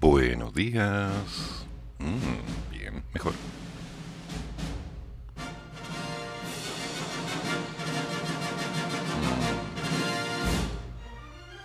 Buenos 0.00 0.54
días. 0.54 1.66
Mm, 1.98 2.70
bien, 2.70 3.02
mejor. 3.12 3.32
Mm. 3.32 3.36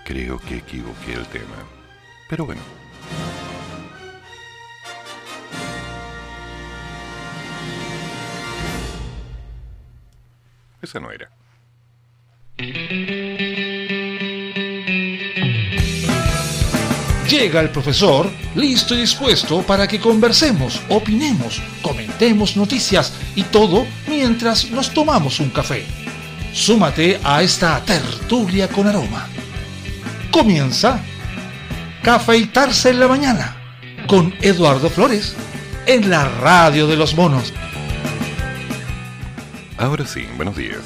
Creo 0.05 0.39
que 0.39 0.57
equivoqué 0.57 1.13
el 1.13 1.27
tema. 1.27 1.45
Pero 2.27 2.47
bueno. 2.47 2.61
Esa 10.81 10.99
no 10.99 11.11
era. 11.11 11.42
Llega 17.43 17.59
el 17.59 17.71
profesor, 17.71 18.31
listo 18.55 18.95
y 18.95 19.01
dispuesto 19.01 19.63
para 19.63 19.85
que 19.85 19.99
conversemos, 19.99 20.79
opinemos, 20.87 21.61
comentemos 21.81 22.55
noticias 22.55 23.11
y 23.35 23.43
todo 23.43 23.85
mientras 24.07 24.71
nos 24.71 24.93
tomamos 24.93 25.41
un 25.41 25.49
café. 25.49 25.83
Súmate 26.53 27.19
a 27.21 27.43
esta 27.43 27.83
tertulia 27.83 28.69
con 28.69 28.87
aroma. 28.87 29.27
Comienza 30.31 31.01
Cafeitarse 32.01 32.91
en 32.91 33.01
la 33.01 33.09
mañana 33.09 33.57
con 34.07 34.33
Eduardo 34.39 34.89
Flores 34.89 35.35
en 35.85 36.09
la 36.09 36.29
radio 36.39 36.87
de 36.87 36.95
los 36.95 37.13
monos. 37.13 37.51
Ahora 39.77 40.07
sí, 40.07 40.25
buenos 40.37 40.55
días. 40.55 40.79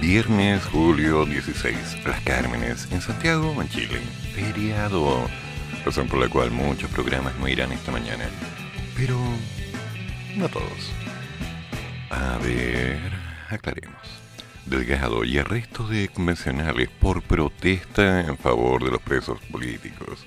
Viernes, 0.00 0.60
julio 0.64 1.24
16, 1.24 1.76
Las 2.04 2.20
Cármenes, 2.22 2.88
en 2.90 3.00
Santiago, 3.00 3.54
en 3.62 3.68
Chile. 3.68 4.00
Feriado 4.34 5.28
razón 5.84 6.08
por 6.08 6.20
la 6.20 6.28
cual 6.28 6.50
muchos 6.50 6.90
programas 6.90 7.34
no 7.36 7.48
irán 7.48 7.72
esta 7.72 7.92
mañana. 7.92 8.24
Pero 8.96 9.18
no 10.36 10.48
todos. 10.48 10.92
A 12.10 12.38
ver, 12.38 13.12
aclaremos. 13.48 13.96
Delgado 14.66 15.24
y 15.24 15.38
arrestos 15.38 15.88
de 15.90 16.08
convencionales 16.08 16.90
por 16.90 17.22
protesta 17.22 18.20
en 18.20 18.36
favor 18.36 18.84
de 18.84 18.90
los 18.90 19.00
presos 19.00 19.38
políticos. 19.50 20.24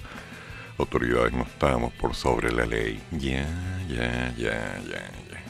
Autoridades 0.77 1.33
no 1.33 1.43
estamos 1.43 1.93
por 1.93 2.15
sobre 2.15 2.51
la 2.51 2.65
ley. 2.65 2.99
Ya, 3.11 3.45
ya, 3.87 4.33
ya, 4.37 4.79
ya, 4.89 5.11
ya. 5.29 5.43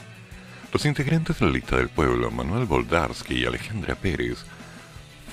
Los 0.72 0.84
integrantes 0.84 1.38
de 1.38 1.46
la 1.46 1.52
lista 1.52 1.76
del 1.76 1.88
pueblo, 1.88 2.30
Manuel 2.30 2.66
Boldarsky 2.66 3.34
y 3.34 3.44
Alejandra 3.46 3.94
Pérez, 3.94 4.44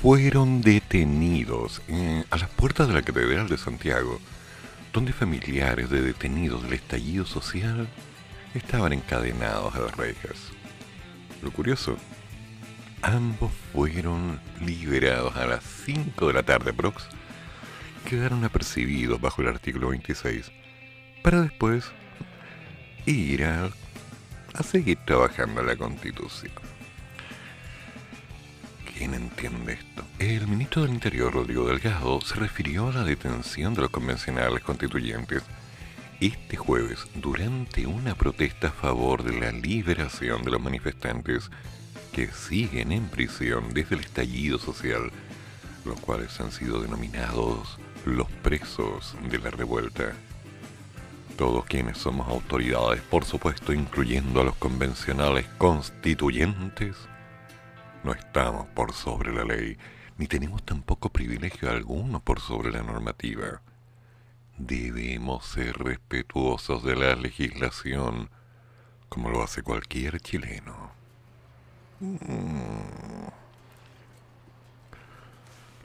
fueron 0.01 0.61
detenidos 0.61 1.81
a 2.29 2.37
las 2.37 2.49
puertas 2.49 2.87
de 2.87 2.93
la 2.93 3.01
Catedral 3.01 3.49
de 3.49 3.57
Santiago 3.57 4.19
donde 4.93 5.13
familiares 5.13 5.89
de 5.89 6.01
detenidos 6.01 6.63
del 6.63 6.73
estallido 6.73 7.25
social 7.25 7.87
estaban 8.53 8.93
encadenados 8.93 9.75
a 9.75 9.81
las 9.81 9.95
rejas. 9.95 10.51
Lo 11.41 11.51
curioso, 11.51 11.97
ambos 13.01 13.51
fueron 13.71 14.39
liberados 14.65 15.35
a 15.35 15.45
las 15.45 15.63
5 15.85 16.27
de 16.27 16.33
la 16.33 16.43
tarde 16.43 16.73
prox, 16.73 17.07
quedaron 18.07 18.43
apercibidos 18.43 19.21
bajo 19.21 19.41
el 19.41 19.49
artículo 19.49 19.89
26, 19.89 20.51
para 21.21 21.41
después 21.41 21.91
ir 23.05 23.45
a, 23.45 23.69
a 24.53 24.63
seguir 24.63 24.97
trabajando 25.05 25.61
la 25.61 25.75
constitución. 25.75 26.68
¿Quién 28.99 29.13
entiende 29.13 29.75
esto? 29.75 30.03
El 30.19 30.45
ministro 30.49 30.81
del 30.81 30.91
Interior, 30.91 31.33
Rodrigo 31.33 31.65
Delgado, 31.65 32.19
se 32.19 32.35
refirió 32.35 32.89
a 32.89 32.93
la 32.93 33.05
detención 33.05 33.73
de 33.73 33.83
los 33.83 33.91
convencionales 33.91 34.61
constituyentes 34.61 35.41
este 36.19 36.57
jueves 36.57 37.07
durante 37.15 37.87
una 37.87 38.13
protesta 38.13 38.67
a 38.67 38.71
favor 38.71 39.23
de 39.23 39.39
la 39.39 39.53
liberación 39.53 40.43
de 40.43 40.51
los 40.51 40.61
manifestantes 40.61 41.49
que 42.11 42.27
siguen 42.27 42.91
en 42.91 43.07
prisión 43.07 43.73
desde 43.73 43.95
el 43.95 44.01
estallido 44.01 44.59
social, 44.59 45.13
los 45.85 45.97
cuales 46.01 46.37
han 46.41 46.51
sido 46.51 46.81
denominados 46.81 47.77
los 48.03 48.29
presos 48.29 49.15
de 49.31 49.39
la 49.39 49.49
revuelta. 49.49 50.11
Todos 51.37 51.63
quienes 51.63 51.97
somos 51.99 52.27
autoridades, 52.27 53.01
por 53.03 53.23
supuesto 53.23 53.71
incluyendo 53.71 54.41
a 54.41 54.43
los 54.43 54.55
convencionales 54.55 55.45
constituyentes, 55.57 56.97
no 58.03 58.13
estamos 58.13 58.67
por 58.67 58.93
sobre 58.93 59.33
la 59.33 59.43
ley, 59.43 59.77
ni 60.17 60.27
tenemos 60.27 60.63
tampoco 60.63 61.09
privilegio 61.09 61.69
alguno 61.69 62.19
por 62.19 62.39
sobre 62.39 62.71
la 62.71 62.83
normativa. 62.83 63.61
Debemos 64.57 65.45
ser 65.45 65.77
respetuosos 65.77 66.83
de 66.83 66.95
la 66.95 67.15
legislación, 67.15 68.29
como 69.07 69.29
lo 69.29 69.43
hace 69.43 69.63
cualquier 69.63 70.19
chileno. 70.19 70.91
Mm. 71.99 73.29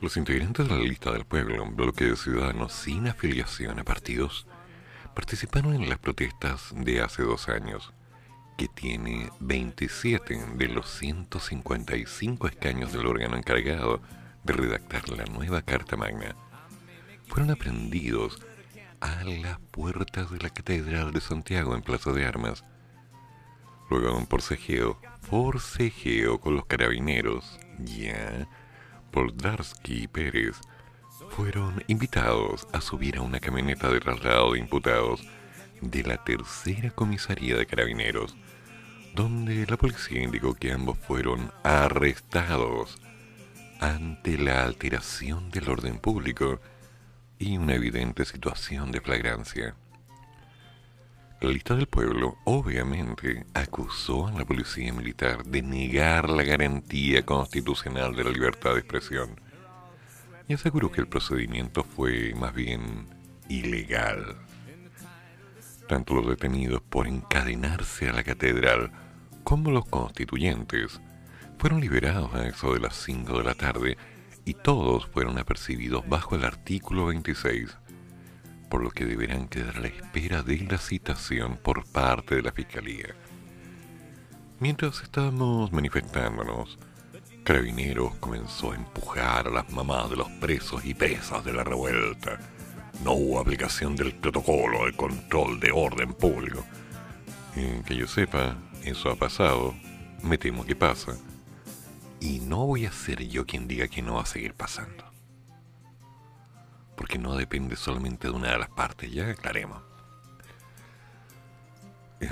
Los 0.01 0.17
integrantes 0.17 0.67
de 0.67 0.75
la 0.75 0.83
lista 0.83 1.11
del 1.11 1.25
pueblo, 1.25 1.63
un 1.63 1.75
bloque 1.75 2.05
de 2.05 2.15
ciudadanos 2.15 2.73
sin 2.73 3.07
afiliación 3.07 3.79
a 3.79 3.83
partidos, 3.83 4.45
participaron 5.13 5.73
en 5.73 5.89
las 5.89 5.97
protestas 5.97 6.73
de 6.75 7.01
hace 7.01 7.23
dos 7.23 7.47
años 7.47 7.93
que 8.57 8.67
tiene 8.67 9.29
27 9.39 10.45
de 10.55 10.67
los 10.67 10.89
155 10.97 12.47
escaños 12.47 12.93
del 12.93 13.05
órgano 13.05 13.35
encargado 13.37 14.01
de 14.43 14.53
redactar 14.53 15.09
la 15.09 15.25
nueva 15.25 15.61
Carta 15.61 15.97
Magna, 15.97 16.35
fueron 17.27 17.51
aprendidos 17.51 18.41
a 19.01 19.23
las 19.23 19.59
puertas 19.71 20.31
de 20.31 20.37
la 20.39 20.49
Catedral 20.49 21.11
de 21.11 21.21
Santiago 21.21 21.75
en 21.75 21.81
Plaza 21.81 22.11
de 22.11 22.25
Armas. 22.25 22.63
Luego 23.89 24.09
de 24.09 24.15
un 24.15 24.27
forcejeo, 24.27 24.99
forcejeo 25.21 26.39
con 26.39 26.55
los 26.55 26.65
carabineros, 26.65 27.59
ya, 27.79 28.47
Poldarsky 29.11 30.03
y 30.03 30.07
Pérez 30.07 30.59
fueron 31.29 31.83
invitados 31.87 32.67
a 32.73 32.81
subir 32.81 33.17
a 33.17 33.21
una 33.21 33.39
camioneta 33.39 33.89
de 33.89 33.99
traslado 33.99 34.53
de 34.53 34.59
imputados 34.59 35.25
de 35.81 36.03
la 36.03 36.23
tercera 36.23 36.91
comisaría 36.91 37.55
de 37.55 37.65
carabineros 37.65 38.35
donde 39.15 39.65
la 39.65 39.77
policía 39.77 40.21
indicó 40.21 40.53
que 40.55 40.73
ambos 40.73 40.97
fueron 40.97 41.51
arrestados 41.63 42.97
ante 43.79 44.37
la 44.37 44.63
alteración 44.63 45.49
del 45.51 45.69
orden 45.69 45.99
público 45.99 46.59
y 47.39 47.57
una 47.57 47.75
evidente 47.75 48.25
situación 48.25 48.91
de 48.91 48.99
flagrancia. 48.99 49.75
La 51.39 51.49
lista 51.49 51.75
del 51.75 51.87
pueblo 51.87 52.37
obviamente 52.43 53.45
acusó 53.53 54.27
a 54.27 54.31
la 54.31 54.45
policía 54.45 54.91
militar 54.91 55.45
de 55.45 55.61
negar 55.61 56.29
la 56.29 56.43
garantía 56.43 57.25
constitucional 57.25 58.15
de 58.15 58.23
la 58.23 58.31
libertad 58.31 58.73
de 58.73 58.79
expresión 58.79 59.39
y 60.47 60.53
aseguró 60.53 60.91
que 60.91 61.01
el 61.01 61.07
procedimiento 61.07 61.83
fue 61.83 62.33
más 62.35 62.53
bien 62.53 63.07
ilegal. 63.47 64.44
Tanto 65.87 66.15
los 66.15 66.27
detenidos 66.27 66.81
por 66.81 67.07
encadenarse 67.07 68.09
a 68.09 68.13
la 68.13 68.23
catedral 68.23 68.91
como 69.43 69.69
los 69.71 69.85
constituyentes, 69.85 70.99
fueron 71.59 71.79
liberados 71.79 72.33
a 72.33 72.47
eso 72.47 72.73
de 72.73 72.79
las 72.79 72.95
5 72.95 73.37
de 73.37 73.43
la 73.43 73.53
tarde 73.53 73.97
y 74.43 74.55
todos 74.55 75.05
fueron 75.07 75.37
apercibidos 75.37 76.07
bajo 76.09 76.35
el 76.35 76.45
artículo 76.45 77.05
26, 77.05 77.77
por 78.69 78.83
lo 78.83 78.89
que 78.89 79.05
deberán 79.05 79.47
quedar 79.47 79.77
a 79.77 79.81
la 79.81 79.87
espera 79.87 80.41
de 80.41 80.57
la 80.69 80.77
citación 80.79 81.57
por 81.57 81.85
parte 81.85 82.35
de 82.35 82.41
la 82.41 82.51
Fiscalía. 82.51 83.15
Mientras 84.59 85.01
estábamos 85.03 85.71
manifestándonos, 85.71 86.79
Carabineros 87.43 88.15
comenzó 88.15 88.71
a 88.71 88.75
empujar 88.75 89.47
a 89.47 89.51
las 89.51 89.71
mamás 89.71 90.09
de 90.09 90.15
los 90.15 90.29
presos 90.41 90.83
y 90.83 90.95
presas 90.95 91.45
de 91.45 91.53
la 91.53 91.63
revuelta. 91.63 92.39
No 93.03 93.13
hubo 93.13 93.39
aplicación 93.39 93.95
del 93.95 94.13
protocolo 94.13 94.85
de 94.85 94.93
control 94.93 95.59
de 95.59 95.71
orden 95.71 96.13
público. 96.13 96.65
que 97.53 97.95
yo 97.95 98.07
sepa, 98.07 98.57
eso 98.83 99.09
ha 99.09 99.15
pasado, 99.15 99.73
me 100.21 100.37
temo 100.37 100.65
que 100.65 100.75
pasa, 100.75 101.15
y 102.19 102.39
no 102.39 102.65
voy 102.65 102.85
a 102.85 102.91
ser 102.91 103.27
yo 103.27 103.45
quien 103.45 103.67
diga 103.67 103.87
que 103.87 104.01
no 104.01 104.15
va 104.15 104.23
a 104.23 104.25
seguir 104.25 104.53
pasando. 104.53 105.05
Porque 106.95 107.17
no 107.17 107.35
depende 107.35 107.75
solamente 107.75 108.27
de 108.27 108.33
una 108.33 108.51
de 108.51 108.57
las 108.57 108.69
partes, 108.69 109.11
ya 109.11 109.29
aclaremos. 109.29 109.81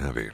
A 0.01 0.11
ver. 0.11 0.33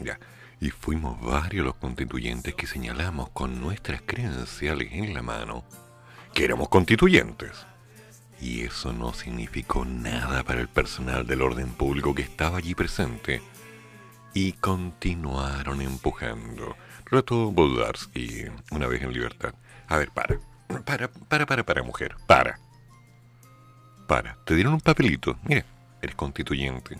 Ya. 0.00 0.18
Y 0.60 0.70
fuimos 0.70 1.20
varios 1.20 1.64
los 1.64 1.74
constituyentes 1.74 2.54
que 2.54 2.66
señalamos 2.66 3.30
con 3.30 3.60
nuestras 3.60 4.02
credenciales 4.02 4.92
en 4.92 5.14
la 5.14 5.22
mano 5.22 5.64
que 6.32 6.44
éramos 6.44 6.68
constituyentes. 6.68 7.66
Y 8.40 8.62
eso 8.62 8.92
no 8.92 9.12
significó 9.12 9.84
nada 9.84 10.42
para 10.42 10.60
el 10.60 10.68
personal 10.68 11.26
del 11.26 11.42
orden 11.42 11.68
público 11.68 12.14
que 12.14 12.22
estaba 12.22 12.58
allí 12.58 12.74
presente. 12.74 13.40
Y 14.34 14.52
continuaron 14.54 15.80
empujando. 15.80 16.76
Reto 17.04 17.52
Boldarsky, 17.52 18.46
una 18.70 18.86
vez 18.86 19.02
en 19.02 19.12
libertad. 19.12 19.54
A 19.86 19.96
ver, 19.96 20.10
para. 20.10 20.40
Para, 20.84 21.08
para, 21.08 21.46
para, 21.46 21.64
para, 21.64 21.82
mujer. 21.82 22.16
Para. 22.26 22.58
Para, 24.08 24.36
te 24.44 24.54
dieron 24.54 24.74
un 24.74 24.80
papelito. 24.80 25.38
Mira, 25.44 25.64
eres 26.00 26.16
constituyente. 26.16 26.98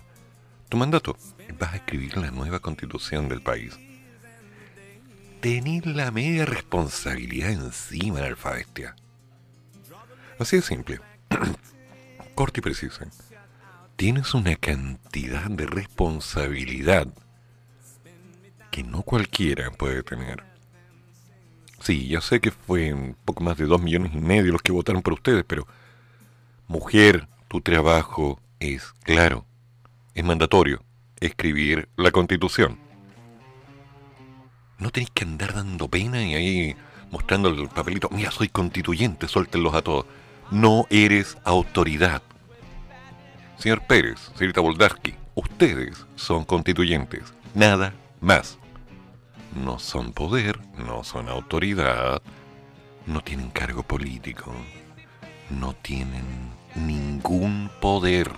Tu 0.69 0.77
mandato, 0.77 1.17
vas 1.59 1.73
a 1.73 1.75
escribir 1.75 2.15
la 2.17 2.31
nueva 2.31 2.59
constitución 2.59 3.27
del 3.27 3.41
país. 3.41 3.77
Tenés 5.41 5.85
la 5.85 6.09
media 6.11 6.45
responsabilidad 6.45 7.51
encima, 7.51 8.21
la 8.21 8.27
alfabestia. 8.27 8.95
Así 10.43 10.57
de 10.57 10.61
simple. 10.61 10.99
Corte 12.35 12.59
y 12.59 12.61
preciso. 12.61 13.05
Tienes 13.95 14.33
una 14.33 14.57
cantidad 14.57 15.49
de 15.49 15.65
responsabilidad 15.65 17.07
que 18.69 18.83
no 18.83 19.03
cualquiera 19.03 19.71
puede 19.71 20.03
tener. 20.03 20.43
Sí, 21.79 22.09
ya 22.09 22.19
sé 22.19 22.41
que 22.41 22.51
fue 22.51 22.93
un 22.93 23.15
poco 23.23 23.41
más 23.41 23.55
de 23.55 23.67
dos 23.67 23.81
millones 23.81 24.11
y 24.13 24.17
medio 24.17 24.51
los 24.51 24.61
que 24.61 24.73
votaron 24.73 25.01
por 25.01 25.13
ustedes, 25.13 25.45
pero 25.47 25.65
mujer, 26.67 27.29
tu 27.47 27.61
trabajo 27.61 28.37
es 28.59 28.91
claro, 29.03 29.45
es 30.13 30.25
mandatorio, 30.25 30.83
escribir 31.21 31.87
la 31.95 32.11
constitución. 32.11 32.77
No 34.77 34.89
tenéis 34.89 35.11
que 35.11 35.23
andar 35.23 35.53
dando 35.53 35.87
pena 35.87 36.21
y 36.21 36.35
ahí 36.35 36.75
mostrando 37.11 37.47
el 37.47 37.69
papelito, 37.69 38.09
mira, 38.11 38.29
soy 38.29 38.49
constituyente, 38.49 39.29
suéltenlos 39.29 39.73
a 39.73 39.81
todos. 39.81 40.05
No 40.53 40.85
eres 40.91 41.35
autoridad. 41.45 42.21
Señor 43.57 43.81
Pérez, 43.87 44.19
señorita 44.35 44.61
Boldarsky, 44.61 45.15
ustedes 45.33 46.05
son 46.15 46.45
constituyentes, 46.45 47.33
nada 47.55 47.95
más 48.21 48.59
no 49.55 49.79
son 49.79 50.13
poder, 50.13 50.59
no 50.77 51.03
son 51.03 51.27
autoridad, 51.27 52.21
no 53.07 53.21
tienen 53.21 53.49
cargo 53.49 53.81
político, 53.81 54.53
no 55.49 55.73
tienen 55.73 56.51
ningún 56.75 57.71
poder. 57.81 58.29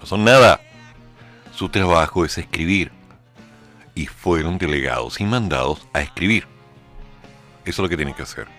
No 0.00 0.06
son 0.06 0.24
nada. 0.24 0.58
Su 1.54 1.68
trabajo 1.68 2.24
es 2.24 2.38
escribir. 2.38 2.92
Y 3.94 4.06
fueron 4.06 4.56
delegados 4.56 5.20
y 5.20 5.24
mandados 5.24 5.86
a 5.92 6.00
escribir. 6.00 6.46
Eso 7.66 7.70
es 7.72 7.78
lo 7.78 7.88
que 7.90 7.96
tienen 7.98 8.14
que 8.14 8.22
hacer. 8.22 8.57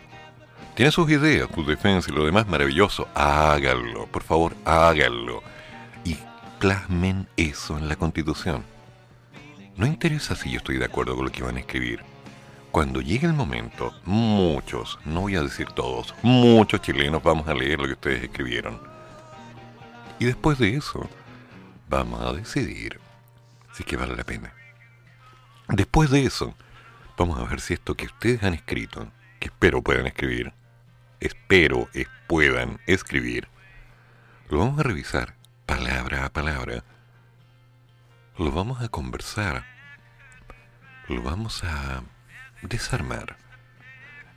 Tienen 0.79 0.93
sus 0.93 1.11
ideas, 1.11 1.49
sus 1.53 1.67
defensas 1.67 2.09
y 2.09 2.15
lo 2.15 2.23
demás 2.23 2.47
maravilloso. 2.47 3.09
Háganlo, 3.13 4.05
por 4.05 4.23
favor, 4.23 4.55
háganlo. 4.63 5.43
Y 6.05 6.17
plasmen 6.57 7.27
eso 7.35 7.77
en 7.77 7.89
la 7.89 7.97
constitución. 7.97 8.63
No 9.75 9.85
interesa 9.85 10.37
si 10.37 10.51
yo 10.51 10.59
estoy 10.59 10.77
de 10.77 10.85
acuerdo 10.85 11.17
con 11.17 11.25
lo 11.25 11.33
que 11.33 11.43
van 11.43 11.57
a 11.57 11.59
escribir. 11.59 11.99
Cuando 12.71 13.01
llegue 13.01 13.27
el 13.27 13.33
momento, 13.33 13.93
muchos, 14.05 14.97
no 15.03 15.19
voy 15.19 15.35
a 15.35 15.41
decir 15.41 15.67
todos, 15.67 16.15
muchos 16.21 16.81
chilenos 16.81 17.21
vamos 17.21 17.49
a 17.49 17.53
leer 17.53 17.77
lo 17.77 17.87
que 17.87 17.93
ustedes 17.95 18.23
escribieron. 18.23 18.79
Y 20.17 20.23
después 20.23 20.59
de 20.59 20.77
eso, 20.77 21.09
vamos 21.89 22.21
a 22.21 22.31
decidir 22.31 23.01
si 23.73 23.83
que 23.83 23.97
vale 23.97 24.15
la 24.15 24.23
pena. 24.23 24.53
Después 25.67 26.09
de 26.09 26.23
eso, 26.23 26.55
vamos 27.17 27.37
a 27.37 27.43
ver 27.43 27.59
si 27.59 27.73
esto 27.73 27.95
que 27.95 28.05
ustedes 28.05 28.43
han 28.43 28.53
escrito, 28.53 29.09
que 29.41 29.49
espero 29.49 29.81
puedan 29.81 30.07
escribir, 30.07 30.53
espero 31.19 31.89
es 31.93 32.07
puedan 32.27 32.79
escribir, 32.85 33.47
lo 34.49 34.59
vamos 34.59 34.79
a 34.79 34.83
revisar 34.83 35.35
palabra 35.65 36.25
a 36.25 36.29
palabra 36.29 36.83
lo 38.39 38.53
vamos 38.53 38.81
a 38.81 38.87
conversar, 38.87 39.65
lo 41.09 41.21
vamos 41.21 41.61
a 41.65 42.03
desarmar 42.61 43.35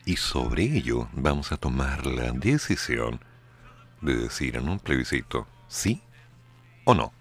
y 0.05 0.17
sobre 0.17 0.65
ello 0.65 1.09
vamos 1.13 1.53
a 1.53 1.57
tomar 1.57 2.05
la 2.07 2.33
decisión 2.33 3.21
de 4.01 4.17
decir 4.17 4.57
en 4.57 4.69
un 4.69 4.81
plebiscito 4.81 5.47
sí 5.69 6.03
o 6.83 6.95
no. 6.95 7.13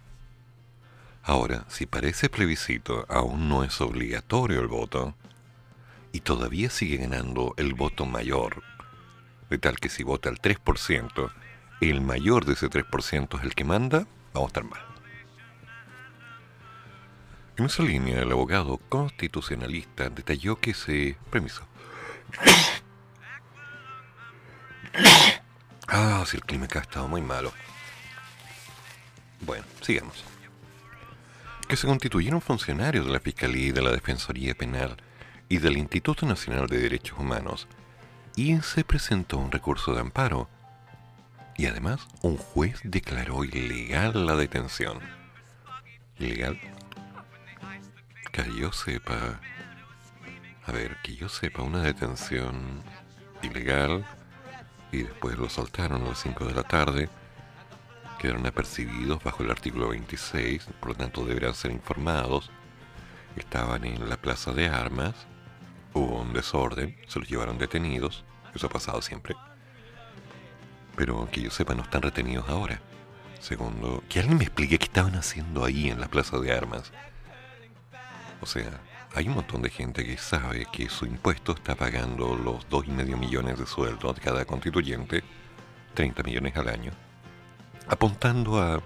Ahora, 1.22 1.66
si 1.68 1.86
para 1.86 2.08
ese 2.08 2.30
plebiscito 2.30 3.06
aún 3.08 3.48
no 3.48 3.63
es 3.63 3.80
obligatorio 3.80 4.60
el 4.60 4.68
voto, 4.68 5.13
y 6.12 6.22
todavía 6.22 6.72
sigue 6.72 6.98
ganando 6.98 7.54
el 7.58 7.75
voto 7.75 8.08
mayor, 8.08 8.63
de 9.51 9.57
tal 9.57 9.81
que 9.81 9.89
si 9.89 10.03
vota 10.03 10.30
el 10.30 10.42
3%, 10.42 11.30
el 11.81 12.00
mayor 12.00 12.45
de 12.45 12.53
ese 12.53 12.69
3% 12.69 13.38
es 13.38 13.44
el 13.44 13.53
que 13.53 13.65
manda, 13.65 14.07
vamos 14.33 14.48
a 14.48 14.51
estar 14.51 14.63
mal. 14.63 14.81
En 17.57 17.65
esa 17.65 17.83
línea, 17.83 18.21
el 18.21 18.31
abogado 18.31 18.77
constitucionalista 18.77 20.09
detalló 20.09 20.56
que 20.56 20.74
se... 20.74 21.18
Permiso. 21.30 21.68
Ah, 25.94 26.24
si 26.25 26.38
el 26.38 26.44
clima 26.44 26.65
acá 26.65 26.80
ha 26.80 26.83
estado 26.83 27.09
muy 27.09 27.21
malo. 27.21 27.51
Bueno, 29.42 29.65
sigamos. 29.81 30.24
Que 31.68 31.75
se 31.75 31.88
constituyeron 31.88 32.39
funcionarios 32.39 33.06
de 33.06 33.12
la 33.12 33.19
Fiscalía 33.19 33.68
y 33.68 33.71
de 33.74 33.81
la 33.81 33.92
Defensoría 33.92 34.56
Penal 34.56 34.95
y 35.50 35.57
del 35.57 35.77
Instituto 35.77 36.25
Nacional 36.25 36.68
de 36.68 36.80
Derechos 36.80 37.19
Humanos 37.19 37.68
y 38.36 38.60
se 38.62 38.83
presentó 38.83 39.38
un 39.38 39.51
recurso 39.51 39.94
de 39.94 40.01
amparo. 40.01 40.50
Y 41.57 41.66
además, 41.66 42.07
un 42.22 42.38
juez 42.38 42.80
declaró 42.83 43.44
ilegal 43.44 44.25
la 44.25 44.36
detención. 44.36 45.00
¿Ilegal? 46.18 46.60
Que 48.31 48.44
yo 48.56 48.72
sepa. 48.72 49.39
A 50.66 50.72
ver, 50.72 50.98
que 51.04 51.16
yo 51.16 51.28
sepa, 51.28 51.63
una 51.63 51.81
detención 51.81 52.81
ilegal 53.42 54.06
y 54.92 55.04
después 55.04 55.38
lo 55.38 55.50
soltaron 55.50 56.04
a 56.04 56.10
las 56.10 56.19
5 56.19 56.45
de 56.45 56.54
la 56.54 56.63
tarde. 56.63 57.10
Quedaron 58.19 58.45
apercibidos 58.45 59.24
bajo 59.24 59.44
el 59.44 59.51
artículo 59.51 59.89
26, 59.89 60.68
por 60.80 60.89
lo 60.89 60.95
tanto 60.95 61.25
deberán 61.25 61.56
ser 61.56 61.72
informados. 61.72 62.51
Estaban 63.36 63.86
en 63.86 64.07
la 64.10 64.18
plaza 64.18 64.51
de 64.51 64.68
armas, 64.68 65.16
hubo 65.93 66.21
un 66.21 66.33
desorden, 66.33 66.97
se 67.07 67.19
los 67.19 67.29
llevaron 67.29 67.57
detenidos, 67.57 68.23
eso 68.53 68.67
ha 68.67 68.69
pasado 68.69 69.01
siempre. 69.01 69.35
Pero 70.95 71.29
que 71.31 71.41
yo 71.41 71.49
sepa, 71.49 71.73
no 71.73 71.83
están 71.83 72.01
retenidos 72.01 72.47
ahora. 72.49 72.81
Segundo, 73.39 74.03
que 74.07 74.19
alguien 74.19 74.38
me 74.38 74.43
explique 74.43 74.77
qué 74.77 74.85
estaban 74.85 75.15
haciendo 75.15 75.65
ahí 75.65 75.89
en 75.89 75.99
la 75.99 76.07
plaza 76.07 76.38
de 76.38 76.51
armas. 76.51 76.91
O 78.39 78.45
sea, 78.45 78.81
hay 79.13 79.27
un 79.27 79.35
montón 79.35 79.61
de 79.61 79.69
gente 79.69 80.05
que 80.05 80.17
sabe 80.17 80.67
que 80.71 80.89
su 80.89 81.05
impuesto 81.05 81.53
está 81.53 81.75
pagando 81.75 82.35
los 82.35 82.69
dos 82.69 82.85
y 82.88 82.91
medio 82.91 83.17
millones 83.17 83.57
de 83.57 83.65
sueldo 83.65 84.13
de 84.13 84.21
cada 84.21 84.45
constituyente, 84.45 85.23
30 85.95 86.23
millones 86.23 86.55
al 86.55 86.69
año, 86.69 86.91
apuntando 87.88 88.62
a 88.62 88.81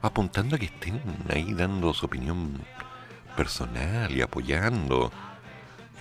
apuntando 0.00 0.56
a 0.56 0.58
que 0.58 0.66
estén 0.66 1.02
ahí 1.28 1.52
dando 1.54 1.92
su 1.92 2.06
opinión 2.06 2.62
personal 3.36 4.10
y 4.12 4.22
apoyando 4.22 5.10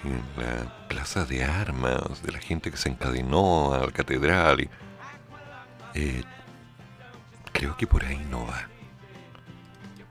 en 0.04 0.22
la 0.38 0.88
plaza 0.88 1.26
de 1.26 1.44
armas 1.44 2.22
de 2.24 2.32
la 2.32 2.40
gente 2.40 2.72
que 2.72 2.78
se 2.78 2.90
encadenó 2.90 3.74
a 3.74 3.86
la 3.86 3.92
catedral. 3.92 4.70
Eh, 5.94 6.24
creo 7.52 7.76
que 7.78 7.88
por 7.88 8.06
ahí 8.06 8.26
no 8.30 8.46
va. 8.46 8.68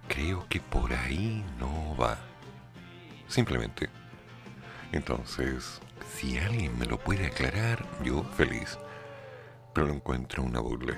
Creo 0.08 0.46
que 0.48 0.60
por 0.60 0.92
ahí 0.92 1.44
no 1.58 1.96
va. 1.96 2.18
Simplemente. 3.28 3.88
Entonces, 4.92 5.80
si 6.14 6.38
alguien 6.38 6.78
me 6.78 6.86
lo 6.86 6.98
puede 6.98 7.26
aclarar, 7.26 7.86
yo 8.02 8.24
feliz. 8.36 8.78
Pero 9.74 9.88
lo 9.88 9.94
encuentro 9.94 10.42
una 10.42 10.60
burla. 10.60 10.96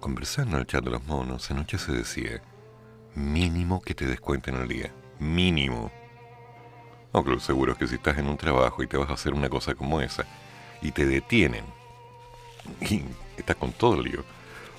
Conversando 0.00 0.56
en 0.56 0.60
el 0.62 0.66
chat 0.66 0.84
de 0.84 0.90
los 0.90 1.04
monos, 1.04 1.50
anoche 1.50 1.78
se 1.78 1.92
decía, 1.92 2.42
mínimo 3.14 3.82
que 3.82 3.94
te 3.94 4.06
descuenten 4.06 4.56
al 4.56 4.68
día. 4.68 4.92
Mínimo. 5.18 5.92
Aunque 7.12 7.30
lo 7.30 7.40
seguro 7.40 7.72
es 7.72 7.78
que 7.78 7.86
si 7.86 7.96
estás 7.96 8.18
en 8.18 8.28
un 8.28 8.36
trabajo 8.36 8.82
y 8.82 8.86
te 8.86 8.96
vas 8.96 9.10
a 9.10 9.14
hacer 9.14 9.34
una 9.34 9.48
cosa 9.48 9.74
como 9.74 10.00
esa, 10.00 10.24
y 10.80 10.92
te 10.92 11.06
detienen, 11.06 11.64
y 12.80 13.02
estás 13.36 13.56
con 13.56 13.72
todo 13.72 13.94
el 13.94 14.04
lío, 14.04 14.24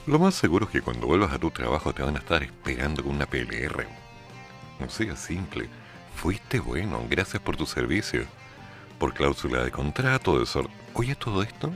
lo 0.06 0.20
más 0.20 0.36
seguro 0.36 0.66
es 0.66 0.72
que 0.72 0.82
cuando 0.82 1.08
vuelvas 1.08 1.32
a 1.32 1.40
tu 1.40 1.52
trabajo 1.52 1.94
te 1.94 2.04
van 2.04 2.16
a 2.16 2.20
estar 2.20 2.44
esperando 2.44 3.04
con 3.04 3.16
una 3.16 3.26
PLR. 3.26 3.88
No 4.80 4.90
sea 4.90 5.16
simple 5.16 5.70
Fuiste 6.16 6.60
bueno, 6.60 7.06
gracias 7.10 7.42
por 7.42 7.58
tu 7.58 7.66
servicio. 7.66 8.26
Por 8.98 9.14
cláusula 9.14 9.64
de 9.64 9.72
contrato, 9.72 10.40
de 10.40 10.46
sor... 10.46 10.70
Oye, 10.94 11.16
todo 11.16 11.44
esto. 11.44 11.72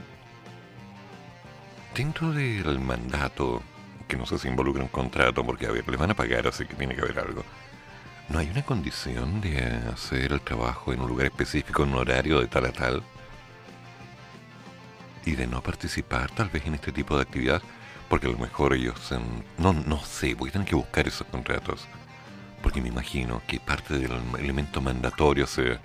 Dentro 1.94 2.32
del 2.32 2.78
mandato, 2.78 3.62
que 4.06 4.16
no 4.16 4.24
sé 4.24 4.38
si 4.38 4.48
involucra 4.48 4.82
un 4.82 4.88
contrato, 4.88 5.44
porque 5.44 5.66
a 5.66 5.70
ver, 5.70 5.86
les 5.88 5.98
van 5.98 6.12
a 6.12 6.14
pagar, 6.14 6.46
así 6.46 6.64
que 6.64 6.74
tiene 6.74 6.94
que 6.94 7.02
haber 7.02 7.18
algo. 7.18 7.44
¿No 8.28 8.38
hay 8.38 8.50
una 8.50 8.62
condición 8.62 9.40
de 9.40 9.58
hacer 9.92 10.32
el 10.32 10.40
trabajo 10.40 10.92
en 10.92 11.00
un 11.00 11.08
lugar 11.08 11.26
específico, 11.26 11.82
en 11.82 11.90
un 11.90 11.96
horario 11.96 12.40
de 12.40 12.46
tal 12.46 12.66
a 12.66 12.72
tal? 12.72 13.02
Y 15.24 15.32
de 15.32 15.46
no 15.46 15.62
participar 15.62 16.30
tal 16.32 16.48
vez 16.48 16.66
en 16.66 16.74
este 16.74 16.92
tipo 16.92 17.16
de 17.16 17.22
actividad, 17.22 17.62
porque 18.08 18.26
a 18.26 18.30
lo 18.30 18.38
mejor 18.38 18.74
ellos... 18.74 19.12
no, 19.56 19.72
no 19.72 20.04
sé, 20.04 20.34
voy 20.34 20.50
a 20.50 20.52
tener 20.52 20.68
que 20.68 20.74
buscar 20.74 21.08
esos 21.08 21.26
contratos 21.26 21.88
porque 22.62 22.80
me 22.80 22.88
imagino 22.88 23.42
que 23.46 23.60
parte 23.60 23.98
del 23.98 24.12
elemento 24.38 24.80
mandatorio 24.80 25.46
sea, 25.46 25.80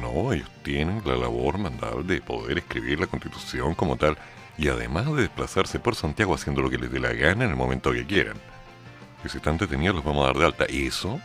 no, 0.00 0.32
ellos 0.32 0.50
tienen 0.62 1.02
la 1.04 1.16
labor 1.16 1.58
mandal 1.58 2.06
de 2.06 2.20
poder 2.20 2.58
escribir 2.58 3.00
la 3.00 3.06
constitución 3.06 3.74
como 3.74 3.96
tal. 3.96 4.16
y 4.58 4.68
además 4.68 5.06
de 5.06 5.22
desplazarse 5.22 5.78
por 5.80 5.94
Santiago 5.94 6.34
haciendo 6.34 6.60
lo 6.60 6.68
que 6.68 6.76
les 6.78 6.92
dé 6.92 7.00
la 7.00 7.12
gana 7.14 7.44
en 7.44 7.50
el 7.50 7.56
momento 7.56 7.92
que 7.92 8.06
quieran. 8.06 8.36
Y 9.24 9.28
si 9.28 9.38
están 9.38 9.56
detenidos 9.56 9.96
los 9.96 10.04
vamos 10.04 10.24
a 10.24 10.26
dar 10.28 10.36
de 10.36 10.44
alta. 10.44 10.64
Eso, 10.66 11.20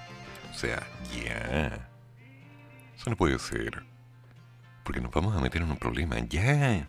sea, 0.57 0.87
ya. 1.13 1.89
Eso 2.95 3.09
no 3.09 3.15
puede 3.15 3.37
ser. 3.39 3.83
Porque 4.83 5.01
nos 5.01 5.11
vamos 5.11 5.35
a 5.35 5.39
meter 5.39 5.61
en 5.61 5.71
un 5.71 5.77
problema. 5.77 6.17
Ya. 6.19 6.87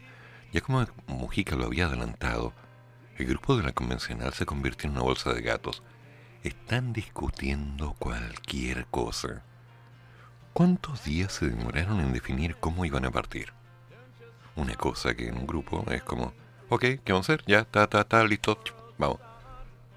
Ya 0.53 0.61
como 0.63 0.87
Mujica 1.07 1.57
lo 1.57 1.67
había 1.67 1.87
adelantado, 1.87 2.55
el 3.17 3.27
grupo 3.27 3.57
de 3.57 3.63
la 3.63 3.73
convencional 3.73 4.33
se 4.33 4.47
convierte 4.47 4.87
en 4.87 4.93
una 4.93 5.03
bolsa 5.03 5.33
de 5.35 5.43
gatos. 5.43 5.83
Están 6.43 6.93
discutiendo 6.93 7.95
cualquier 7.99 8.87
cosa. 8.87 9.43
¿Cuántos 10.55 11.05
días 11.05 11.33
se 11.33 11.49
demoraron 11.49 12.01
en 12.01 12.13
definir 12.13 12.57
cómo 12.57 12.85
iban 12.85 13.05
a 13.05 13.11
partir? 13.11 13.53
Una 14.57 14.75
cosa 14.75 15.15
que 15.15 15.29
en 15.29 15.37
un 15.37 15.47
grupo 15.47 15.85
es 15.91 16.03
como, 16.03 16.33
ok, 16.71 16.81
¿qué 16.81 17.13
vamos 17.13 17.29
a 17.29 17.35
hacer? 17.35 17.45
Ya, 17.47 17.61
está, 17.61 17.85
está, 17.85 18.01
está, 18.01 18.25
listo, 18.25 18.59
vamos. 18.97 19.19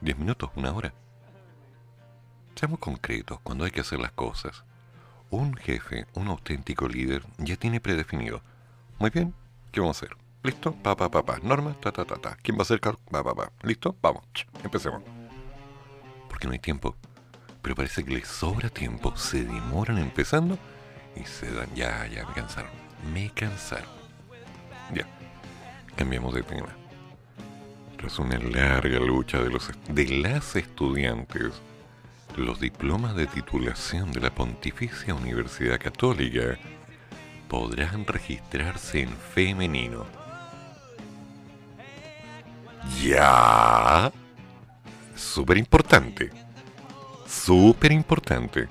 Diez 0.01 0.17
minutos, 0.17 0.51
una 0.55 0.71
hora. 0.73 0.93
Seamos 2.61 2.77
concretos 2.77 3.39
cuando 3.41 3.65
hay 3.65 3.71
que 3.71 3.81
hacer 3.81 3.97
las 3.97 4.11
cosas. 4.11 4.63
Un 5.31 5.55
jefe, 5.55 6.05
un 6.13 6.27
auténtico 6.27 6.87
líder, 6.87 7.23
ya 7.39 7.55
tiene 7.55 7.79
predefinido. 7.79 8.43
Muy 8.99 9.09
bien, 9.09 9.33
¿qué 9.71 9.79
vamos 9.79 9.97
a 9.97 10.05
hacer? 10.05 10.15
¿Listo? 10.43 10.71
Pa, 10.71 10.95
pa, 10.95 11.09
pa, 11.09 11.25
pa. 11.25 11.39
Norma, 11.39 11.75
ta, 11.81 11.91
ta, 11.91 12.05
ta, 12.05 12.17
ta. 12.17 12.37
¿Quién 12.43 12.57
va 12.57 12.59
a 12.59 12.61
hacer 12.61 12.79
cargo? 12.79 12.99
Pa, 13.09 13.23
pa, 13.23 13.33
pa. 13.33 13.51
¿Listo? 13.63 13.95
Vamos. 13.99 14.23
Empecemos. 14.63 15.01
Porque 16.29 16.45
no 16.45 16.53
hay 16.53 16.59
tiempo 16.59 16.95
pero 17.63 17.73
parece 17.73 18.03
que 18.03 18.13
les 18.13 18.27
sobra 18.27 18.69
tiempo, 18.69 19.11
se 19.17 19.43
demoran 19.43 19.97
empezando 19.97 20.59
y 21.15 21.23
se 21.23 21.51
dan, 21.51 21.73
ya, 21.73 22.05
ya, 22.05 22.27
me 22.27 22.33
cansaron, 22.35 22.69
me 23.11 23.31
cansaron. 23.31 23.89
Ya, 24.93 25.07
cambiamos 25.95 26.35
de 26.35 26.43
tema. 26.43 26.69
Tras 27.97 28.19
una 28.19 28.37
larga 28.37 28.99
lucha 28.99 29.41
de, 29.41 29.49
los, 29.49 29.67
de 29.89 30.05
las 30.19 30.55
estudiantes, 30.55 31.59
los 32.37 32.59
diplomas 32.59 33.15
de 33.15 33.27
titulación 33.27 34.11
de 34.11 34.21
la 34.21 34.29
Pontificia 34.29 35.13
Universidad 35.13 35.79
Católica 35.79 36.57
podrán 37.47 38.05
registrarse 38.05 39.01
en 39.01 39.09
femenino. 39.09 40.05
Ya. 43.01 44.11
Súper 45.15 45.57
importante 45.57 46.31
súper 47.31 47.91
importante. 47.91 48.67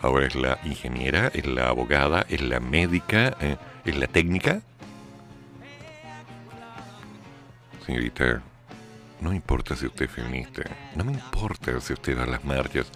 Ahora 0.00 0.26
es 0.26 0.34
la 0.34 0.58
ingeniera, 0.64 1.28
es 1.32 1.46
la 1.46 1.68
abogada, 1.68 2.26
es 2.28 2.40
la 2.40 2.58
médica, 2.58 3.36
eh, 3.40 3.56
es 3.84 3.96
la 3.96 4.08
técnica. 4.08 4.60
Señorita, 7.86 8.42
no 9.22 9.32
importa 9.32 9.76
si 9.76 9.86
usted 9.86 10.06
es 10.06 10.10
feminista, 10.10 10.62
no 10.96 11.04
me 11.04 11.12
importa 11.12 11.80
si 11.80 11.92
usted 11.92 12.18
va 12.18 12.24
a 12.24 12.26
las 12.26 12.44
marchas, 12.44 12.90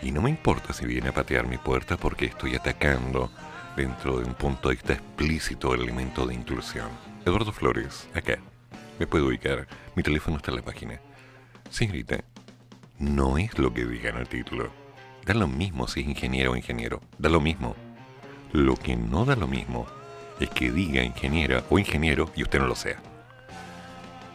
y 0.00 0.12
no 0.12 0.22
me 0.22 0.30
importa 0.30 0.72
si 0.72 0.86
viene 0.86 1.08
a 1.08 1.12
patear 1.12 1.48
mi 1.48 1.58
puerta 1.58 1.96
porque 1.96 2.26
estoy 2.26 2.54
atacando 2.54 3.30
dentro 3.76 4.20
de 4.20 4.26
un 4.26 4.34
punto 4.34 4.68
de 4.68 4.76
vista 4.76 4.92
explícito 4.92 5.74
el 5.74 5.82
elemento 5.82 6.24
de 6.24 6.34
inclusión. 6.34 6.88
Eduardo 7.24 7.52
Flores, 7.52 8.08
acá. 8.14 8.38
Me 9.00 9.08
puedo 9.08 9.26
ubicar. 9.26 9.66
Mi 9.96 10.04
teléfono 10.04 10.36
está 10.36 10.52
en 10.52 10.58
la 10.58 10.62
página. 10.62 11.00
Señorita, 11.68 12.22
no 13.00 13.36
es 13.36 13.58
lo 13.58 13.74
que 13.74 13.84
diga 13.84 14.10
en 14.10 14.18
el 14.18 14.28
título. 14.28 14.70
Da 15.24 15.34
lo 15.34 15.48
mismo 15.48 15.88
si 15.88 16.00
es 16.00 16.06
ingeniero 16.06 16.52
o 16.52 16.56
ingeniero, 16.56 17.00
da 17.18 17.28
lo 17.28 17.40
mismo. 17.40 17.74
Lo 18.52 18.76
que 18.76 18.94
no 18.94 19.24
da 19.24 19.34
lo 19.34 19.48
mismo 19.48 19.86
es 20.38 20.48
que 20.50 20.70
diga 20.70 21.02
ingeniera 21.02 21.64
o 21.70 21.78
ingeniero 21.80 22.30
y 22.36 22.44
usted 22.44 22.60
no 22.60 22.68
lo 22.68 22.76
sea. 22.76 23.02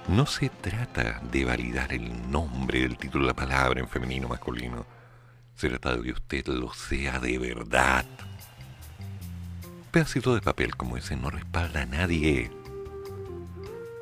No 0.08 0.26
se 0.26 0.50
trata 0.50 1.22
de 1.32 1.46
validar 1.46 1.94
el 1.94 2.32
nombre 2.32 2.82
del 2.82 2.98
título 2.98 3.24
de 3.24 3.28
la 3.30 3.36
palabra 3.36 3.80
en 3.80 3.88
femenino 3.88 4.28
o 4.28 4.30
masculino. 4.30 4.86
Se 5.56 5.70
trata 5.70 5.96
de 5.96 6.04
que 6.04 6.12
usted 6.12 6.48
lo 6.48 6.74
sea 6.74 7.20
de 7.20 7.38
verdad. 7.38 8.06
pedacito 9.92 10.34
de 10.34 10.42
papel 10.42 10.76
como 10.76 10.98
ese 10.98 11.16
no 11.16 11.30
respalda 11.30 11.84
a 11.84 11.86
nadie. 11.86 12.52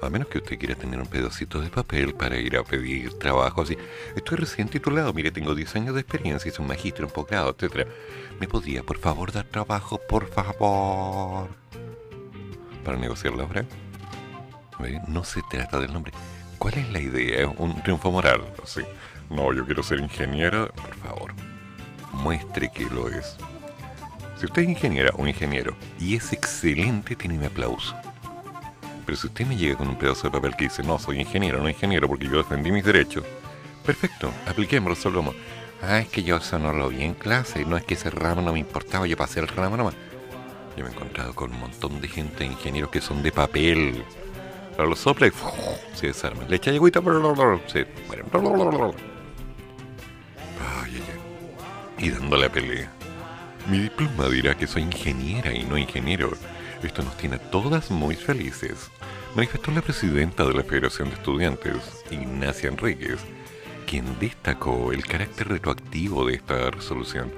A 0.01 0.09
menos 0.09 0.29
que 0.29 0.37
usted 0.37 0.57
quiera 0.57 0.75
tener 0.75 0.99
un 0.99 1.07
pedacito 1.07 1.59
de 1.59 1.69
papel 1.69 2.13
para 2.15 2.37
ir 2.37 2.55
a 2.55 2.63
pedir 2.63 3.13
trabajo 3.19 3.63
así. 3.63 3.77
Estoy 4.15 4.37
recién 4.37 4.69
titulado, 4.69 5.13
mire, 5.13 5.31
tengo 5.31 5.53
10 5.53 5.75
años 5.75 5.95
de 5.95 6.01
experiencia, 6.01 6.49
hice 6.49 6.61
un 6.61 6.69
magíster, 6.69 7.03
un 7.03 7.11
posgrado, 7.11 7.55
etc. 7.59 7.87
¿Me 8.39 8.47
podría, 8.47 8.83
por 8.83 8.97
favor, 8.97 9.33
dar 9.33 9.45
trabajo, 9.45 9.99
por 10.07 10.29
favor? 10.29 11.49
Para 12.85 12.97
negociar 12.97 13.33
la 13.33 13.43
obra. 13.43 13.65
No 15.07 15.23
se 15.23 15.41
trata 15.49 15.79
del 15.79 15.91
nombre. 15.91 16.13
¿Cuál 16.57 16.75
es 16.75 16.89
la 16.91 16.99
idea? 16.99 17.47
¿Un 17.47 17.81
triunfo 17.83 18.11
moral? 18.11 18.41
No, 19.29 19.53
yo 19.53 19.65
quiero 19.65 19.83
ser 19.83 19.99
ingeniera. 19.99 20.67
Por 20.67 20.95
favor, 20.95 21.33
muestre 22.13 22.71
que 22.71 22.85
lo 22.85 23.09
es. 23.09 23.37
Si 24.39 24.45
usted 24.45 24.61
es 24.61 24.69
ingeniera 24.69 25.11
o 25.17 25.27
ingeniero 25.27 25.75
y 25.99 26.15
es 26.15 26.31
excelente, 26.31 27.15
tiene 27.15 27.37
mi 27.37 27.45
aplauso. 27.45 27.93
Pero 29.05 29.17
si 29.17 29.27
usted 29.27 29.45
me 29.45 29.57
llega 29.57 29.75
con 29.75 29.89
un 29.89 29.97
pedazo 29.97 30.27
de 30.27 30.31
papel 30.31 30.55
que 30.55 30.65
dice, 30.65 30.83
no, 30.83 30.97
soy 30.97 31.19
ingeniero, 31.19 31.61
no 31.61 31.67
ingeniero, 31.67 32.07
porque 32.07 32.27
yo 32.27 32.37
defendí 32.37 32.71
mis 32.71 32.85
derechos, 32.85 33.25
perfecto, 33.85 34.31
apliquemos, 34.47 34.91
resolvamos. 34.91 35.35
Ah, 35.81 35.99
es 35.99 36.07
que 36.09 36.23
yo 36.23 36.37
eso 36.37 36.59
no 36.59 36.71
lo 36.73 36.89
vi 36.89 37.03
en 37.03 37.15
clase, 37.15 37.65
no 37.65 37.75
es 37.75 37.83
que 37.83 37.95
ese 37.95 38.09
ramo 38.11 38.41
no 38.41 38.53
me 38.53 38.59
importaba, 38.59 39.07
yo 39.07 39.17
pasé 39.17 39.39
el 39.39 39.47
ramo 39.47 39.75
nomás. 39.75 39.95
Yo 40.77 40.83
me 40.83 40.91
he 40.91 40.93
encontrado 40.93 41.33
con 41.33 41.51
un 41.51 41.59
montón 41.59 41.99
de 41.99 42.07
gente, 42.07 42.45
ingenieros 42.45 42.91
que 42.91 43.01
son 43.01 43.23
de 43.23 43.31
papel. 43.31 44.05
Pero 44.79 44.91
los 44.91 44.99
sopla 44.99 45.27
y 45.27 45.31
se 45.93 46.07
desarman. 46.07 46.49
Le 46.49 46.55
echa 46.55 46.71
agüita, 46.71 47.01
Y 51.97 52.09
dándole 52.11 52.45
a 52.45 52.49
pelea. 52.49 52.89
Mi 53.67 53.79
diploma 53.79 54.29
dirá 54.29 54.55
que 54.55 54.67
soy 54.67 54.83
ingeniera 54.83 55.53
y 55.53 55.65
no 55.65 55.77
ingeniero. 55.77 56.31
Esto 56.81 57.03
nos 57.03 57.17
tiene 57.17 57.39
todas 57.39 57.91
muy 57.91 58.15
felices 58.15 58.89
manifestó 59.35 59.69
la 59.71 59.81
presidenta 59.81 60.45
de 60.45 60.53
la 60.53 60.63
Federación 60.63 61.09
de 61.09 61.15
Estudiantes, 61.15 62.05
Ignacia 62.09 62.69
Enríquez, 62.69 63.19
quien 63.85 64.17
destacó 64.17 64.93
el 64.93 65.05
carácter 65.05 65.49
retroactivo 65.49 66.25
de 66.25 66.35
esta 66.35 66.71
resolución, 66.71 67.33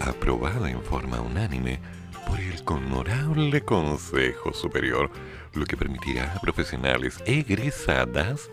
aprobada 0.00 0.68
en 0.68 0.82
forma 0.82 1.20
unánime 1.20 1.78
por 2.26 2.40
el 2.40 2.60
honorable 2.66 3.60
Consejo 3.60 4.52
Superior, 4.52 5.10
lo 5.54 5.66
que 5.66 5.76
permitirá 5.76 6.32
a 6.34 6.40
profesionales 6.40 7.22
egresadas 7.26 8.50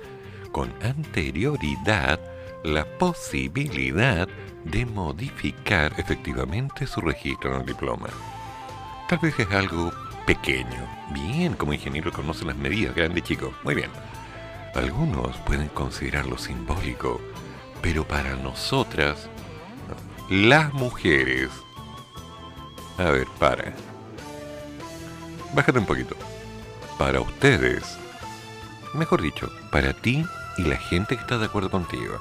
con 0.52 0.74
anterioridad 0.82 2.20
la 2.64 2.86
posibilidad 2.98 4.28
de 4.66 4.86
modificar 4.86 5.94
efectivamente 5.98 6.86
su 6.86 7.02
registro 7.02 7.54
en 7.54 7.62
el 7.62 7.66
diploma. 7.66 8.10
Tal 9.08 9.20
vez 9.20 9.40
es 9.40 9.50
algo 9.52 9.92
pequeño. 10.26 10.88
Bien, 11.12 11.54
como 11.54 11.74
ingeniero 11.74 12.12
conoce 12.12 12.46
las 12.46 12.56
medidas, 12.56 12.96
grande 12.96 13.22
chico. 13.22 13.54
Muy 13.64 13.76
bien. 13.76 13.90
Algunos 14.76 15.38
pueden 15.38 15.70
considerarlo 15.70 16.38
simbólico, 16.38 17.20
pero 17.82 18.08
para 18.08 18.36
nosotras, 18.36 19.30
las 20.30 20.74
mujeres... 20.74 21.50
A 22.98 23.10
ver, 23.12 23.28
para. 23.40 23.74
Bájate 25.56 25.80
un 25.80 25.86
poquito. 25.86 26.16
Para 27.00 27.20
ustedes, 27.22 27.98
mejor 28.94 29.24
dicho, 29.24 29.52
para 29.72 29.94
ti 29.94 30.24
y 30.58 30.62
la 30.64 30.78
gente 30.78 31.16
que 31.16 31.22
está 31.22 31.40
de 31.40 31.46
acuerdo 31.46 31.72
contigo. 31.72 32.20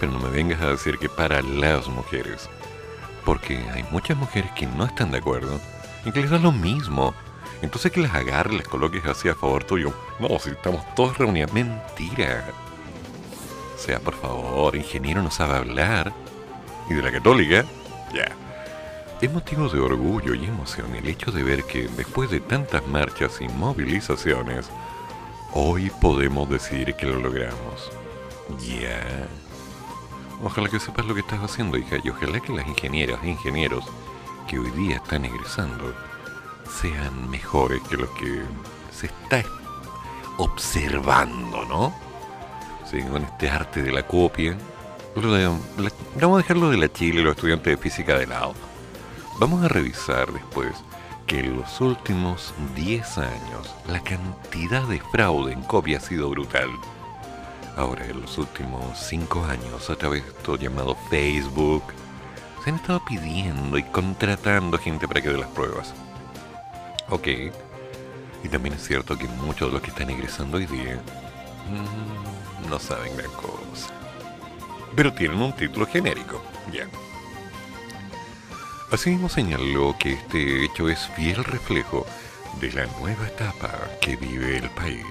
Pero 0.00 0.12
no 0.12 0.20
me 0.20 0.30
vengas 0.30 0.62
a 0.62 0.70
decir 0.70 0.96
que 0.98 1.10
para 1.10 1.42
las 1.42 1.86
mujeres. 1.88 2.48
Porque 3.26 3.58
hay 3.74 3.84
muchas 3.90 4.16
mujeres 4.16 4.50
que 4.52 4.66
no 4.66 4.86
están 4.86 5.10
de 5.10 5.18
acuerdo 5.18 5.60
y 6.06 6.12
que 6.12 6.22
les 6.22 6.30
da 6.30 6.38
lo 6.38 6.52
mismo 6.52 7.14
entonces 7.64 7.90
que 7.92 8.00
las 8.00 8.14
agarres, 8.14 8.58
les 8.58 8.68
coloques 8.68 9.04
así 9.06 9.26
a 9.30 9.34
favor 9.34 9.64
tuyo. 9.64 9.90
No, 10.20 10.38
si 10.38 10.50
estamos 10.50 10.84
todos 10.94 11.16
reunidos. 11.16 11.50
Mentira. 11.54 12.44
O 13.74 13.78
sea, 13.78 13.98
por 14.00 14.14
favor, 14.14 14.76
ingeniero 14.76 15.22
no 15.22 15.30
sabe 15.30 15.56
hablar. 15.56 16.12
Y 16.90 16.94
de 16.94 17.02
la 17.02 17.10
católica, 17.10 17.64
ya. 18.12 18.43
Es 19.24 19.32
motivo 19.32 19.70
de 19.70 19.80
orgullo 19.80 20.34
y 20.34 20.44
emoción 20.44 20.94
el 20.94 21.08
hecho 21.08 21.32
de 21.32 21.42
ver 21.42 21.64
que 21.64 21.88
después 21.88 22.28
de 22.28 22.40
tantas 22.40 22.86
marchas 22.86 23.40
y 23.40 23.48
movilizaciones, 23.48 24.66
hoy 25.54 25.90
podemos 25.98 26.46
decir 26.50 26.92
que 26.92 27.06
lo 27.06 27.18
logramos. 27.18 27.90
Ya. 28.58 29.02
Ojalá 30.42 30.68
que 30.68 30.78
sepas 30.78 31.06
lo 31.06 31.14
que 31.14 31.20
estás 31.20 31.40
haciendo, 31.40 31.78
hija, 31.78 31.96
y 32.04 32.10
ojalá 32.10 32.38
que 32.38 32.52
las 32.52 32.68
ingenieras 32.68 33.18
e 33.22 33.30
ingenieros 33.30 33.86
que 34.46 34.58
hoy 34.58 34.70
día 34.72 34.96
están 34.96 35.24
egresando 35.24 35.94
sean 36.82 37.30
mejores 37.30 37.80
que 37.88 37.96
los 37.96 38.10
que 38.10 38.42
se 38.92 39.06
está 39.06 39.42
observando, 40.36 41.64
¿no? 41.64 41.94
Sí, 42.90 43.00
con 43.04 43.22
este 43.22 43.48
arte 43.48 43.82
de 43.82 43.90
la 43.90 44.06
copia. 44.06 44.54
Vamos 45.16 46.34
a 46.34 46.42
dejarlo 46.42 46.68
de 46.68 46.76
la 46.76 46.92
Chile 46.92 47.22
los 47.22 47.36
estudiantes 47.36 47.74
de 47.74 47.82
física 47.82 48.18
de 48.18 48.26
lado. 48.26 48.52
Vamos 49.38 49.64
a 49.64 49.68
revisar 49.68 50.32
después 50.32 50.72
que 51.26 51.40
en 51.40 51.56
los 51.56 51.80
últimos 51.80 52.54
10 52.76 53.18
años 53.18 53.74
la 53.88 54.00
cantidad 54.00 54.82
de 54.86 55.00
fraude 55.00 55.52
en 55.52 55.62
copia 55.62 55.98
ha 55.98 56.00
sido 56.00 56.30
brutal. 56.30 56.70
Ahora, 57.76 58.06
en 58.06 58.20
los 58.20 58.38
últimos 58.38 58.96
5 58.96 59.44
años, 59.46 59.90
a 59.90 59.96
través 59.96 60.22
de 60.22 60.30
esto 60.30 60.56
llamado 60.56 60.96
Facebook, 61.10 61.82
se 62.62 62.70
han 62.70 62.76
estado 62.76 63.04
pidiendo 63.04 63.76
y 63.76 63.82
contratando 63.82 64.78
gente 64.78 65.08
para 65.08 65.20
que 65.20 65.30
dé 65.30 65.38
las 65.38 65.48
pruebas. 65.48 65.92
Ok. 67.10 67.26
Y 68.44 68.48
también 68.48 68.76
es 68.76 68.86
cierto 68.86 69.18
que 69.18 69.26
muchos 69.26 69.68
de 69.68 69.72
los 69.72 69.82
que 69.82 69.90
están 69.90 70.10
ingresando 70.10 70.58
hoy 70.58 70.66
día 70.66 71.00
mm, 71.68 72.70
no 72.70 72.78
saben 72.78 73.16
gran 73.16 73.32
cosa. 73.32 73.88
Pero 74.94 75.12
tienen 75.12 75.42
un 75.42 75.52
título 75.52 75.86
genérico. 75.86 76.40
Ya. 76.72 76.86
Asimismo 78.90 79.28
señaló 79.28 79.96
que 79.98 80.12
este 80.12 80.64
hecho 80.64 80.88
es 80.88 81.08
fiel 81.08 81.42
reflejo 81.42 82.06
de 82.60 82.72
la 82.72 82.86
nueva 82.98 83.26
etapa 83.26 83.70
que 84.00 84.16
vive 84.16 84.58
el 84.58 84.70
país. 84.70 85.04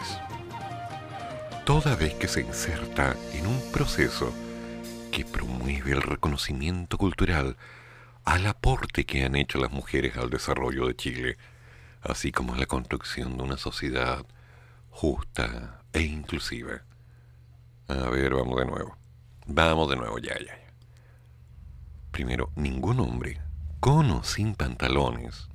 Toda 1.66 1.96
vez 1.96 2.14
que 2.14 2.28
se 2.28 2.42
inserta 2.42 3.16
en 3.34 3.48
un 3.48 3.72
proceso 3.72 4.34
que 5.12 5.26
promueve 5.26 5.92
el 5.92 6.02
reconocimiento 6.02 6.98
cultural 6.98 7.58
al 8.24 8.46
aporte 8.48 9.06
que 9.06 9.26
han 9.26 9.36
hecho 9.36 9.60
las 9.60 9.72
mujeres 9.72 10.18
al 10.18 10.30
desarrollo 10.30 10.88
de 10.88 10.96
Chile, 10.96 11.38
así 12.02 12.32
como 12.32 12.54
a 12.54 12.58
la 12.58 12.66
construcción 12.66 13.38
de 13.38 13.44
una 13.44 13.58
sociedad 13.58 14.26
justa 14.90 15.82
e 15.92 16.02
inclusiva. 16.02 16.84
A 17.88 18.10
ver, 18.10 18.34
vamos 18.34 18.60
de 18.60 18.66
nuevo. 18.66 18.98
Vamos 19.46 19.90
de 19.90 19.96
nuevo, 19.98 20.20
ya, 20.20 20.38
ya. 20.40 20.58
Primero, 22.12 22.52
ningún 22.56 23.00
hombre, 23.00 23.42
con 23.84 24.10
o 24.12 24.24
sin 24.24 24.56
pantalones, 24.56 25.50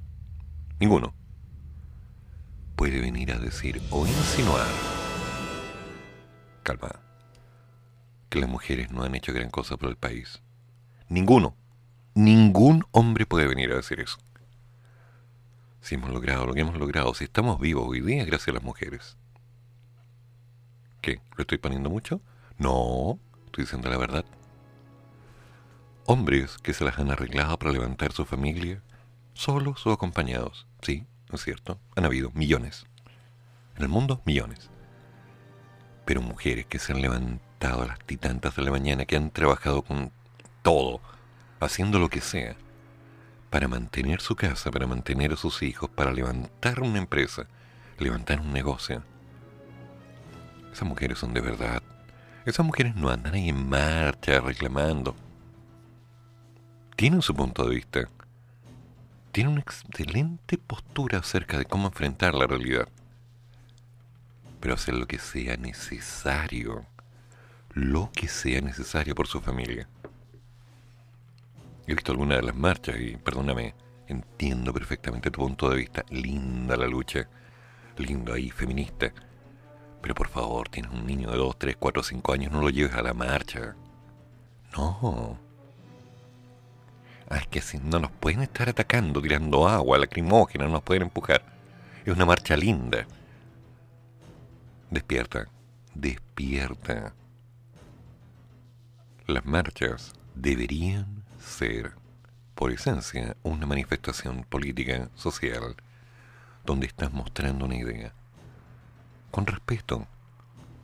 ninguno, 0.78 1.14
puede 2.76 3.00
venir 3.00 3.32
a 3.32 3.38
decir 3.38 3.80
o 3.90 4.06
insinuar, 4.06 4.66
calma, 6.62 6.90
que 8.28 8.38
las 8.38 8.50
mujeres 8.50 8.90
no 8.90 9.02
han 9.02 9.14
hecho 9.14 9.32
gran 9.32 9.48
cosa 9.48 9.78
por 9.78 9.88
el 9.88 9.96
país. 9.96 10.42
Ninguno, 11.08 11.56
ningún 12.12 12.84
hombre 12.90 13.24
puede 13.24 13.46
venir 13.46 13.72
a 13.72 13.76
decir 13.76 13.98
eso. 13.98 14.18
Si 15.80 15.94
hemos 15.94 16.10
logrado 16.10 16.44
lo 16.44 16.52
que 16.52 16.60
hemos 16.60 16.76
logrado, 16.76 17.14
si 17.14 17.24
estamos 17.24 17.58
vivos 17.58 17.88
hoy 17.88 18.02
día, 18.02 18.26
gracias 18.26 18.48
a 18.48 18.52
las 18.52 18.62
mujeres. 18.62 19.16
¿Qué? 21.00 21.22
¿Lo 21.34 21.42
estoy 21.44 21.56
poniendo 21.56 21.88
mucho? 21.88 22.20
No, 22.58 23.18
estoy 23.46 23.64
diciendo 23.64 23.88
la 23.88 23.96
verdad. 23.96 24.26
Hombres 26.10 26.56
que 26.62 26.72
se 26.72 26.84
las 26.84 26.98
han 26.98 27.10
arreglado 27.10 27.58
para 27.58 27.70
levantar 27.70 28.12
su 28.12 28.24
familia, 28.24 28.80
solos 29.34 29.86
o 29.86 29.92
acompañados. 29.92 30.66
Sí, 30.80 31.04
es 31.30 31.44
cierto, 31.44 31.78
han 31.96 32.06
habido 32.06 32.30
millones. 32.30 32.86
En 33.76 33.82
el 33.82 33.90
mundo, 33.90 34.22
millones. 34.24 34.70
Pero 36.06 36.22
mujeres 36.22 36.64
que 36.64 36.78
se 36.78 36.94
han 36.94 37.02
levantado 37.02 37.82
a 37.82 37.88
las 37.88 37.98
titantas 37.98 38.56
de 38.56 38.62
la 38.62 38.70
mañana, 38.70 39.04
que 39.04 39.16
han 39.16 39.30
trabajado 39.30 39.82
con 39.82 40.10
todo, 40.62 41.02
haciendo 41.60 41.98
lo 41.98 42.08
que 42.08 42.22
sea, 42.22 42.56
para 43.50 43.68
mantener 43.68 44.22
su 44.22 44.34
casa, 44.34 44.70
para 44.70 44.86
mantener 44.86 45.34
a 45.34 45.36
sus 45.36 45.62
hijos, 45.62 45.90
para 45.90 46.10
levantar 46.10 46.80
una 46.80 46.96
empresa, 46.96 47.48
levantar 47.98 48.40
un 48.40 48.54
negocio. 48.54 49.02
Esas 50.72 50.88
mujeres 50.88 51.18
son 51.18 51.34
de 51.34 51.42
verdad. 51.42 51.82
Esas 52.46 52.64
mujeres 52.64 52.96
no 52.96 53.10
andan 53.10 53.34
ahí 53.34 53.50
en 53.50 53.68
marcha 53.68 54.40
reclamando. 54.40 55.14
Tienen 56.98 57.22
su 57.22 57.32
punto 57.32 57.64
de 57.64 57.76
vista. 57.76 58.08
Tienen 59.30 59.52
una 59.52 59.60
excelente 59.60 60.58
postura 60.58 61.18
acerca 61.18 61.56
de 61.56 61.64
cómo 61.64 61.86
enfrentar 61.86 62.34
la 62.34 62.48
realidad. 62.48 62.88
Pero 64.58 64.74
hacer 64.74 64.94
lo 64.94 65.06
que 65.06 65.20
sea 65.20 65.56
necesario. 65.56 66.84
Lo 67.72 68.10
que 68.10 68.26
sea 68.26 68.60
necesario 68.62 69.14
por 69.14 69.28
su 69.28 69.40
familia. 69.40 69.88
He 71.86 71.94
visto 71.94 72.10
algunas 72.10 72.38
de 72.38 72.46
las 72.46 72.56
marchas 72.56 72.96
y, 72.98 73.16
perdóname, 73.16 73.76
entiendo 74.08 74.74
perfectamente 74.74 75.30
tu 75.30 75.40
punto 75.40 75.70
de 75.70 75.76
vista. 75.76 76.04
Linda 76.10 76.76
la 76.76 76.88
lucha. 76.88 77.28
Lindo 77.96 78.32
ahí, 78.32 78.50
feminista. 78.50 79.12
Pero 80.02 80.16
por 80.16 80.26
favor, 80.26 80.68
tienes 80.68 80.90
un 80.90 81.06
niño 81.06 81.30
de 81.30 81.36
2, 81.36 81.58
3, 81.60 81.76
4, 81.78 82.02
5 82.02 82.32
años, 82.32 82.50
no 82.50 82.60
lo 82.60 82.70
lleves 82.70 82.94
a 82.94 83.02
la 83.02 83.14
marcha. 83.14 83.76
No. 84.76 85.47
Ah, 87.30 87.36
es 87.38 87.46
que 87.46 87.60
si 87.60 87.78
no 87.78 87.98
nos 87.98 88.10
pueden 88.10 88.40
estar 88.40 88.68
atacando, 88.68 89.20
tirando 89.20 89.68
agua, 89.68 89.98
lacrimógena, 89.98 90.64
no 90.64 90.72
nos 90.72 90.82
pueden 90.82 91.02
empujar. 91.02 91.42
Es 92.04 92.14
una 92.14 92.24
marcha 92.24 92.56
linda. 92.56 93.06
Despierta, 94.90 95.46
despierta. 95.94 97.12
Las 99.26 99.44
marchas 99.44 100.14
deberían 100.34 101.22
ser, 101.38 101.92
por 102.54 102.72
esencia, 102.72 103.36
una 103.42 103.66
manifestación 103.66 104.44
política, 104.44 105.10
social, 105.14 105.76
donde 106.64 106.86
estás 106.86 107.12
mostrando 107.12 107.66
una 107.66 107.76
idea. 107.76 108.14
Con 109.30 109.46
respeto, 109.46 110.06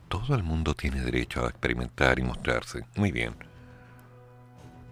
todo 0.09 0.35
el 0.35 0.43
mundo 0.43 0.75
tiene 0.75 1.01
derecho 1.01 1.47
a 1.47 1.49
experimentar 1.49 2.19
y 2.19 2.23
mostrarse. 2.23 2.85
Muy 2.97 3.13
bien. 3.13 3.54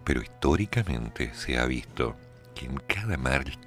Pero 0.03 0.21
históricamente 0.21 1.33
se 1.33 1.57
ha 1.57 1.65
visto 1.65 2.15
que 2.55 2.65
en 2.65 2.77
cada 2.87 3.17
marcha 3.17 3.59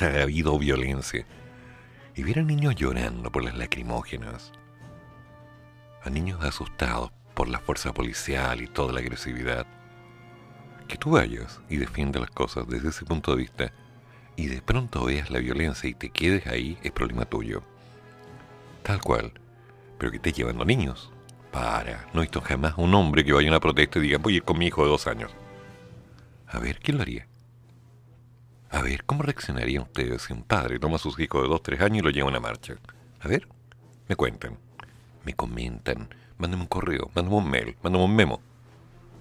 ha 0.00 0.22
habido 0.22 0.58
violencia. 0.58 1.26
Y 2.14 2.22
ver 2.22 2.40
a 2.40 2.42
niños 2.42 2.74
llorando 2.74 3.32
por 3.32 3.42
las 3.42 3.56
lacrimógenas, 3.56 4.52
a 6.02 6.10
niños 6.10 6.44
asustados 6.44 7.10
por 7.34 7.48
la 7.48 7.58
fuerza 7.58 7.92
policial 7.94 8.60
y 8.60 8.66
toda 8.66 8.92
la 8.92 9.00
agresividad, 9.00 9.66
que 10.88 10.98
tú 10.98 11.12
vayas 11.12 11.60
y 11.70 11.76
defiendas 11.76 12.20
las 12.20 12.30
cosas 12.30 12.68
desde 12.68 12.90
ese 12.90 13.06
punto 13.06 13.30
de 13.30 13.38
vista 13.38 13.72
y 14.36 14.46
de 14.46 14.60
pronto 14.60 15.04
veas 15.04 15.30
la 15.30 15.38
violencia 15.38 15.88
y 15.88 15.94
te 15.94 16.10
quedes 16.10 16.46
ahí 16.46 16.78
es 16.82 16.92
problema 16.92 17.24
tuyo. 17.24 17.62
Tal 18.82 19.00
cual. 19.00 19.32
Pero 19.98 20.10
que 20.10 20.16
estés 20.16 20.34
llevando 20.34 20.64
niños. 20.64 21.10
Para. 21.50 22.06
No 22.12 22.20
he 22.20 22.24
visto 22.24 22.40
jamás 22.40 22.74
un 22.76 22.94
hombre 22.94 23.24
que 23.24 23.32
vaya 23.32 23.48
a 23.48 23.52
una 23.52 23.60
protesta 23.60 23.98
y 23.98 24.02
diga 24.02 24.18
voy 24.18 24.38
a 24.38 24.40
con 24.40 24.58
mi 24.58 24.66
hijo 24.66 24.82
de 24.82 24.90
dos 24.90 25.06
años. 25.06 25.30
A 26.52 26.58
ver, 26.58 26.78
¿quién 26.80 26.98
lo 26.98 27.02
haría? 27.02 27.26
A 28.70 28.82
ver, 28.82 29.04
¿cómo 29.04 29.22
reaccionarían 29.22 29.84
ustedes 29.84 30.22
si 30.22 30.34
un 30.34 30.42
padre 30.42 30.78
toma 30.78 30.96
a 30.96 30.98
sus 30.98 31.18
hijos 31.18 31.42
de 31.42 31.48
dos, 31.48 31.62
tres 31.62 31.80
años 31.80 31.98
y 31.98 32.02
lo 32.02 32.10
lleva 32.10 32.26
a 32.28 32.30
una 32.30 32.40
marcha? 32.40 32.74
A 33.20 33.28
ver, 33.28 33.48
me 34.06 34.16
cuentan, 34.16 34.58
me 35.24 35.32
comentan, 35.32 36.08
mándenme 36.36 36.64
un 36.64 36.68
correo, 36.68 37.10
mándenme 37.14 37.38
un 37.38 37.50
mail, 37.50 37.76
mándenme 37.82 38.04
un 38.04 38.14
memo, 38.14 38.40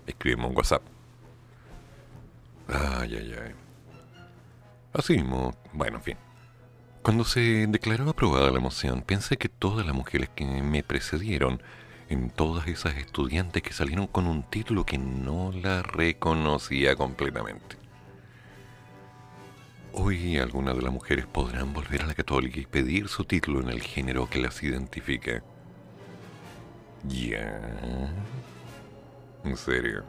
escríbeme 0.06 0.48
un 0.48 0.58
WhatsApp. 0.58 0.84
Ay, 2.68 3.16
ay, 3.16 3.36
ay. 3.42 3.56
Así 4.94 5.14
mismo, 5.14 5.56
bueno, 5.72 5.98
en 5.98 6.04
fin. 6.04 6.18
Cuando 7.02 7.24
se 7.24 7.66
declaró 7.68 8.10
aprobada 8.10 8.52
la 8.52 8.60
moción, 8.60 9.02
pensé 9.04 9.38
que 9.38 9.48
todas 9.48 9.86
las 9.86 9.96
mujeres 9.96 10.30
que 10.36 10.46
me 10.46 10.84
precedieron, 10.84 11.62
en 12.12 12.30
todas 12.30 12.68
esas 12.68 12.98
estudiantes 12.98 13.64
que 13.64 13.72
salieron 13.72 14.06
con 14.06 14.28
un 14.28 14.44
título 14.44 14.86
que 14.86 14.98
no 14.98 15.54
la 15.54 15.82
reconocía 15.82 16.94
completamente. 16.98 17.78
Hoy 19.94 20.38
algunas 20.38 20.76
de 20.76 20.82
las 20.82 20.92
mujeres 20.92 21.26
podrán 21.26 21.72
volver 21.72 22.02
a 22.02 22.08
la 22.08 22.14
católica 22.14 22.60
y 22.60 22.66
pedir 22.66 23.08
su 23.08 23.24
título 23.24 23.62
en 23.62 23.70
el 23.70 23.82
género 23.82 24.30
que 24.30 24.42
las 24.42 24.62
identifique. 24.62 25.42
Ya. 27.08 28.12
En 29.46 29.56
serio. 29.56 30.04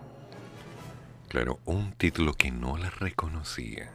Claro, 1.28 1.60
un 1.66 1.92
título 1.92 2.34
que 2.34 2.50
no 2.50 2.78
la 2.78 2.90
reconocía. 2.90 3.92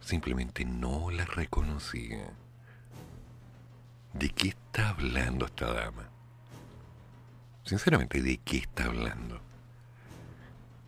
Simplemente 0.00 0.66
no 0.66 1.10
la 1.10 1.24
reconocía. 1.24 2.30
¿De 4.14 4.28
qué 4.30 4.48
está 4.48 4.90
hablando 4.90 5.46
esta 5.46 5.72
dama? 5.72 6.08
Sinceramente, 7.64 8.20
¿de 8.20 8.38
qué 8.38 8.58
está 8.58 8.84
hablando? 8.84 9.40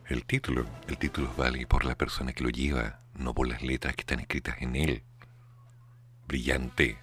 El 0.06 0.24
título, 0.24 0.66
el 0.87 0.98
título 0.98 1.32
vale 1.37 1.66
por 1.66 1.84
la 1.84 1.94
persona 1.94 2.32
que 2.32 2.44
lo 2.44 2.50
lleva, 2.50 3.00
no 3.14 3.32
por 3.32 3.48
las 3.48 3.62
letras 3.62 3.94
que 3.94 4.02
están 4.02 4.20
escritas 4.20 4.56
en 4.60 4.76
él. 4.76 5.02
Brillante. 6.26 6.98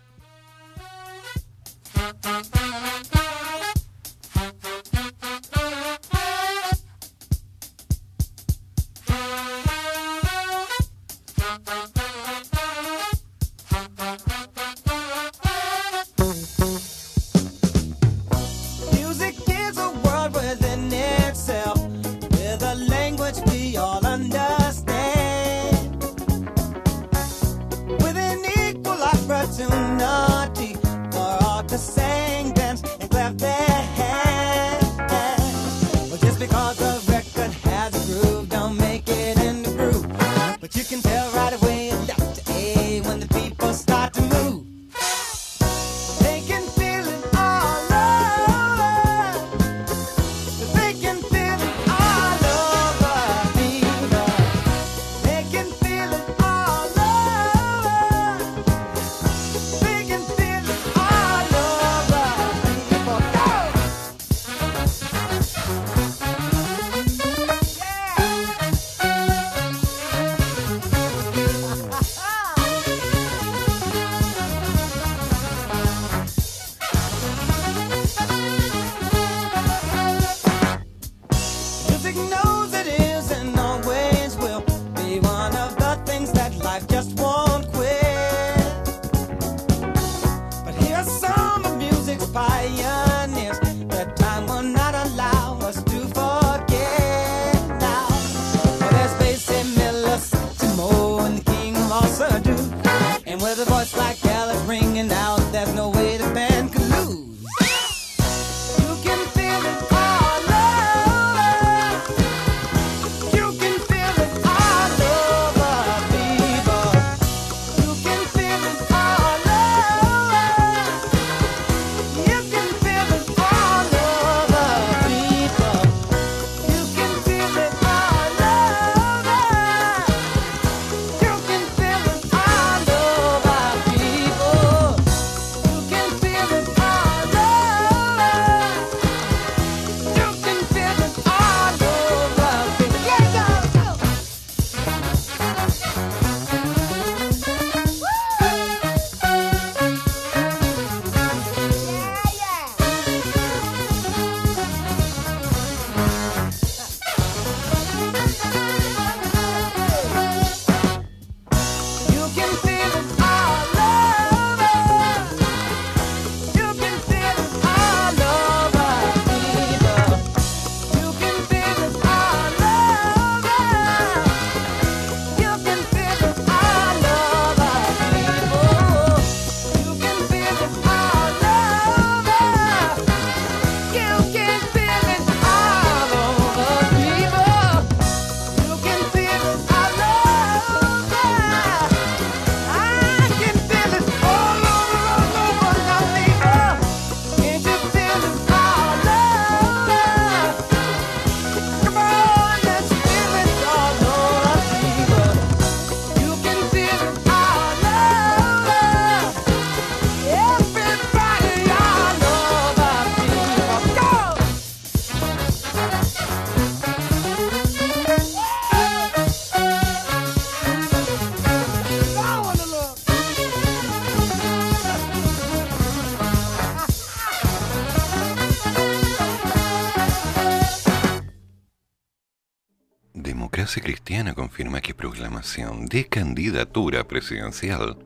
Confirma 234.35 234.81
que 234.81 234.93
proclamación 234.93 235.85
de 235.85 236.05
candidatura 236.05 237.07
presidencial 237.07 237.97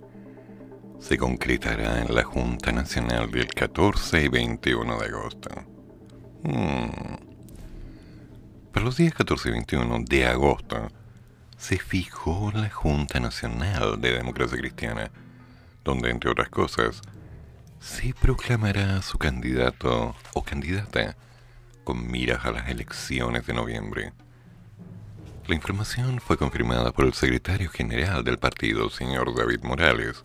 se 0.99 1.17
concretará 1.17 2.03
en 2.03 2.13
la 2.13 2.23
Junta 2.23 2.71
Nacional 2.71 3.31
del 3.31 3.47
14 3.47 4.25
y 4.25 4.27
21 4.27 4.99
de 4.99 5.05
agosto. 5.07 5.49
Hmm. 6.43 7.15
Para 8.71 8.85
los 8.85 8.97
días 8.97 9.15
14 9.15 9.49
y 9.49 9.51
21 9.53 10.03
de 10.07 10.27
agosto 10.27 10.87
se 11.57 11.79
fijó 11.79 12.51
la 12.53 12.69
Junta 12.69 13.19
Nacional 13.19 13.99
de 13.99 14.11
Democracia 14.11 14.59
Cristiana, 14.59 15.09
donde, 15.83 16.11
entre 16.11 16.29
otras 16.29 16.49
cosas, 16.49 17.01
se 17.79 18.13
proclamará 18.13 19.01
su 19.01 19.17
candidato 19.17 20.15
o 20.35 20.43
candidata 20.43 21.15
con 21.83 22.07
miras 22.11 22.45
a 22.45 22.51
las 22.51 22.69
elecciones 22.69 23.47
de 23.47 23.53
noviembre. 23.53 24.13
La 25.47 25.53
información 25.53 26.19
fue 26.19 26.37
confirmada 26.37 26.91
por 26.91 27.05
el 27.05 27.13
secretario 27.13 27.69
general 27.69 28.23
del 28.23 28.39
partido, 28.39 28.89
señor 28.89 29.35
David 29.35 29.59
Morales, 29.61 30.23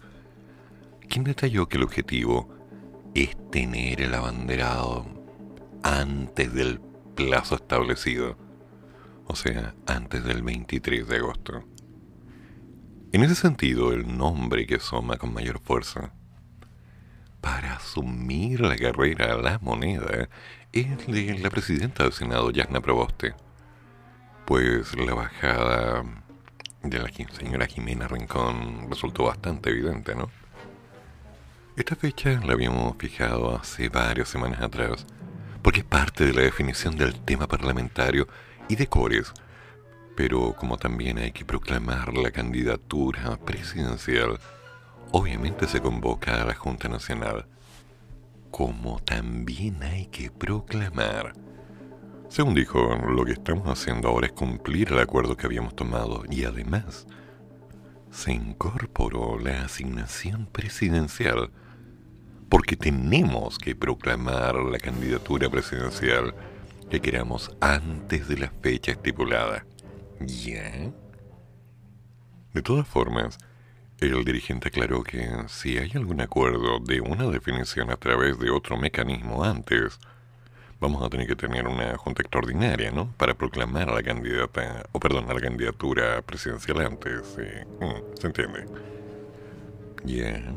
quien 1.11 1.25
detalló 1.25 1.69
que 1.69 1.77
el 1.77 1.83
objetivo 1.83 2.49
es 3.15 3.37
tener 3.51 4.01
el 4.01 4.15
abanderado 4.15 5.05
antes 5.83 6.55
del 6.55 6.81
plazo 7.15 7.57
establecido, 7.57 8.39
o 9.27 9.37
sea, 9.37 9.75
antes 9.87 10.25
del 10.25 10.43
23 10.43 11.07
de 11.07 11.17
agosto. 11.17 11.65
En 13.13 13.23
ese 13.23 13.35
sentido, 13.35 13.93
el 13.93 14.17
nombre 14.17 14.67
que 14.67 14.77
asoma 14.77 15.19
con 15.19 15.35
mayor 15.35 15.61
fuerza 15.61 16.15
para 17.43 17.75
asumir 17.75 18.63
la 18.63 18.77
carrera 18.77 19.35
a 19.35 19.37
la 19.37 19.59
moneda 19.59 20.31
es 20.73 21.07
de 21.07 21.39
la 21.41 21.51
presidenta 21.51 22.05
del 22.05 22.15
Senado, 22.15 22.51
Yasna 22.51 22.81
Proboste 22.81 23.35
pues 24.51 24.97
la 24.97 25.15
bajada 25.15 26.03
de 26.83 26.99
la 26.99 27.09
señora 27.39 27.69
Jimena 27.69 28.09
Rincón 28.09 28.89
resultó 28.91 29.27
bastante 29.27 29.71
evidente, 29.71 30.17
¿no? 30.17 30.29
Esta 31.77 31.95
fecha 31.95 32.41
la 32.45 32.55
habíamos 32.55 32.97
fijado 32.99 33.55
hace 33.55 33.89
varias 33.89 34.29
semanas 34.29 34.61
atrás, 34.61 35.07
porque 35.63 35.79
es 35.79 35.87
parte 35.87 36.27
de 36.27 36.33
la 36.33 36.43
definición 36.43 36.97
del 36.97 37.21
tema 37.21 37.47
parlamentario 37.47 38.27
y 38.69 38.75
de 38.75 38.89
Cores, 38.89 39.33
pero 40.17 40.53
como 40.57 40.79
también 40.79 41.19
hay 41.19 41.31
que 41.31 41.45
proclamar 41.45 42.13
la 42.13 42.33
candidatura 42.33 43.37
presidencial, 43.37 44.41
obviamente 45.13 45.69
se 45.69 45.81
convoca 45.81 46.43
a 46.43 46.45
la 46.45 46.57
Junta 46.57 46.89
Nacional, 46.89 47.47
como 48.51 48.99
también 48.99 49.81
hay 49.85 50.07
que 50.07 50.29
proclamar 50.29 51.35
según 52.31 52.55
dijo, 52.55 52.97
lo 52.97 53.25
que 53.25 53.33
estamos 53.33 53.67
haciendo 53.67 54.09
ahora 54.09 54.29
es 54.29 54.33
cumplir 54.33 54.93
el 54.93 55.01
acuerdo 55.01 55.37
que 55.37 55.47
habíamos 55.47 55.75
tomado 55.75 56.23
y 56.31 56.45
además 56.45 57.09
se 58.13 58.33
incorporó 58.33 59.37
la 59.37 59.65
asignación 59.65 60.47
presidencial 60.47 61.51
porque 62.49 62.77
tenemos 62.77 63.59
que 63.59 63.75
proclamar 63.75 64.55
la 64.55 64.79
candidatura 64.79 65.51
presidencial 65.51 66.33
que 66.89 67.01
queramos 67.01 67.51
antes 67.61 68.29
de 68.29 68.39
la 68.39 68.51
fecha 68.63 68.93
estipulada. 68.93 69.67
¿Ya? 70.21 70.93
De 72.55 72.63
todas 72.63 72.87
formas, 72.87 73.39
el 73.99 74.25
dirigente 74.25 74.69
aclaró 74.69 75.03
que 75.03 75.29
si 75.49 75.79
hay 75.79 75.91
algún 75.97 76.21
acuerdo 76.21 76.79
de 76.79 77.01
una 77.01 77.25
definición 77.25 77.91
a 77.91 77.97
través 77.97 78.39
de 78.39 78.51
otro 78.51 78.77
mecanismo 78.77 79.43
antes, 79.43 79.99
vamos 80.81 81.03
a 81.03 81.11
tener 81.11 81.27
que 81.27 81.37
tener 81.37 81.69
una 81.69 81.97
junta 81.97 82.23
extraordinaria, 82.23 82.91
¿no? 82.91 83.13
Para 83.17 83.35
proclamar 83.35 83.91
a 83.91 83.95
la 83.95 84.03
candidata, 84.03 84.85
o 84.93 84.99
perdón, 84.99 85.31
a 85.31 85.35
la 85.35 85.41
candidatura 85.41 86.23
presidencial 86.23 86.81
antes. 86.81 87.37
Mm, 87.81 88.19
¿Se 88.19 88.27
entiende? 88.27 88.67
Ya. 90.05 90.55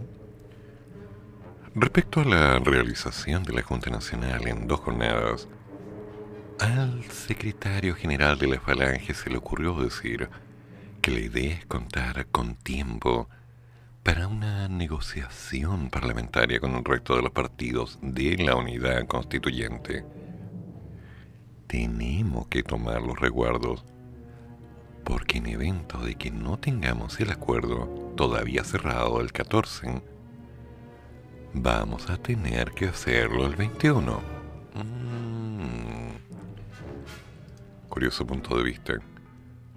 Respecto 1.76 2.22
a 2.22 2.26
la 2.26 2.60
realización 2.60 3.44
de 3.44 3.54
la 3.54 3.62
Junta 3.64 3.90
Nacional 3.90 4.48
en 4.48 4.68
dos 4.68 4.80
jornadas, 4.80 5.48
al 6.60 7.04
secretario 7.12 7.96
general 7.96 8.38
de 8.38 8.48
la 8.48 8.60
Falange 8.60 9.14
se 9.14 9.30
le 9.30 9.38
ocurrió 9.38 9.74
decir 9.74 10.30
que 11.02 11.12
la 11.12 11.20
idea 11.20 11.56
es 11.56 11.66
contar 11.66 12.28
con 12.28 12.56
tiempo 12.56 13.28
para 14.04 14.28
una 14.28 14.68
negociación 14.68 15.90
parlamentaria 15.90 16.60
con 16.60 16.76
el 16.76 16.84
resto 16.84 17.16
de 17.16 17.22
los 17.22 17.32
partidos 17.32 17.98
de 18.02 18.36
la 18.38 18.56
unidad 18.56 19.08
constituyente. 19.08 20.04
Tenemos 21.68 22.48
que 22.48 22.64
tomar 22.64 23.02
los 23.02 23.18
reguardos, 23.18 23.86
porque 25.06 25.38
en 25.38 25.48
evento 25.48 26.00
de 26.00 26.16
que 26.16 26.32
no 26.32 26.60
tengamos 26.60 27.18
el 27.22 27.32
acuerdo 27.32 28.14
todavía 28.18 28.66
cerrado 28.66 29.22
el 29.22 29.32
14, 29.32 30.02
vamos 31.54 32.10
a 32.10 32.18
tener 32.18 32.72
que 32.72 32.88
hacerlo 32.88 33.48
el 33.48 33.56
21. 33.56 34.22
Mm. 34.76 35.48
Curioso 37.88 38.28
punto 38.28 38.58
de 38.58 38.64
vista, 38.64 38.94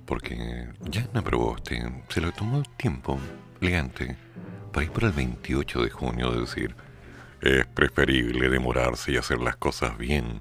porque 0.06 0.68
ya 0.88 1.08
no 1.12 1.20
aprobó 1.20 1.52
usted, 1.52 1.84
se 2.08 2.20
lo 2.20 2.32
tomó 2.32 2.58
el 2.58 2.68
tiempo 2.76 3.18
elegante 3.60 4.16
para 4.72 4.84
ir 4.84 4.92
por 4.92 5.04
el 5.04 5.12
28 5.12 5.82
de 5.82 5.90
junio, 5.90 6.30
decir, 6.32 6.74
es 7.40 7.66
preferible 7.66 8.48
demorarse 8.48 9.12
y 9.12 9.16
hacer 9.16 9.40
las 9.40 9.56
cosas 9.56 9.98
bien 9.98 10.40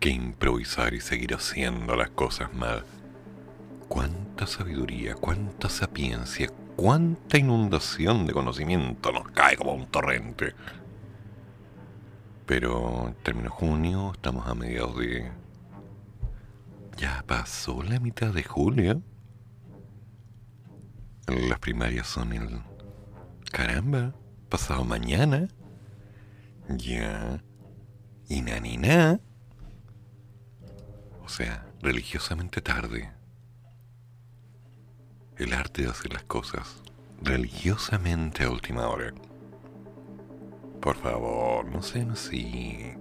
que 0.00 0.10
improvisar 0.10 0.94
y 0.94 1.00
seguir 1.00 1.34
haciendo 1.34 1.94
las 1.94 2.10
cosas 2.10 2.52
mal. 2.52 2.84
Cuánta 3.88 4.46
sabiduría, 4.46 5.14
cuánta 5.14 5.68
sapiencia, 5.68 6.48
cuánta 6.76 7.38
inundación 7.38 8.26
de 8.26 8.32
conocimiento 8.32 9.12
nos 9.12 9.30
cae 9.30 9.56
como 9.56 9.74
un 9.74 9.86
torrente. 9.86 10.54
Pero 12.46 13.08
en 13.08 13.14
términos 13.22 13.52
junio, 13.52 14.12
estamos 14.14 14.46
a 14.48 14.54
mediados 14.54 14.98
de... 14.98 15.30
Ya 16.96 17.24
pasó 17.26 17.82
la 17.82 17.98
mitad 18.00 18.32
de 18.32 18.42
julio. 18.42 19.02
Las 21.26 21.58
primarias 21.58 22.06
son 22.06 22.32
el... 22.32 22.60
Caramba, 23.50 24.14
pasado 24.48 24.84
mañana. 24.84 25.48
Ya. 26.68 27.42
Y 28.28 28.40
nanina. 28.42 29.20
O 31.24 31.28
sea, 31.28 31.66
religiosamente 31.80 32.60
tarde. 32.60 33.12
El 35.36 35.52
arte 35.54 35.82
de 35.82 35.90
hacer 35.90 36.12
las 36.12 36.24
cosas 36.24 36.82
religiosamente 37.22 38.44
a 38.44 38.50
última 38.50 38.88
hora. 38.88 39.12
Por 40.80 40.96
favor, 40.96 41.64
no 41.66 41.82
sean 41.82 42.10
así. 42.10 42.94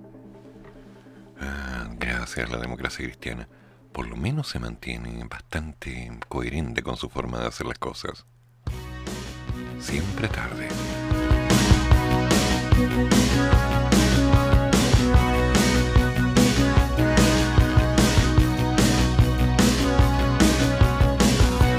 Ah, 1.39 1.89
gracias 1.97 2.47
a 2.47 2.53
la 2.53 2.61
democracia 2.61 3.03
cristiana. 3.05 3.47
Por 3.91 4.07
lo 4.07 4.15
menos 4.15 4.47
se 4.47 4.59
mantiene 4.59 5.23
bastante 5.29 6.09
coherente 6.29 6.81
con 6.81 6.95
su 6.97 7.09
forma 7.09 7.39
de 7.39 7.47
hacer 7.47 7.67
las 7.67 7.77
cosas. 7.77 8.25
Siempre 9.79 10.27
tarde. 10.29 10.67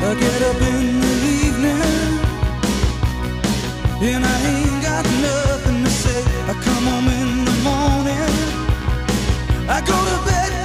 I 0.04 0.14
get 0.14 0.42
up 0.42 0.60
in 0.60 1.00
the 1.00 1.14
evening 1.46 2.20
and 4.02 4.26
I 4.26 4.40
ain't 4.46 4.82
got 4.82 5.04
nothing 5.22 5.84
to 5.84 5.90
say. 5.90 6.22
I 6.48 6.54
come 6.62 6.84
home 6.84 7.08
in 7.08 7.44
the 7.46 7.56
morning. 7.62 8.32
I 9.70 9.80
go 9.80 9.94
to 9.94 10.24
bed 10.26 10.61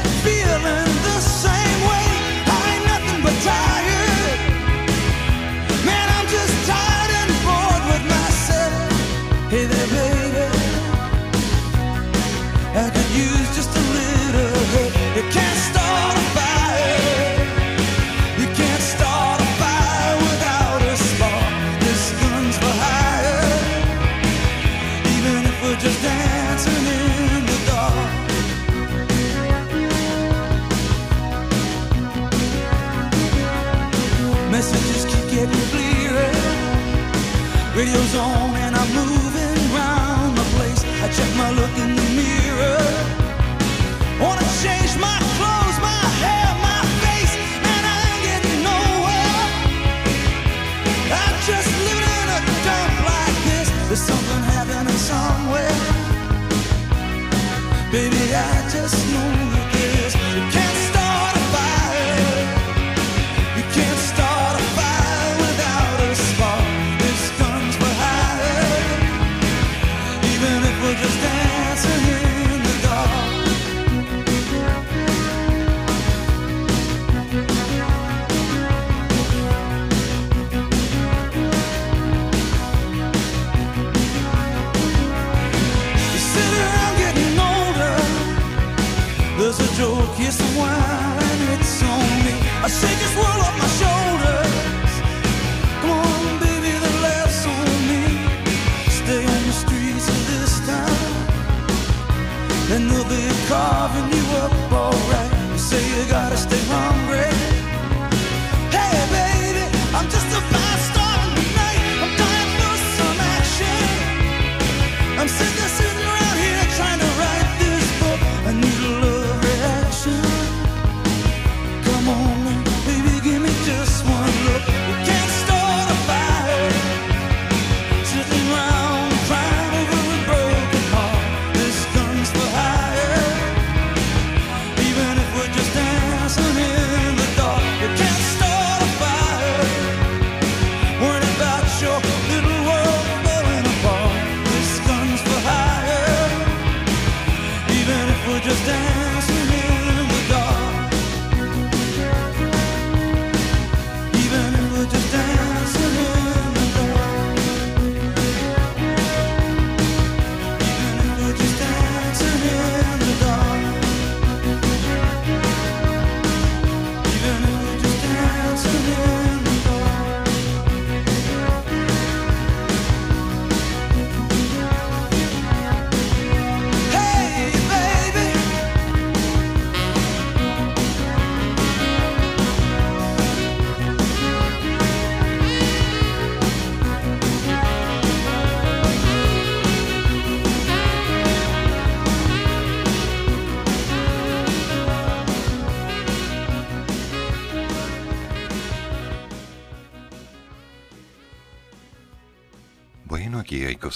There's 89.48 89.60
a 89.62 89.76
joke, 89.78 90.20
yes, 90.20 90.42
a 90.42 90.60
wine, 90.60 91.48
it's 91.56 91.82
on 91.82 92.26
me. 92.28 92.36
I 92.60 92.68
shake 92.68 93.00
this 93.00 93.16
world 93.16 93.40
off 93.48 93.56
my 93.58 93.68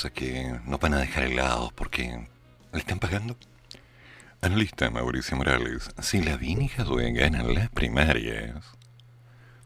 que 0.10 0.60
no 0.66 0.78
van 0.78 0.96
a 0.96 1.00
dejar 1.00 1.24
helados 1.24 1.72
porque 1.74 2.28
le 2.72 2.80
están 2.80 3.00
pagando. 3.00 3.38
Analista 4.42 4.90
Mauricio 4.90 5.38
Morales, 5.38 5.92
si 6.02 6.24
la 6.24 6.40
y 6.42 6.68
Jadue 6.68 7.12
ganan 7.12 7.54
las 7.54 7.70
primarias, 7.70 8.66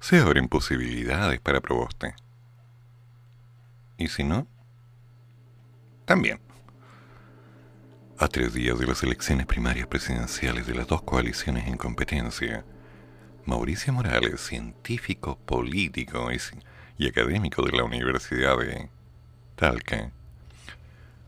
se 0.02 0.20
abren 0.20 0.50
posibilidades 0.50 1.40
para 1.40 1.62
Proboste. 1.62 2.14
¿Y 3.98 4.10
si 4.10 4.24
no? 4.24 4.48
También. 6.04 6.40
A 8.18 8.28
tres 8.28 8.54
días 8.54 8.78
de 8.78 8.88
las 8.88 9.02
elecciones 9.04 9.46
primarias 9.46 9.88
presidenciales 9.88 10.68
de 10.68 10.76
las 10.76 10.88
dos 10.88 11.02
coaliciones 11.02 11.68
en 11.68 11.78
competencia, 11.78 12.66
Mauricio 13.46 13.94
Morales, 13.94 14.42
científico, 14.42 15.38
político 15.38 16.30
y, 16.98 17.08
académico 17.08 17.64
de 17.64 17.72
la 17.72 17.84
Universidad 17.84 18.58
de 18.58 18.90
Talca, 19.56 20.12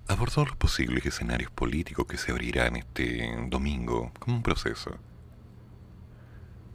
abordó 0.08 0.46
los 0.46 0.56
posibles 0.56 1.06
escenarios 1.06 1.52
políticos 1.52 2.06
que 2.08 2.18
se 2.18 2.32
abrirán 2.32 2.76
este 2.76 3.30
domingo 3.48 4.12
como 4.20 4.38
un 4.38 4.44
proceso. 4.44 4.98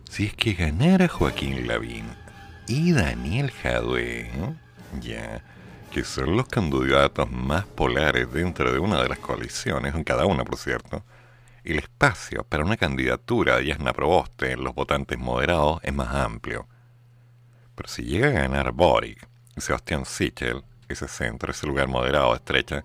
Si 0.09 0.27
es 0.27 0.35
que 0.35 0.53
ganara 0.53 1.09
Joaquín 1.09 1.67
Lavín 1.67 2.07
y 2.69 2.93
Daniel 2.93 3.51
Jadwe, 3.51 4.31
ya, 5.01 5.43
que 5.91 6.05
son 6.05 6.37
los 6.37 6.49
candidatos 6.49 7.31
más 7.31 7.65
polares 7.65 8.31
dentro 8.33 8.73
de 8.73 8.79
una 8.79 9.03
de 9.03 9.09
las 9.09 9.19
coaliciones, 9.19 9.95
en 9.95 10.05
cada 10.05 10.27
una 10.27 10.45
por 10.45 10.59
cierto, 10.59 11.05
el 11.65 11.79
espacio 11.79 12.45
para 12.45 12.65
una 12.65 12.77
candidatura 12.77 13.57
de 13.57 13.67
Yasna 13.67 13.93
Proboste 13.93 14.53
en 14.53 14.65
los 14.65 14.75
votantes 14.75 15.19
moderados 15.19 15.81
es 15.83 15.95
más 15.95 16.15
amplio. 16.15 16.67
Pero 17.75 17.89
si 17.89 18.03
llega 18.03 18.29
a 18.29 18.33
ganar 18.33 18.73
Boric 18.73 19.29
y 19.57 19.61
Sebastián 19.61 20.05
Sichel, 20.05 20.65
ese 20.89 21.09
centro, 21.09 21.53
ese 21.53 21.67
lugar 21.67 21.89
moderado 21.89 22.35
estrecha, 22.35 22.85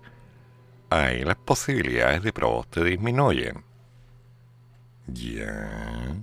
ahí 0.90 1.22
las 1.22 1.36
posibilidades 1.36 2.22
de 2.22 2.32
Proboste 2.32 2.84
disminuyen. 2.84 3.64
Ya. 5.06 6.16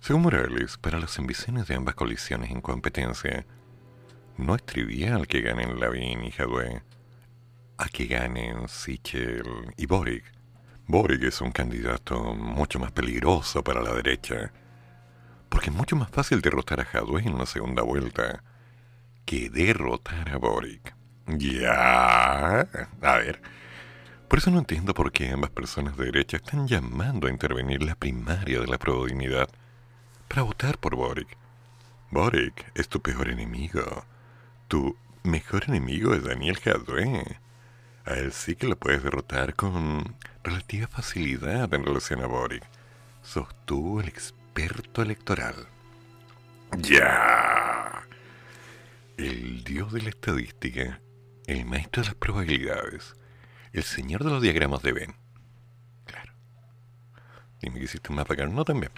Según 0.00 0.22
Morales, 0.22 0.78
para 0.78 0.98
las 0.98 1.18
ambiciones 1.18 1.68
de 1.68 1.74
ambas 1.74 1.94
coaliciones 1.94 2.50
en 2.50 2.60
competencia, 2.60 3.46
no 4.36 4.54
es 4.56 4.64
trivial 4.64 5.26
que 5.26 5.42
ganen 5.42 5.78
Lavín 5.78 6.24
y 6.24 6.30
Jadwe, 6.30 6.82
a 7.78 7.88
que 7.88 8.06
ganen 8.06 8.68
Sichel 8.68 9.72
y 9.76 9.86
Boric 9.86 10.24
Boric 10.86 11.22
es 11.22 11.40
un 11.40 11.52
candidato 11.52 12.34
mucho 12.34 12.78
más 12.78 12.92
peligroso 12.92 13.62
para 13.62 13.80
la 13.80 13.94
derecha, 13.94 14.52
porque 15.48 15.70
es 15.70 15.76
mucho 15.76 15.96
más 15.96 16.10
fácil 16.10 16.40
derrotar 16.40 16.80
a 16.80 16.84
Jadwe 16.84 17.22
en 17.22 17.34
una 17.34 17.46
segunda 17.46 17.82
vuelta 17.82 18.42
que 19.24 19.48
derrotar 19.48 20.30
a 20.30 20.38
Boric. 20.38 20.94
Ya, 21.26 22.60
a 23.00 23.16
ver. 23.18 23.40
Por 24.28 24.38
eso 24.38 24.50
no 24.50 24.58
entiendo 24.58 24.94
por 24.94 25.12
qué 25.12 25.30
ambas 25.30 25.50
personas 25.50 25.96
de 25.96 26.06
derecha 26.06 26.38
están 26.38 26.66
llamando 26.66 27.26
a 27.26 27.30
intervenir 27.30 27.82
la 27.82 27.94
primaria 27.94 28.60
de 28.60 28.66
la 28.66 28.78
probabilidad 28.78 29.48
para 30.28 30.42
votar 30.42 30.78
por 30.78 30.96
Boric. 30.96 31.36
Boric 32.10 32.72
es 32.74 32.88
tu 32.88 33.02
peor 33.02 33.28
enemigo. 33.28 34.06
Tu 34.68 34.96
mejor 35.22 35.64
enemigo 35.68 36.14
es 36.14 36.24
Daniel 36.24 36.58
Jadwe. 36.58 37.38
A 38.06 38.14
él 38.14 38.32
sí 38.32 38.56
que 38.56 38.66
lo 38.66 38.76
puedes 38.76 39.02
derrotar 39.02 39.54
con 39.54 40.16
relativa 40.42 40.86
facilidad 40.88 41.72
en 41.74 41.84
relación 41.84 42.22
a 42.22 42.26
Boric. 42.26 42.64
Sos 43.22 43.48
tú 43.66 44.00
el 44.00 44.08
experto 44.08 45.02
electoral. 45.02 45.68
Ya. 46.78 48.02
El 49.18 49.62
dios 49.62 49.92
de 49.92 50.02
la 50.02 50.08
estadística, 50.08 51.00
el 51.46 51.64
maestro 51.64 52.02
de 52.02 52.08
las 52.08 52.14
probabilidades, 52.16 53.16
el 53.72 53.82
señor 53.82 54.24
de 54.24 54.30
los 54.30 54.42
diagramas 54.42 54.82
de 54.82 54.92
Venn. 54.92 55.14
Claro. 56.04 56.32
Dime 57.60 57.78
que 57.78 57.84
hiciste 57.84 58.10
un 58.10 58.16
mapa 58.16 58.34
no 58.34 58.64
también. 58.64 58.92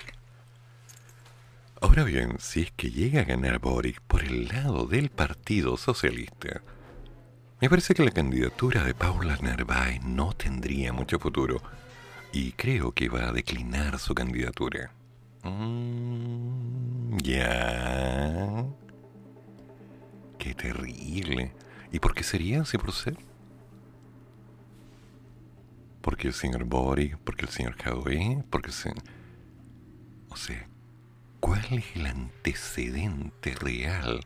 Ahora 1.81 2.05
bien, 2.05 2.37
si 2.39 2.63
es 2.63 2.73
que 2.73 2.91
llega 2.91 3.21
a 3.21 3.25
ganar 3.25 3.59
Boric 3.59 4.01
por 4.01 4.25
el 4.25 4.49
lado 4.49 4.87
del 4.87 5.11
Partido 5.11 5.77
Socialista, 5.77 6.63
me 7.61 7.69
parece 7.69 7.95
que 7.95 8.05
la 8.05 8.11
candidatura 8.11 8.83
de 8.85 8.95
Paula 8.95 9.39
Narváez 9.41 10.03
no 10.03 10.33
tendría 10.33 10.93
mucho 10.93 11.19
futuro 11.19 11.63
y 12.33 12.53
creo 12.53 12.93
que 12.93 13.09
va 13.09 13.29
a 13.29 13.33
declinar 13.33 13.99
su 13.99 14.15
candidatura. 14.15 14.91
Mm, 15.45 17.19
ya. 17.19 18.65
Qué 20.39 20.55
terrible. 20.55 21.53
¿Y 21.93 22.01
por 22.01 22.15
qué 22.15 22.23
sería 22.23 22.63
así 22.63 22.79
por 22.79 22.93
ser? 22.93 23.17
Porque 26.01 26.29
el 26.29 26.35
señor 26.35 26.65
Boric, 26.65 27.17
porque 27.19 27.47
el 27.47 27.51
señor 27.51 27.77
Jadwe, 27.77 28.45
porque 28.51 28.73
se... 28.73 28.93
O 30.29 30.37
sea, 30.37 30.69
¿cuál 31.41 31.65
es 31.71 31.85
el 31.95 32.07
antecedente 32.07 33.55
real 33.55 34.25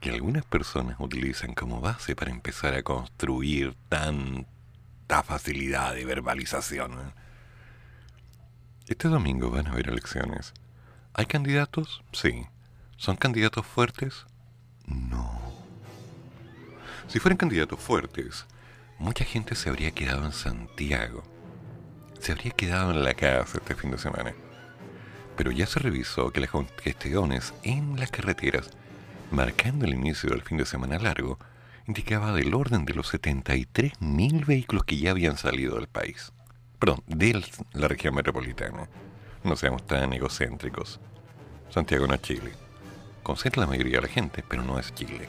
que 0.00 0.10
algunas 0.10 0.44
personas 0.44 0.96
utilizan 0.98 1.54
como 1.54 1.80
base 1.80 2.14
para 2.14 2.30
empezar 2.30 2.74
a 2.74 2.82
construir 2.82 3.74
tanta 3.88 5.22
facilidad 5.22 5.94
de 5.94 6.04
verbalización. 6.04 7.12
Este 8.86 9.08
domingo 9.08 9.50
van 9.50 9.66
a 9.66 9.72
haber 9.72 9.88
elecciones. 9.88 10.52
¿Hay 11.14 11.26
candidatos? 11.26 12.02
Sí. 12.12 12.46
¿Son 12.96 13.16
candidatos 13.16 13.66
fuertes? 13.66 14.26
No. 14.86 15.55
Si 17.08 17.18
fueran 17.18 17.36
candidatos 17.36 17.80
fuertes, 17.80 18.46
mucha 18.98 19.24
gente 19.24 19.54
se 19.54 19.68
habría 19.68 19.90
quedado 19.92 20.24
en 20.24 20.32
Santiago. 20.32 21.22
Se 22.20 22.32
habría 22.32 22.52
quedado 22.52 22.90
en 22.90 23.04
la 23.04 23.14
casa 23.14 23.58
este 23.58 23.74
fin 23.74 23.90
de 23.90 23.98
semana. 23.98 24.34
Pero 25.36 25.50
ya 25.50 25.66
se 25.66 25.80
revisó 25.80 26.30
que 26.30 26.40
las 26.40 26.50
congestiones 26.50 27.52
en 27.62 27.98
las 28.00 28.10
carreteras 28.10 28.70
marcando 29.30 29.84
el 29.84 29.94
inicio 29.94 30.30
del 30.30 30.42
fin 30.42 30.58
de 30.58 30.66
semana 30.66 30.98
largo, 30.98 31.38
indicaba 31.86 32.32
del 32.32 32.54
orden 32.54 32.84
de 32.84 32.94
los 32.94 33.12
73.000 33.14 34.46
vehículos 34.46 34.84
que 34.84 34.96
ya 34.96 35.10
habían 35.10 35.36
salido 35.36 35.76
del 35.76 35.88
país. 35.88 36.32
Perdón, 36.78 37.02
de 37.06 37.42
la 37.72 37.88
región 37.88 38.14
metropolitana. 38.14 38.88
No 39.44 39.56
seamos 39.56 39.86
tan 39.86 40.12
egocéntricos. 40.12 41.00
Santiago 41.70 42.06
no 42.06 42.14
es 42.14 42.22
Chile. 42.22 42.52
Concentra 43.22 43.62
la 43.62 43.68
mayoría 43.68 43.96
de 43.96 44.02
la 44.06 44.12
gente, 44.12 44.44
pero 44.46 44.62
no 44.62 44.78
es 44.78 44.94
Chile. 44.94 45.28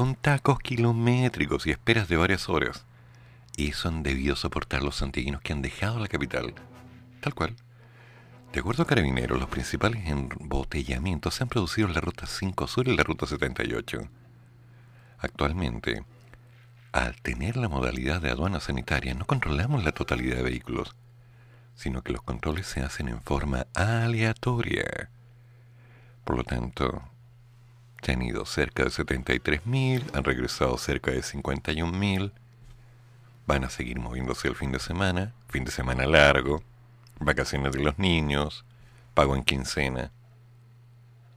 Con 0.00 0.14
tacos 0.14 0.58
kilométricos 0.60 1.66
y 1.66 1.72
esperas 1.72 2.08
de 2.08 2.16
varias 2.16 2.48
horas. 2.48 2.86
Eso 3.58 3.86
han 3.86 4.02
debido 4.02 4.34
soportar 4.34 4.82
los 4.82 4.96
santiaguinos 4.96 5.42
que 5.42 5.52
han 5.52 5.60
dejado 5.60 5.98
la 5.98 6.08
capital. 6.08 6.54
Tal 7.20 7.34
cual. 7.34 7.54
De 8.50 8.60
acuerdo 8.60 8.84
a 8.84 8.86
Carabineros, 8.86 9.38
los 9.38 9.50
principales 9.50 10.08
embotellamientos 10.08 11.34
se 11.34 11.42
han 11.42 11.50
producido 11.50 11.86
en 11.86 11.92
la 11.92 12.00
Ruta 12.00 12.24
5 12.24 12.66
Sur 12.66 12.88
y 12.88 12.96
la 12.96 13.02
Ruta 13.02 13.26
78. 13.26 14.08
Actualmente, 15.18 16.02
al 16.92 17.20
tener 17.20 17.58
la 17.58 17.68
modalidad 17.68 18.22
de 18.22 18.30
aduana 18.30 18.60
sanitaria, 18.60 19.12
no 19.12 19.26
controlamos 19.26 19.84
la 19.84 19.92
totalidad 19.92 20.36
de 20.36 20.44
vehículos, 20.44 20.96
sino 21.74 22.00
que 22.00 22.12
los 22.12 22.22
controles 22.22 22.66
se 22.66 22.80
hacen 22.80 23.08
en 23.08 23.20
forma 23.20 23.66
aleatoria. 23.74 25.10
Por 26.24 26.38
lo 26.38 26.44
tanto, 26.44 27.02
han 28.08 28.22
ido 28.22 28.46
cerca 28.46 28.84
de 28.84 28.90
73.000, 28.90 30.16
han 30.16 30.24
regresado 30.24 30.76
cerca 30.78 31.10
de 31.10 31.20
51.000, 31.20 32.32
van 33.46 33.64
a 33.64 33.70
seguir 33.70 33.98
moviéndose 33.98 34.48
el 34.48 34.56
fin 34.56 34.72
de 34.72 34.78
semana, 34.78 35.34
fin 35.48 35.64
de 35.64 35.70
semana 35.70 36.06
largo, 36.06 36.62
vacaciones 37.18 37.72
de 37.72 37.82
los 37.82 37.98
niños, 37.98 38.64
pago 39.14 39.36
en 39.36 39.42
quincena. 39.42 40.12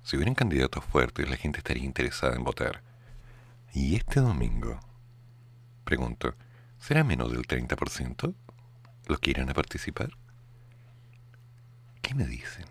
Si 0.03 0.15
hubieran 0.15 0.35
candidatos 0.35 0.83
fuertes, 0.85 1.29
la 1.29 1.37
gente 1.37 1.59
estaría 1.59 1.83
interesada 1.83 2.35
en 2.35 2.43
votar. 2.43 2.81
¿Y 3.73 3.95
este 3.95 4.19
domingo? 4.19 4.79
Pregunto, 5.83 6.35
¿será 6.79 7.03
menos 7.03 7.31
del 7.31 7.47
30% 7.47 8.33
los 9.07 9.19
que 9.19 9.31
irán 9.31 9.49
a 9.49 9.53
participar? 9.53 10.11
¿Qué 12.01 12.13
me 12.15 12.25
dicen? 12.25 12.65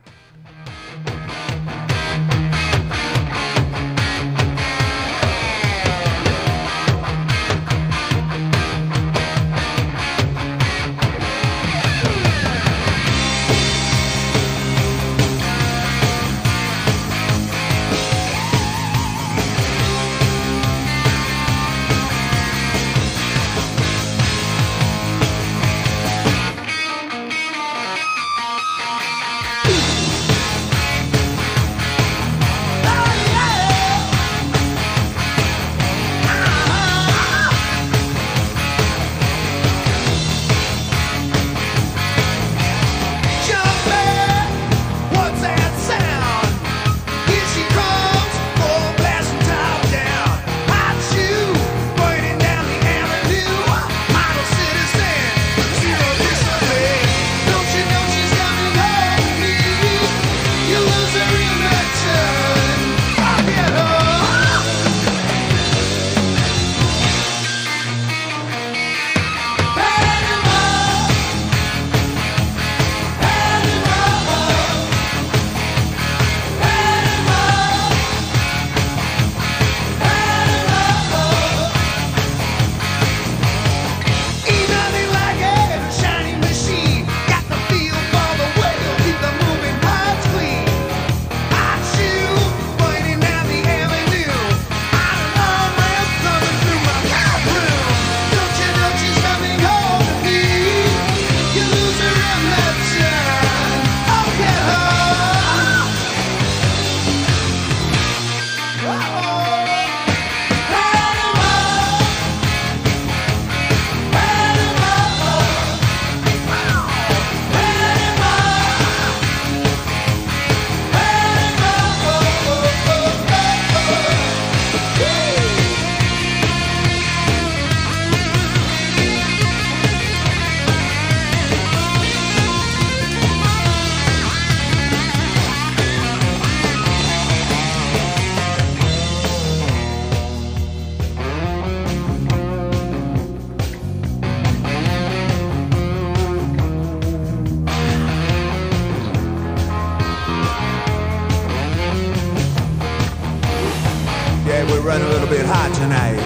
Running 154.85 155.07
a 155.07 155.11
little 155.11 155.29
bit 155.29 155.47
hot 155.47 155.73
tonight. 155.75 156.19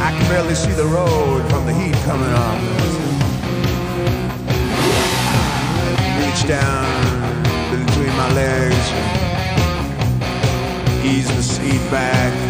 I 0.00 0.16
can 0.16 0.28
barely 0.30 0.54
see 0.54 0.72
the 0.72 0.86
road 0.86 1.42
from 1.50 1.66
the 1.66 1.74
heat 1.74 1.94
coming 2.04 2.32
up. 2.32 2.58
Reach 6.20 6.48
down 6.48 6.86
between 7.70 8.16
my 8.16 8.32
legs, 8.32 8.86
ease 11.04 11.28
the 11.36 11.42
seat 11.42 11.90
back. 11.90 12.49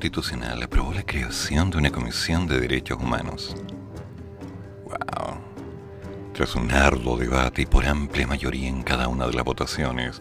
Constitucional 0.00 0.62
aprobó 0.62 0.94
la 0.94 1.02
creación 1.02 1.68
de 1.68 1.76
una 1.76 1.90
Comisión 1.90 2.46
de 2.46 2.58
Derechos 2.58 2.98
Humanos. 2.98 3.54
¡Wow! 4.84 5.36
Tras 6.32 6.54
un 6.54 6.72
arduo 6.72 7.18
debate 7.18 7.60
y 7.60 7.66
por 7.66 7.84
amplia 7.84 8.26
mayoría 8.26 8.66
en 8.66 8.82
cada 8.82 9.08
una 9.08 9.26
de 9.26 9.34
las 9.34 9.44
votaciones, 9.44 10.18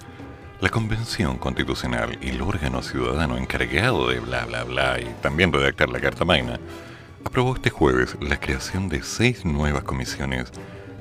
la 0.60 0.68
Convención 0.68 1.38
Constitucional 1.38 2.18
y 2.22 2.32
el 2.32 2.42
órgano 2.42 2.82
ciudadano 2.82 3.38
encargado 3.38 4.10
de 4.10 4.20
bla 4.20 4.44
bla 4.48 4.66
bla 4.66 5.00
y 5.00 5.06
también 5.22 5.54
redactar 5.54 5.88
la 5.88 6.02
Carta 6.02 6.26
Magna 6.26 6.60
aprobó 7.24 7.56
este 7.56 7.70
jueves 7.70 8.18
la 8.20 8.38
creación 8.38 8.90
de 8.90 9.02
seis 9.02 9.46
nuevas 9.46 9.84
comisiones 9.84 10.52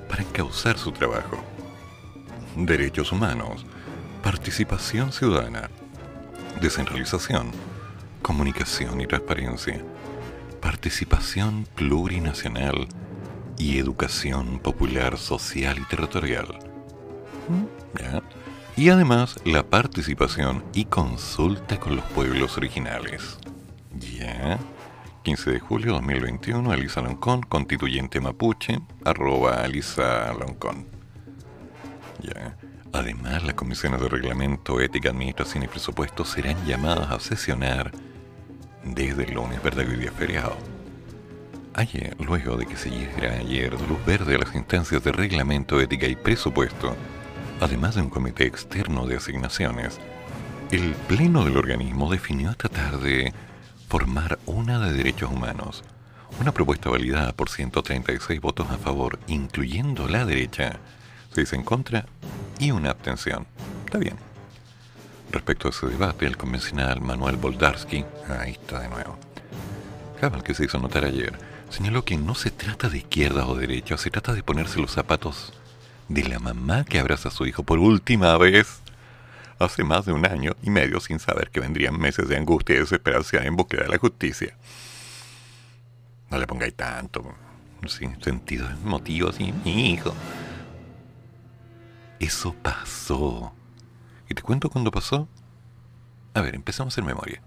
para 0.09 0.23
encauzar 0.23 0.79
su 0.79 0.93
trabajo. 0.93 1.43
Derechos 2.55 3.11
humanos, 3.11 3.67
participación 4.23 5.11
ciudadana, 5.11 5.69
descentralización, 6.61 7.51
comunicación 8.23 9.01
y 9.01 9.07
transparencia, 9.07 9.83
participación 10.61 11.67
plurinacional 11.75 12.89
y 13.59 13.79
educación 13.79 14.59
popular, 14.59 15.19
social 15.19 15.79
y 15.79 15.85
territorial. 15.85 16.59
Y 18.77 18.91
además 18.91 19.37
la 19.45 19.65
participación 19.65 20.65
y 20.73 20.85
consulta 20.85 21.81
con 21.81 21.97
los 21.97 22.05
pueblos 22.07 22.57
originales. 22.57 23.39
¿Ya? 23.99 24.59
15 25.25 25.51
de 25.51 25.59
julio 25.59 25.87
de 25.87 25.93
2021, 25.95 26.71
Alisa 26.71 27.01
Loncón, 27.01 27.43
constituyente 27.43 28.21
mapuche, 28.21 28.81
arroba 29.05 29.63
Alisa 29.65 30.33
Loncón. 30.35 30.87
¿Ya? 32.23 32.57
Además, 32.93 33.45
las 33.45 33.55
comisiones 33.55 34.01
de 34.01 34.09
reglamento, 34.09 34.81
ética, 34.81 35.11
administración 35.11 35.65
y 35.65 35.69
presupuesto 35.69 36.25
serán 36.25 36.65
llamadas 36.65 37.11
a 37.11 37.21
sesionar 37.21 37.93
desde 38.85 39.25
el 39.25 39.35
lunes, 39.35 39.63
¿verdad 39.63 39.85
que 39.85 39.91
hoy 39.91 39.97
día 39.97 40.13
feriado? 40.13 40.57
Ayer, 41.75 42.17
luego 42.19 42.57
de 42.57 42.67
que 42.67 42.77
se 42.77 42.91
diera 42.91 43.35
ayer 43.35 43.73
luz 43.73 44.05
verde 44.05 44.35
a 44.35 44.39
las 44.39 44.55
instancias 44.55 45.03
de 45.05 45.13
reglamento, 45.13 45.81
ética 45.81 46.07
y 46.07 46.17
presupuesto, 46.17 46.97
además 47.61 47.95
de 47.95 48.03
un 48.03 48.11
comité 48.11 48.45
externo 48.47 49.07
de 49.07 49.17
asignaciones, 49.17 49.99
el 50.71 50.93
pleno 51.07 51.45
del 51.45 51.57
organismo 51.57 52.11
definió 52.11 52.55
tratar 52.55 52.99
de 52.99 53.33
formar 53.89 54.39
una 54.45 54.79
de 54.81 54.93
derechos 54.93 55.31
humanos, 55.31 55.85
una 56.41 56.53
propuesta 56.53 56.91
validada 56.91 57.33
por 57.33 57.49
136 57.49 58.41
votos 58.41 58.71
a 58.71 58.77
favor, 58.77 59.19
incluyendo 59.29 60.09
la 60.09 60.25
derecha, 60.25 60.79
seis 61.33 61.53
en 61.53 61.63
contra 61.63 62.07
y 62.59 62.71
una 62.71 62.91
abstención. 62.91 63.47
Está 63.87 63.99
bien. 63.99 64.28
Respecto 65.31 65.69
a 65.69 65.71
ese 65.71 65.87
debate, 65.87 66.27
el 66.27 66.37
convencional 66.37 67.01
Manuel 67.01 67.37
Boldarsky, 67.37 68.05
ahí 68.41 68.53
está 68.53 68.81
de 68.81 68.89
nuevo, 68.89 69.19
cabal 70.21 70.43
que 70.43 70.55
se 70.55 70.65
hizo 70.65 70.79
notar 70.79 71.05
ayer, 71.05 71.33
señaló 71.71 72.05
que 72.05 72.17
no 72.17 72.35
se 72.35 72.51
trata 72.51 72.89
de 72.89 72.99
izquierda 72.99 73.47
o 73.47 73.55
derecha, 73.55 73.99
se 73.99 74.11
trata 74.11 74.33
de 74.33 74.43
ponerse 74.43 74.81
los 74.81 74.93
zapatos 74.93 75.53
de 76.09 76.25
la 76.25 76.39
mamá 76.39 76.85
que 76.85 76.99
abraza 76.99 77.29
a 77.29 77.33
su 77.33 77.45
hijo 77.47 77.63
por 77.63 77.79
última 77.79 78.37
vez 78.39 78.81
hace 79.59 79.85
más 79.85 80.07
de 80.07 80.13
un 80.13 80.25
año 80.25 80.57
y 80.63 80.71
medio 80.71 81.01
sin 81.01 81.19
saber 81.19 81.51
que 81.51 81.61
vendrían 81.61 81.99
meses 81.99 82.29
de 82.29 82.37
angustia 82.37 82.77
y 82.77 82.81
desesperación 82.81 83.45
en 83.45 83.57
búsqueda 83.57 83.83
de 83.83 83.89
la 83.89 83.99
justicia. 83.99 84.57
No 86.31 86.39
le 86.39 86.47
pongáis 86.47 86.75
tanto, 86.75 87.35
sin 87.87 88.21
sentido 88.23 88.69
motivo, 88.85 89.31
así, 89.31 89.53
mi 89.65 89.93
hijo. 89.93 90.15
Eso 92.19 92.55
pasó. 92.63 93.53
¿Y 94.29 94.35
te 94.35 94.43
cuento 94.43 94.69
cuándo 94.69 94.91
pasó? 94.91 95.29
A 96.35 96.41
ver, 96.41 96.55
empezamos 96.55 96.97
en 96.99 97.07
memoria. 97.07 97.43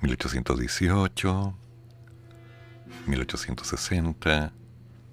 1818, 0.00 1.54
1860, 3.06 4.52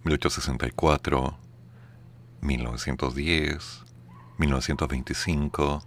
1864, 0.03 1.37
1910, 2.41 3.83
1925. 4.37 5.83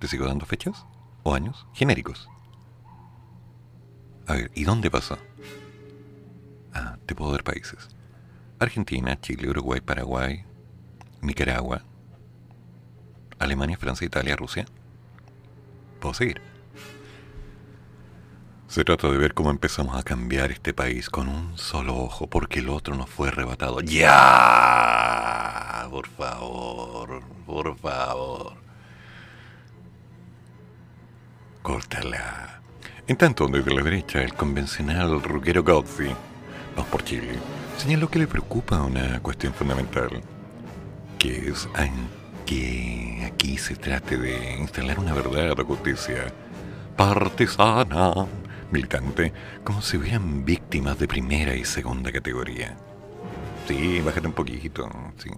¿Te 0.00 0.08
sigo 0.08 0.26
dando 0.26 0.44
fechas? 0.44 0.84
¿O 1.22 1.34
años? 1.34 1.66
Genéricos. 1.72 2.28
A 4.26 4.34
ver, 4.34 4.50
¿y 4.54 4.64
dónde 4.64 4.90
pasó? 4.90 5.18
Ah, 6.74 6.98
te 7.06 7.14
puedo 7.14 7.32
dar 7.32 7.44
países. 7.44 7.88
Argentina, 8.58 9.18
Chile, 9.20 9.48
Uruguay, 9.48 9.80
Paraguay, 9.80 10.44
Nicaragua, 11.22 11.82
Alemania, 13.38 13.76
Francia, 13.78 14.06
Italia, 14.06 14.36
Rusia. 14.36 14.66
Puedo 16.00 16.14
seguir. 16.14 16.40
Se 18.68 18.84
trata 18.84 19.08
de 19.08 19.16
ver 19.16 19.32
cómo 19.32 19.50
empezamos 19.50 19.96
a 19.96 20.02
cambiar 20.02 20.50
este 20.52 20.74
país 20.74 21.08
con 21.08 21.28
un 21.28 21.56
solo 21.56 21.96
ojo, 21.96 22.26
porque 22.26 22.58
el 22.58 22.68
otro 22.68 22.94
nos 22.94 23.08
fue 23.08 23.28
arrebatado. 23.28 23.80
¡Ya! 23.80 25.08
Por 25.90 26.06
favor, 26.06 27.22
por 27.46 27.78
favor. 27.78 28.52
Córtala. 31.62 32.60
En 33.06 33.16
tanto, 33.16 33.46
desde 33.48 33.74
la 33.74 33.82
derecha, 33.82 34.22
el 34.22 34.34
convencional 34.34 35.22
Ruggero 35.22 35.64
Gozzi, 35.64 36.10
vamos 36.76 36.90
por 36.90 37.02
Chile, 37.04 37.38
señaló 37.78 38.10
que 38.10 38.18
le 38.18 38.26
preocupa 38.26 38.82
una 38.82 39.18
cuestión 39.20 39.54
fundamental, 39.54 40.22
que 41.18 41.48
es 41.48 41.66
que 42.48 43.30
aquí 43.30 43.58
se 43.58 43.76
trate 43.76 44.16
de 44.16 44.56
instalar 44.58 44.98
una 44.98 45.12
verdadera 45.12 45.62
justicia 45.64 46.32
partisana, 46.96 48.26
militante, 48.72 49.34
como 49.62 49.82
si 49.82 49.98
hubieran 49.98 50.46
víctimas 50.46 50.98
de 50.98 51.06
primera 51.06 51.54
y 51.54 51.66
segunda 51.66 52.10
categoría. 52.10 52.74
Sí, 53.66 54.00
bájate 54.00 54.28
un 54.28 54.32
poquito, 54.32 54.88
sí. 55.18 55.28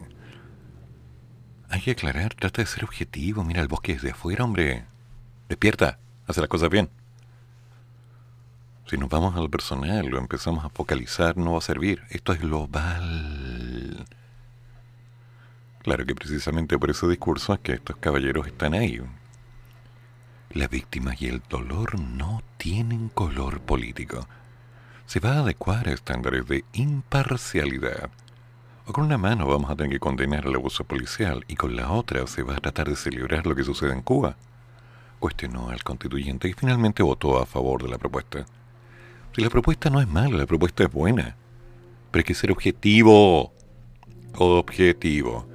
Hay 1.68 1.80
que 1.80 1.90
aclarar, 1.90 2.34
trata 2.34 2.62
de 2.62 2.66
ser 2.66 2.84
objetivo, 2.84 3.42
mira 3.42 3.60
el 3.60 3.66
bosque 3.66 3.94
desde 3.94 4.12
afuera, 4.12 4.44
hombre. 4.44 4.84
Despierta, 5.48 5.98
hace 6.28 6.40
las 6.40 6.48
cosas 6.48 6.70
bien. 6.70 6.90
Si 8.86 8.96
nos 8.96 9.08
vamos 9.08 9.34
al 9.34 9.50
personal, 9.50 10.06
lo 10.06 10.18
empezamos 10.18 10.64
a 10.64 10.68
focalizar, 10.68 11.36
no 11.36 11.54
va 11.54 11.58
a 11.58 11.62
servir. 11.62 12.04
Esto 12.10 12.32
es 12.32 12.40
global. 12.40 14.06
Claro 15.90 16.06
que 16.06 16.14
precisamente 16.14 16.78
por 16.78 16.88
ese 16.90 17.08
discurso 17.08 17.52
es 17.52 17.58
que 17.58 17.72
estos 17.72 17.96
caballeros 17.96 18.46
están 18.46 18.74
ahí. 18.74 19.00
Las 20.50 20.70
víctimas 20.70 21.20
y 21.20 21.26
el 21.26 21.42
dolor 21.48 21.98
no 21.98 22.44
tienen 22.58 23.08
color 23.08 23.60
político. 23.60 24.28
Se 25.06 25.18
va 25.18 25.32
a 25.32 25.38
adecuar 25.40 25.88
a 25.88 25.92
estándares 25.92 26.46
de 26.46 26.64
imparcialidad. 26.74 28.08
O 28.86 28.92
con 28.92 29.02
una 29.02 29.18
mano 29.18 29.48
vamos 29.48 29.68
a 29.68 29.74
tener 29.74 29.90
que 29.90 29.98
condenar 29.98 30.46
el 30.46 30.54
abuso 30.54 30.84
policial 30.84 31.44
y 31.48 31.56
con 31.56 31.74
la 31.74 31.90
otra 31.90 32.24
se 32.28 32.44
va 32.44 32.54
a 32.54 32.60
tratar 32.60 32.88
de 32.88 32.94
celebrar 32.94 33.44
lo 33.44 33.56
que 33.56 33.64
sucede 33.64 33.92
en 33.92 34.02
Cuba. 34.02 34.36
Cuestionó 35.18 35.70
al 35.70 35.82
constituyente 35.82 36.48
y 36.48 36.52
finalmente 36.52 37.02
votó 37.02 37.42
a 37.42 37.46
favor 37.46 37.82
de 37.82 37.88
la 37.88 37.98
propuesta. 37.98 38.46
Si 39.34 39.42
la 39.42 39.50
propuesta 39.50 39.90
no 39.90 40.00
es 40.00 40.06
mala, 40.06 40.36
la 40.36 40.46
propuesta 40.46 40.84
es 40.84 40.92
buena. 40.92 41.34
Pero 42.12 42.20
hay 42.20 42.24
que 42.24 42.34
ser 42.34 42.52
objetivo. 42.52 43.52
Objetivo 44.34 45.49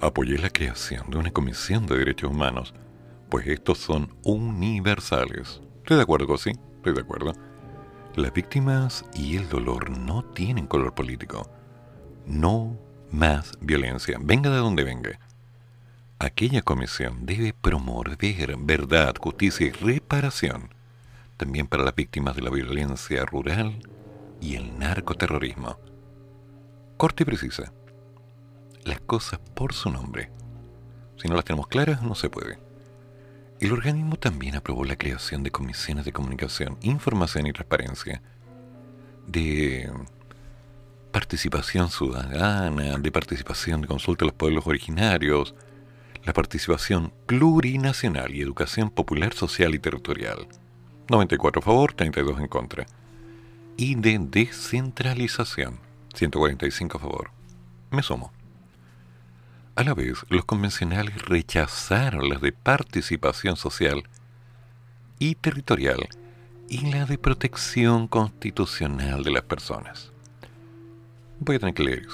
apoyé 0.00 0.38
la 0.38 0.50
creación 0.50 1.10
de 1.10 1.18
una 1.18 1.30
comisión 1.30 1.86
de 1.86 1.98
derechos 1.98 2.30
humanos, 2.30 2.74
pues 3.28 3.46
estos 3.46 3.78
son 3.78 4.14
universales. 4.24 5.60
Estoy 5.78 5.96
de 5.96 6.02
acuerdo, 6.02 6.36
sí, 6.36 6.52
estoy 6.76 6.94
de 6.94 7.00
acuerdo. 7.00 7.32
Las 8.16 8.32
víctimas 8.32 9.04
y 9.14 9.36
el 9.36 9.48
dolor 9.48 9.90
no 9.90 10.24
tienen 10.24 10.66
color 10.66 10.94
político. 10.94 11.48
No 12.26 12.76
más 13.10 13.52
violencia, 13.60 14.18
venga 14.20 14.50
de 14.50 14.56
donde 14.56 14.84
venga. 14.84 15.18
Aquella 16.18 16.62
comisión 16.62 17.24
debe 17.24 17.54
promover 17.54 18.16
verdad, 18.58 19.14
justicia 19.18 19.66
y 19.66 19.70
reparación, 19.70 20.74
también 21.36 21.66
para 21.66 21.84
las 21.84 21.94
víctimas 21.94 22.36
de 22.36 22.42
la 22.42 22.50
violencia 22.50 23.24
rural 23.24 23.80
y 24.40 24.56
el 24.56 24.78
narcoterrorismo. 24.78 25.78
Corte 26.96 27.22
y 27.22 27.26
precisa. 27.26 27.72
Las 28.84 29.00
cosas 29.00 29.40
por 29.54 29.74
su 29.74 29.90
nombre. 29.90 30.30
Si 31.16 31.28
no 31.28 31.34
las 31.34 31.44
tenemos 31.44 31.68
claras, 31.68 32.02
no 32.02 32.14
se 32.14 32.30
puede. 32.30 32.58
El 33.60 33.72
organismo 33.72 34.16
también 34.16 34.56
aprobó 34.56 34.84
la 34.84 34.96
creación 34.96 35.42
de 35.42 35.50
comisiones 35.50 36.06
de 36.06 36.12
comunicación, 36.12 36.78
información 36.80 37.46
y 37.46 37.52
transparencia, 37.52 38.22
de 39.26 39.90
participación 41.12 41.90
ciudadana, 41.90 42.96
de 42.96 43.12
participación 43.12 43.82
de 43.82 43.88
consulta 43.88 44.24
a 44.24 44.28
los 44.28 44.34
pueblos 44.34 44.66
originarios, 44.66 45.54
la 46.24 46.32
participación 46.32 47.12
plurinacional 47.26 48.34
y 48.34 48.40
educación 48.40 48.88
popular, 48.88 49.34
social 49.34 49.74
y 49.74 49.78
territorial. 49.78 50.48
94 51.08 51.60
a 51.60 51.64
favor, 51.64 51.92
32 51.92 52.40
en 52.40 52.48
contra. 52.48 52.86
Y 53.76 53.94
de 53.94 54.18
descentralización, 54.20 55.80
145 56.14 56.96
a 56.96 57.00
favor. 57.00 57.30
Me 57.90 58.02
sumo. 58.02 58.32
A 59.80 59.82
la 59.82 59.94
vez, 59.94 60.26
los 60.28 60.44
convencionales 60.44 61.22
rechazaron 61.22 62.28
las 62.28 62.42
de 62.42 62.52
participación 62.52 63.56
social 63.56 64.02
y 65.18 65.36
territorial 65.36 66.06
y 66.68 66.90
la 66.90 67.06
de 67.06 67.16
protección 67.16 68.06
constitucional 68.06 69.24
de 69.24 69.30
las 69.30 69.42
personas. 69.42 70.12
Voy 71.38 71.56
a 71.56 71.60
tener 71.60 71.74
que 71.74 71.84
leer. 71.84 72.06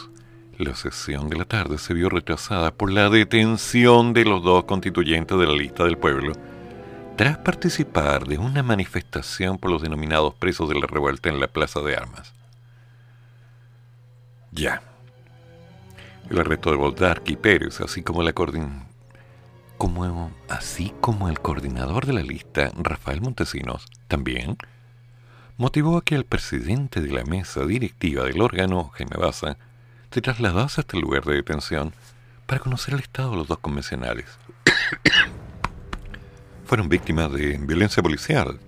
La 0.59 0.77
sesión 0.77 1.29
de 1.29 1.39
la 1.39 1.45
tarde 1.45 1.79
se 1.79 1.93
vio 1.93 2.09
retrasada 2.09 2.71
por 2.71 2.93
la 2.93 3.11
detención 3.11 4.13
de 4.13 4.25
los 4.25 4.45
dos 4.45 4.63
constituyentes 4.63 5.37
de 5.37 5.47
la 5.47 5.55
lista 5.55 5.83
del 5.83 5.99
pueblo 5.99 6.35
tras 7.17 7.39
participar 7.39 8.29
de 8.29 8.39
una 8.39 8.63
manifestación 8.63 9.59
por 9.59 9.73
los 9.73 9.83
denominados 9.83 10.35
presos 10.35 10.69
de 10.69 10.77
la 10.77 10.87
revuelta 10.87 11.31
en 11.31 11.41
la 11.41 11.49
Plaza 11.49 11.81
de 11.81 11.97
Armas. 11.97 12.33
Ya 14.53 14.83
el 16.31 16.41
arresto 16.41 16.71
de 16.71 16.77
Boldark 16.77 17.23
y 17.27 17.37
Pérez, 17.37 17.81
así 17.81 18.03
como 18.03 18.23
la 18.23 18.33
como 19.79 20.33
así 20.49 20.93
como 21.01 21.29
el 21.29 21.41
coordinador 21.41 22.07
de 22.07 22.15
la 22.15 22.23
lista, 22.23 22.71
Rafael 22.77 23.21
Montesinos, 23.21 23.87
también 24.09 24.57
motivó 25.57 25.99
a 25.99 26.05
que 26.05 26.15
el 26.15 26.25
presidente 26.25 27.01
de 27.01 27.13
la 27.13 27.25
mesa 27.25 27.65
directiva 27.65 28.25
del 28.25 28.41
órgano, 28.41 28.91
Jaime 28.95 29.17
Baza, 29.17 29.57
se 30.11 30.21
trasladase 30.21 30.81
hasta 30.81 30.97
el 30.97 31.03
lugar 31.03 31.25
de 31.25 31.35
detención 31.35 31.93
para 32.47 32.61
conocer 32.61 32.95
el 32.95 33.01
estado 33.01 33.33
de 33.33 33.37
los 33.37 33.49
dos 33.49 33.59
convencionales. 33.59 34.27
Fueron 36.65 36.89
víctimas 36.89 37.33
de 37.33 37.59
violencia 37.59 38.03
policial. 38.03 38.59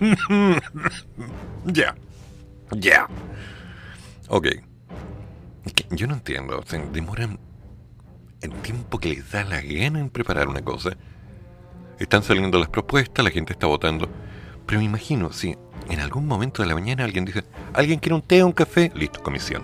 Ya. 1.66 1.94
Ya. 2.70 3.06
Ok 4.28 4.46
yo 5.90 6.06
no 6.06 6.14
entiendo. 6.14 6.62
demoran 6.92 7.38
el 8.40 8.52
tiempo 8.62 8.98
que 8.98 9.10
les 9.10 9.30
da 9.30 9.44
la 9.44 9.60
gana 9.60 10.00
en 10.00 10.10
preparar 10.10 10.48
una 10.48 10.62
cosa. 10.62 10.90
Están 11.98 12.22
saliendo 12.22 12.58
las 12.58 12.68
propuestas, 12.68 13.24
la 13.24 13.30
gente 13.30 13.52
está 13.52 13.66
votando. 13.66 14.08
Pero 14.66 14.80
me 14.80 14.86
imagino, 14.86 15.32
si 15.32 15.56
en 15.88 16.00
algún 16.00 16.26
momento 16.26 16.62
de 16.62 16.68
la 16.68 16.74
mañana 16.74 17.04
alguien 17.04 17.24
dice, 17.24 17.44
¿alguien 17.74 17.98
quiere 17.98 18.14
un 18.14 18.22
té 18.22 18.42
o 18.42 18.46
un 18.46 18.52
café? 18.52 18.90
Listo, 18.94 19.22
comisión. 19.22 19.62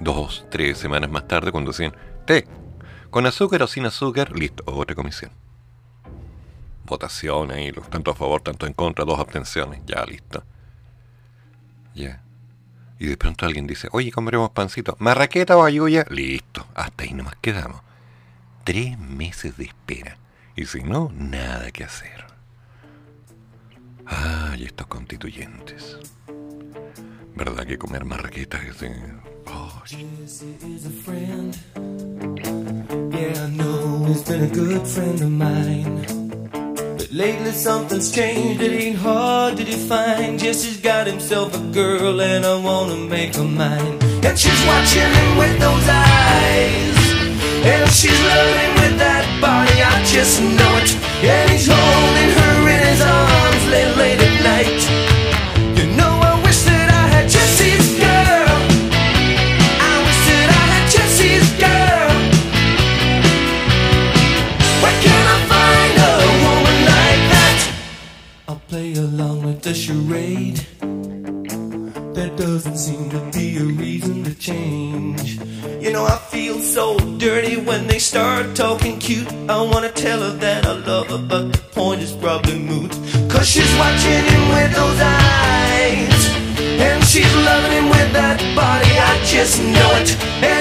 Dos, 0.00 0.46
tres 0.50 0.78
semanas 0.78 1.10
más 1.10 1.28
tarde, 1.28 1.52
cuando 1.52 1.70
decían, 1.70 1.94
té, 2.26 2.46
con 3.10 3.26
azúcar 3.26 3.62
o 3.62 3.66
sin 3.66 3.84
azúcar, 3.86 4.32
listo, 4.36 4.64
otra 4.66 4.96
comisión. 4.96 5.30
Votación 6.86 7.52
ahí, 7.52 7.70
tanto 7.90 8.10
a 8.10 8.14
favor, 8.14 8.40
tanto 8.40 8.66
en 8.66 8.72
contra, 8.72 9.04
dos 9.04 9.20
abstenciones, 9.20 9.82
ya 9.86 10.04
listo. 10.06 10.42
Ya 11.94 12.22
y 13.00 13.06
de 13.06 13.16
pronto 13.16 13.46
alguien 13.46 13.66
dice, 13.66 13.88
oye, 13.92 14.12
comeremos 14.12 14.50
pancito, 14.50 14.94
marraqueta 15.00 15.56
o 15.56 15.64
ayuya, 15.64 16.04
listo, 16.10 16.66
hasta 16.74 17.04
ahí 17.04 17.14
nomás 17.14 17.34
quedamos. 17.40 17.80
Tres 18.62 18.98
meses 18.98 19.56
de 19.56 19.64
espera. 19.64 20.18
Y 20.54 20.66
si 20.66 20.82
no, 20.82 21.10
nada 21.16 21.70
que 21.70 21.84
hacer. 21.84 22.26
Ay, 24.04 24.64
estos 24.64 24.86
constituyentes. 24.86 25.96
¿Verdad 27.34 27.66
que 27.66 27.78
comer 27.78 28.04
marraqueta 28.04 28.62
es 28.62 28.80
de... 28.80 28.94
Lately 37.12 37.50
something's 37.50 38.12
changed, 38.12 38.62
it 38.62 38.70
ain't 38.70 38.96
hard 38.96 39.56
to 39.56 39.64
define. 39.64 40.38
Jesse's 40.38 40.76
got 40.76 41.08
himself 41.08 41.52
a 41.56 41.72
girl 41.72 42.20
and 42.20 42.46
I 42.46 42.54
wanna 42.54 42.94
make 42.94 43.34
her 43.34 43.42
mine. 43.42 43.98
And 44.22 44.38
she's 44.38 44.64
watching 44.64 45.10
him 45.10 45.36
with 45.36 45.58
those 45.58 45.88
eyes. 45.88 46.96
And 47.66 47.90
she's 47.90 48.20
loving 48.22 48.74
with 48.78 48.98
that 48.98 49.26
body, 49.40 49.82
I 49.82 50.04
just 50.04 50.40
know 50.40 50.76
it. 50.78 50.94
And 51.26 51.50
he's 51.50 51.66
holding 51.66 52.30
her 52.30 52.68
in 52.68 52.80
his 52.86 53.00
arms 53.02 53.66
late, 53.72 53.96
late 53.96 54.20
at 54.20 54.44
night. 54.44 55.09
The 69.70 69.76
charade. 69.76 70.58
There 72.12 72.36
doesn't 72.36 72.76
seem 72.76 73.08
to 73.10 73.20
be 73.30 73.56
a 73.58 73.62
reason 73.62 74.24
to 74.24 74.34
change. 74.34 75.38
You 75.80 75.92
know, 75.92 76.04
I 76.04 76.18
feel 76.32 76.58
so 76.58 76.98
dirty 77.18 77.56
when 77.56 77.86
they 77.86 78.00
start 78.00 78.56
talking 78.56 78.98
cute. 78.98 79.28
I 79.48 79.62
wanna 79.62 79.92
tell 79.92 80.20
her 80.22 80.34
that 80.38 80.66
I 80.66 80.72
love 80.72 81.06
her, 81.10 81.18
but 81.18 81.52
the 81.52 81.62
point 81.70 82.00
is 82.00 82.10
probably 82.10 82.58
moot. 82.58 82.90
Cause 83.30 83.46
she's 83.48 83.72
watching 83.78 84.24
him 84.32 84.44
with 84.56 84.72
those 84.74 85.00
eyes. 85.00 86.20
And 86.86 87.04
she's 87.04 87.32
loving 87.48 87.72
him 87.78 87.88
with 87.90 88.10
that 88.12 88.38
body, 88.56 88.92
I 89.10 89.14
just 89.24 89.62
know 89.74 89.90
it. 90.02 90.10
And 90.42 90.59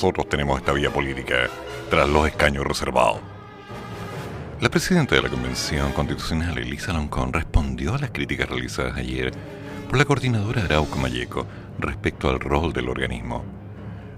Nosotros 0.00 0.30
tenemos 0.30 0.58
esta 0.58 0.72
vía 0.72 0.90
política 0.90 1.50
tras 1.90 2.08
los 2.08 2.26
escaños 2.26 2.64
reservados. 2.64 3.20
La 4.58 4.70
presidenta 4.70 5.14
de 5.14 5.20
la 5.20 5.28
Convención 5.28 5.92
Constitucional, 5.92 6.56
Elisa 6.56 6.94
Loncón, 6.94 7.34
respondió 7.34 7.94
a 7.94 7.98
las 7.98 8.10
críticas 8.10 8.48
realizadas 8.48 8.96
ayer 8.96 9.30
por 9.90 9.98
la 9.98 10.06
coordinadora 10.06 10.64
Arauco 10.64 10.96
Mayeco 10.96 11.46
respecto 11.78 12.30
al 12.30 12.40
rol 12.40 12.72
del 12.72 12.88
organismo. 12.88 13.44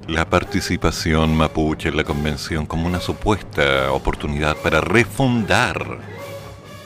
La 0.07 0.31
participación 0.31 1.37
mapuche 1.37 1.89
en 1.89 1.97
la 1.97 2.05
convención 2.05 2.65
como 2.65 2.87
una 2.87 3.01
supuesta 3.01 3.91
oportunidad 3.91 4.57
para 4.59 4.81
refundar 4.81 5.99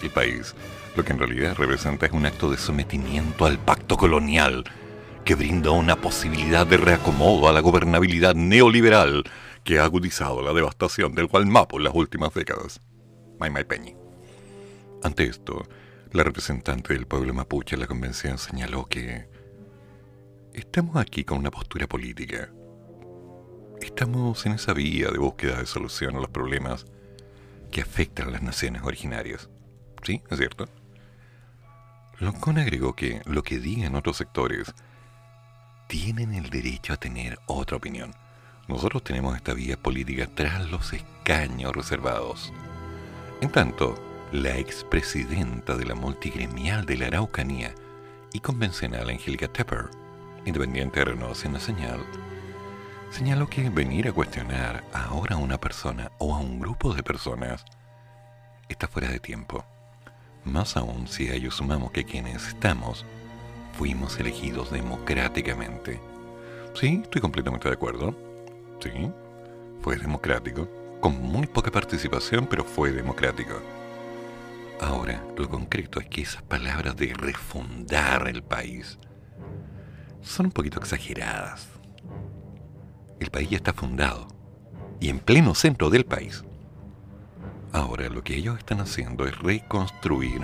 el 0.03 0.09
país, 0.09 0.55
lo 0.97 1.05
que 1.05 1.13
en 1.13 1.19
realidad 1.19 1.55
representa 1.59 2.07
es 2.07 2.13
un 2.13 2.25
acto 2.25 2.51
de 2.51 2.57
sometimiento 2.57 3.45
al 3.45 3.59
pacto 3.59 3.99
colonial 3.99 4.65
que 5.27 5.35
brinda 5.35 5.73
una 5.73 5.97
posibilidad 5.97 6.65
de 6.65 6.77
reacomodo 6.77 7.49
a 7.49 7.53
la 7.53 7.59
gobernabilidad 7.59 8.37
neoliberal 8.37 9.25
que 9.65 9.81
ha 9.81 9.85
agudizado 9.85 10.41
la 10.41 10.53
devastación 10.53 11.17
del 11.17 11.27
Gualmapo 11.27 11.79
en 11.79 11.85
las 11.85 11.95
últimas 11.97 12.33
décadas. 12.33 12.81
Maymay 13.41 13.65
Peñi. 13.65 13.97
Ante 15.03 15.25
esto, 15.25 15.67
la 16.13 16.23
representante 16.23 16.95
del 16.95 17.09
pueblo 17.09 17.35
mapuche 17.35 17.75
en 17.75 17.81
la 17.81 17.89
convención 17.89 18.39
señaló 18.39 18.87
que 18.87 19.29
estamos 20.55 20.95
aquí 20.95 21.25
con 21.25 21.39
una 21.39 21.51
postura 21.51 21.89
política. 21.89 22.49
Estamos 23.81 24.47
en 24.47 24.53
esa 24.53 24.75
vía 24.75 25.11
de 25.11 25.19
búsqueda 25.19 25.59
de 25.59 25.67
solución 25.67 26.15
a 26.15 26.21
los 26.21 26.31
problemas 26.31 26.87
que 27.73 27.81
afectan 27.81 28.29
a 28.29 28.31
las 28.31 28.43
naciones 28.43 28.83
originarias. 28.85 29.51
¿Sí? 30.05 30.23
¿Es 30.31 30.39
cierto? 30.39 30.69
Loncón 32.21 32.59
agregó 32.59 32.95
que 32.95 33.23
lo 33.25 33.43
que 33.43 33.59
digan 33.59 33.97
otros 33.97 34.19
sectores 34.19 34.73
tienen 35.87 36.35
el 36.35 36.51
derecho 36.51 36.93
a 36.93 36.97
tener 36.97 37.39
otra 37.47 37.77
opinión. 37.77 38.15
Nosotros 38.69 39.05
tenemos 39.05 39.37
esta 39.37 39.55
vía 39.55 39.77
política 39.77 40.29
tras 40.35 40.69
los 40.71 40.93
escaños 40.93 41.75
reservados. 41.75 42.53
En 43.41 43.51
tanto, 43.51 43.95
la 44.33 44.57
expresidenta 44.57 45.77
de 45.77 45.85
la 45.85 45.95
multigremial 45.95 46.85
de 46.85 46.97
la 46.97 47.07
Araucanía 47.07 47.75
y 48.33 48.41
convencional 48.41 49.09
Angélica 49.09 49.49
Tepper, 49.49 49.91
independiente 50.45 50.99
de 50.99 51.05
Renovación 51.07 51.53
Nacional, 51.53 52.05
señaló 53.11 53.49
que 53.49 53.71
venir 53.71 54.09
a 54.09 54.13
cuestionar 54.13 54.83
ahora 54.93 55.37
a 55.37 55.39
una 55.39 55.59
persona 55.59 56.11
o 56.19 56.35
a 56.35 56.39
un 56.39 56.59
grupo 56.59 56.93
de 56.93 57.03
personas 57.03 57.65
está 58.69 58.89
fuera 58.89 59.09
de 59.09 59.21
tiempo. 59.21 59.65
Más 60.45 60.77
aún 60.77 61.07
si 61.07 61.29
a 61.29 61.35
ello 61.35 61.51
sumamos 61.51 61.93
que 61.93 62.05
quienes 62.05 62.49
estamos 62.49 63.07
fuimos 63.77 64.19
elegidos 64.19 64.71
democráticamente. 64.71 66.01
Sí, 66.75 67.01
estoy 67.03 67.21
completamente 67.21 67.69
de 67.69 67.75
acuerdo. 67.75 68.15
Sí, 68.81 69.11
fue 69.83 69.97
democrático 69.97 70.69
con 71.01 71.21
muy 71.21 71.47
poca 71.47 71.71
participación, 71.71 72.47
pero 72.47 72.65
fue 72.65 72.91
democrático. 72.93 73.61
Ahora, 74.81 75.23
lo 75.37 75.49
concreto 75.49 76.01
es 76.01 76.07
que 76.07 76.23
esas 76.23 76.43
palabras 76.43 76.97
de 76.97 77.13
refundar 77.15 78.29
el 78.29 78.43
país 78.43 78.99
son 80.23 80.47
un 80.47 80.53
poquito 80.53 80.79
exageradas. 80.79 81.69
El 83.21 83.31
país 83.31 83.51
ya 83.51 83.57
está 83.57 83.73
fundado 83.73 84.29
y 85.01 85.09
en 85.09 85.19
pleno 85.19 85.55
centro 85.55 85.91
del 85.91 86.05
país. 86.05 86.45
Ahora, 87.73 88.09
lo 88.09 88.23
que 88.25 88.37
ellos 88.37 88.59
están 88.59 88.81
haciendo 88.81 89.27
es 89.27 89.39
reconstruir 89.39 90.43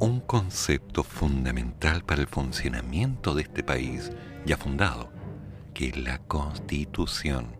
un 0.00 0.20
concepto 0.20 1.02
fundamental 1.02 2.04
para 2.04 2.20
el 2.20 2.28
funcionamiento 2.28 3.34
de 3.34 3.42
este 3.42 3.64
país 3.64 4.12
ya 4.44 4.56
fundado, 4.56 5.10
que 5.74 5.88
es 5.88 5.96
la 5.96 6.18
Constitución. 6.18 7.56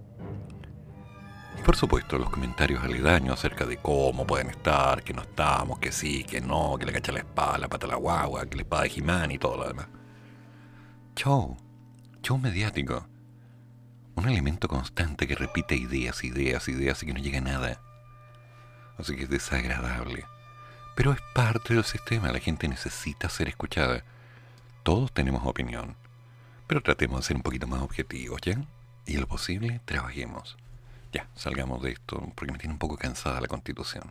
Y 1.59 1.63
por 1.63 1.75
supuesto, 1.75 2.17
los 2.19 2.31
comentarios 2.31 2.85
aledaños 2.85 3.39
acerca 3.39 3.67
de 3.67 3.79
cómo 3.79 4.25
pueden 4.25 4.51
estar, 4.51 5.03
que 5.03 5.13
no 5.13 5.23
estamos, 5.23 5.81
que 5.81 5.91
sí, 5.91 6.23
que 6.23 6.41
no, 6.41 6.77
que 6.79 6.87
le 6.87 6.93
cacha 6.93 7.11
la 7.11 7.19
espada, 7.19 7.59
la 7.59 7.69
pata 7.69 7.89
la 7.89 7.97
guagua, 7.97 8.47
que 8.47 8.57
la 8.57 8.63
espada 8.63 8.85
de 8.85 8.91
Jimán 8.91 9.33
y 9.33 9.39
todo 9.39 9.57
lo 9.57 9.69
demás. 9.69 9.89
Show, 11.17 11.57
show 12.23 12.39
mediático. 12.39 13.09
Un 14.15 14.29
elemento 14.29 14.69
constante 14.69 15.27
que 15.27 15.35
repite 15.35 15.75
ideas, 15.75 16.23
ideas, 16.23 16.69
ideas 16.69 17.03
y 17.03 17.07
que 17.07 17.15
no 17.15 17.21
llega 17.21 17.39
a 17.39 17.43
nada. 17.43 17.81
Así 18.97 19.17
que 19.17 19.25
es 19.25 19.31
desagradable. 19.31 20.25
Pero 20.99 21.13
es 21.13 21.21
parte 21.33 21.75
del 21.75 21.85
sistema, 21.85 22.33
la 22.33 22.41
gente 22.41 22.67
necesita 22.67 23.29
ser 23.29 23.49
escuchada. 23.49 24.03
Todos 24.83 25.13
tenemos 25.13 25.47
opinión. 25.47 25.95
Pero 26.67 26.83
tratemos 26.83 27.21
de 27.21 27.27
ser 27.29 27.37
un 27.37 27.43
poquito 27.43 27.69
más 27.69 27.83
objetivos, 27.83 28.41
¿ya? 28.41 28.61
Y 29.07 29.17
lo 29.17 29.29
posible, 29.29 29.81
trabajemos. 29.85 30.57
Ya, 31.13 31.29
salgamos 31.37 31.85
de 31.85 31.93
esto, 31.93 32.33
porque 32.35 32.51
me 32.51 32.59
tiene 32.59 32.73
un 32.73 32.81
poco 32.81 32.97
cansada 32.97 33.41
la 33.41 33.47
constitución. 33.47 34.11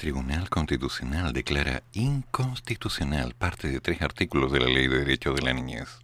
Tribunal 0.00 0.48
Constitucional 0.48 1.34
declara 1.34 1.82
inconstitucional 1.92 3.34
parte 3.34 3.68
de 3.68 3.82
tres 3.82 4.00
artículos 4.00 4.50
de 4.50 4.58
la 4.58 4.64
Ley 4.64 4.88
de 4.88 5.00
Derechos 5.00 5.36
de 5.36 5.42
la 5.42 5.52
Niñez. 5.52 5.98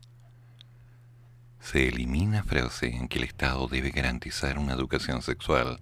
Se 1.60 1.88
elimina 1.88 2.44
frase 2.44 2.94
en 2.94 3.08
que 3.08 3.16
el 3.16 3.24
Estado 3.24 3.66
debe 3.68 3.88
garantizar 3.88 4.58
una 4.58 4.74
educación 4.74 5.22
sexual, 5.22 5.80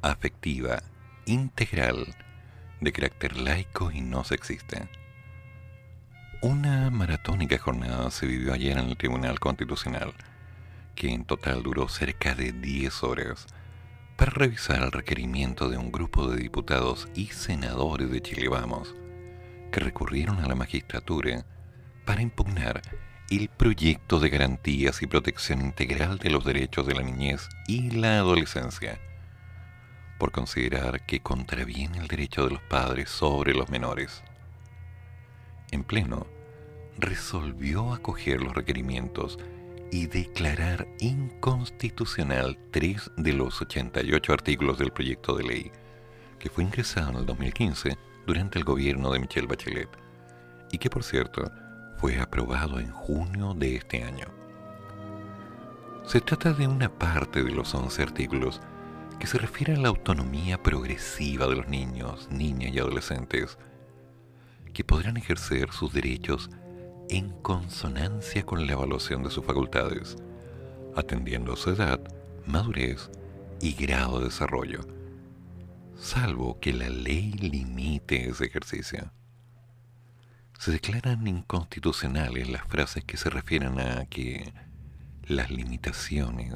afectiva, 0.00 0.82
integral, 1.26 2.16
de 2.80 2.92
carácter 2.92 3.36
laico 3.36 3.90
y 3.90 4.00
no 4.00 4.24
sexista. 4.24 4.88
Una 6.40 6.88
maratónica 6.88 7.58
jornada 7.58 8.10
se 8.10 8.24
vivió 8.24 8.54
ayer 8.54 8.78
en 8.78 8.88
el 8.88 8.96
Tribunal 8.96 9.38
Constitucional, 9.38 10.14
que 10.94 11.10
en 11.10 11.26
total 11.26 11.62
duró 11.62 11.90
cerca 11.90 12.34
de 12.34 12.52
10 12.52 13.02
horas, 13.02 13.46
para 14.18 14.32
revisar 14.32 14.82
el 14.82 14.90
requerimiento 14.90 15.68
de 15.68 15.78
un 15.78 15.92
grupo 15.92 16.26
de 16.26 16.42
diputados 16.42 17.08
y 17.14 17.26
senadores 17.26 18.10
de 18.10 18.20
Chile 18.20 18.48
Vamos, 18.48 18.96
que 19.70 19.78
recurrieron 19.78 20.40
a 20.40 20.48
la 20.48 20.56
magistratura 20.56 21.46
para 22.04 22.20
impugnar 22.20 22.82
el 23.30 23.48
proyecto 23.48 24.18
de 24.18 24.28
garantías 24.28 25.02
y 25.02 25.06
protección 25.06 25.60
integral 25.60 26.18
de 26.18 26.30
los 26.30 26.44
derechos 26.44 26.84
de 26.88 26.96
la 26.96 27.02
niñez 27.02 27.48
y 27.68 27.90
la 27.92 28.18
adolescencia, 28.18 28.98
por 30.18 30.32
considerar 30.32 31.06
que 31.06 31.20
contraviene 31.20 31.98
el 31.98 32.08
derecho 32.08 32.44
de 32.44 32.54
los 32.54 32.62
padres 32.62 33.10
sobre 33.10 33.54
los 33.54 33.70
menores. 33.70 34.24
En 35.70 35.84
pleno, 35.84 36.26
resolvió 36.98 37.92
acoger 37.94 38.42
los 38.42 38.52
requerimientos 38.52 39.38
y 39.90 40.06
declarar 40.06 40.86
inconstitucional 41.00 42.58
tres 42.70 43.10
de 43.16 43.32
los 43.32 43.60
88 43.60 44.32
artículos 44.32 44.78
del 44.78 44.92
proyecto 44.92 45.36
de 45.36 45.44
ley, 45.44 45.72
que 46.38 46.50
fue 46.50 46.64
ingresado 46.64 47.10
en 47.10 47.16
el 47.16 47.26
2015 47.26 47.96
durante 48.26 48.58
el 48.58 48.64
gobierno 48.64 49.12
de 49.12 49.20
Michelle 49.20 49.46
Bachelet, 49.46 49.88
y 50.70 50.78
que 50.78 50.90
por 50.90 51.02
cierto 51.02 51.50
fue 51.98 52.18
aprobado 52.20 52.78
en 52.78 52.90
junio 52.90 53.54
de 53.54 53.76
este 53.76 54.02
año. 54.04 54.26
Se 56.04 56.20
trata 56.20 56.52
de 56.52 56.66
una 56.66 56.88
parte 56.88 57.42
de 57.42 57.50
los 57.50 57.74
11 57.74 58.02
artículos 58.02 58.60
que 59.18 59.26
se 59.26 59.38
refiere 59.38 59.74
a 59.74 59.78
la 59.78 59.88
autonomía 59.88 60.62
progresiva 60.62 61.46
de 61.46 61.56
los 61.56 61.68
niños, 61.68 62.28
niñas 62.30 62.72
y 62.72 62.78
adolescentes, 62.78 63.58
que 64.72 64.84
podrán 64.84 65.16
ejercer 65.16 65.72
sus 65.72 65.92
derechos 65.92 66.50
en 67.08 67.30
consonancia 67.42 68.44
con 68.44 68.66
la 68.66 68.72
evaluación 68.72 69.22
de 69.22 69.30
sus 69.30 69.44
facultades, 69.44 70.16
atendiendo 70.96 71.56
su 71.56 71.70
edad, 71.70 72.00
madurez 72.46 73.10
y 73.60 73.72
grado 73.74 74.18
de 74.18 74.26
desarrollo, 74.26 74.80
salvo 75.96 76.58
que 76.60 76.72
la 76.72 76.88
ley 76.88 77.32
limite 77.32 78.28
ese 78.28 78.46
ejercicio. 78.46 79.10
Se 80.58 80.72
declaran 80.72 81.26
inconstitucionales 81.26 82.48
las 82.48 82.66
frases 82.66 83.04
que 83.04 83.16
se 83.16 83.30
refieren 83.30 83.80
a 83.80 84.06
que 84.06 84.52
las 85.26 85.50
limitaciones 85.50 86.54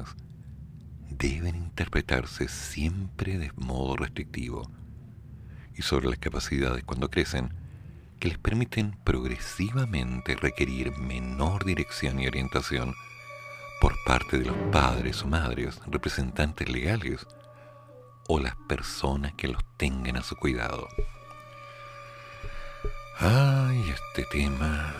deben 1.09 1.55
interpretarse 1.55 2.47
siempre 2.47 3.37
de 3.37 3.51
modo 3.55 3.95
restrictivo 3.95 4.69
y 5.75 5.83
sobre 5.83 6.09
las 6.09 6.19
capacidades 6.19 6.83
cuando 6.83 7.09
crecen 7.09 7.53
que 8.23 8.29
les 8.29 8.37
permiten 8.37 8.97
progresivamente 9.03 10.37
requerir 10.37 10.97
menor 10.97 11.65
dirección 11.65 12.21
y 12.21 12.27
orientación 12.27 12.95
por 13.81 14.01
parte 14.05 14.39
de 14.39 14.45
los 14.45 14.55
padres 14.71 15.23
o 15.23 15.27
madres, 15.27 15.81
representantes 15.87 16.69
legales 16.69 17.27
o 18.29 18.39
las 18.39 18.55
personas 18.69 19.33
que 19.33 19.49
los 19.49 19.61
tengan 19.75 20.15
a 20.15 20.23
su 20.23 20.37
cuidado. 20.37 20.87
Ay, 23.19 23.89
este 23.89 24.23
tema. 24.31 24.95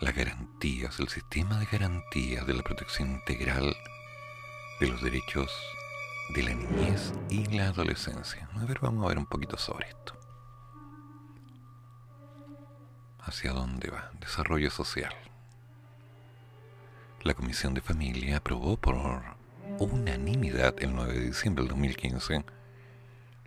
Las 0.00 0.16
garantías, 0.16 0.98
el 0.98 1.08
sistema 1.08 1.60
de 1.60 1.66
garantías 1.66 2.44
de 2.44 2.54
la 2.54 2.64
protección 2.64 3.12
integral 3.12 3.76
de 4.80 4.88
los 4.88 5.00
derechos 5.00 5.75
de 6.30 6.42
la 6.42 6.54
niñez 6.54 7.12
y 7.30 7.44
la 7.56 7.68
adolescencia. 7.68 8.48
A 8.54 8.64
ver, 8.64 8.78
vamos 8.80 9.04
a 9.04 9.08
ver 9.08 9.18
un 9.18 9.26
poquito 9.26 9.56
sobre 9.56 9.88
esto. 9.88 10.14
¿Hacia 13.20 13.52
dónde 13.52 13.90
va? 13.90 14.10
Desarrollo 14.20 14.70
social. 14.70 15.14
La 17.22 17.34
Comisión 17.34 17.74
de 17.74 17.80
Familia 17.80 18.36
aprobó 18.36 18.76
por 18.76 18.96
unanimidad 19.78 20.74
el 20.78 20.94
9 20.94 21.12
de 21.12 21.26
diciembre 21.26 21.62
del 21.62 21.70
2015 21.70 22.44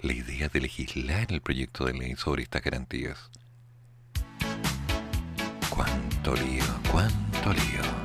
la 0.02 0.14
idea 0.14 0.48
de 0.48 0.62
legislar 0.62 1.28
el 1.30 1.42
proyecto 1.42 1.86
de 1.86 1.94
ley 1.94 2.16
sobre 2.16 2.44
estas 2.44 2.62
garantías. 2.62 3.30
Cuánto 5.70 6.36
lío, 6.36 6.64
cuánto 6.92 7.54
lío. 7.54 7.99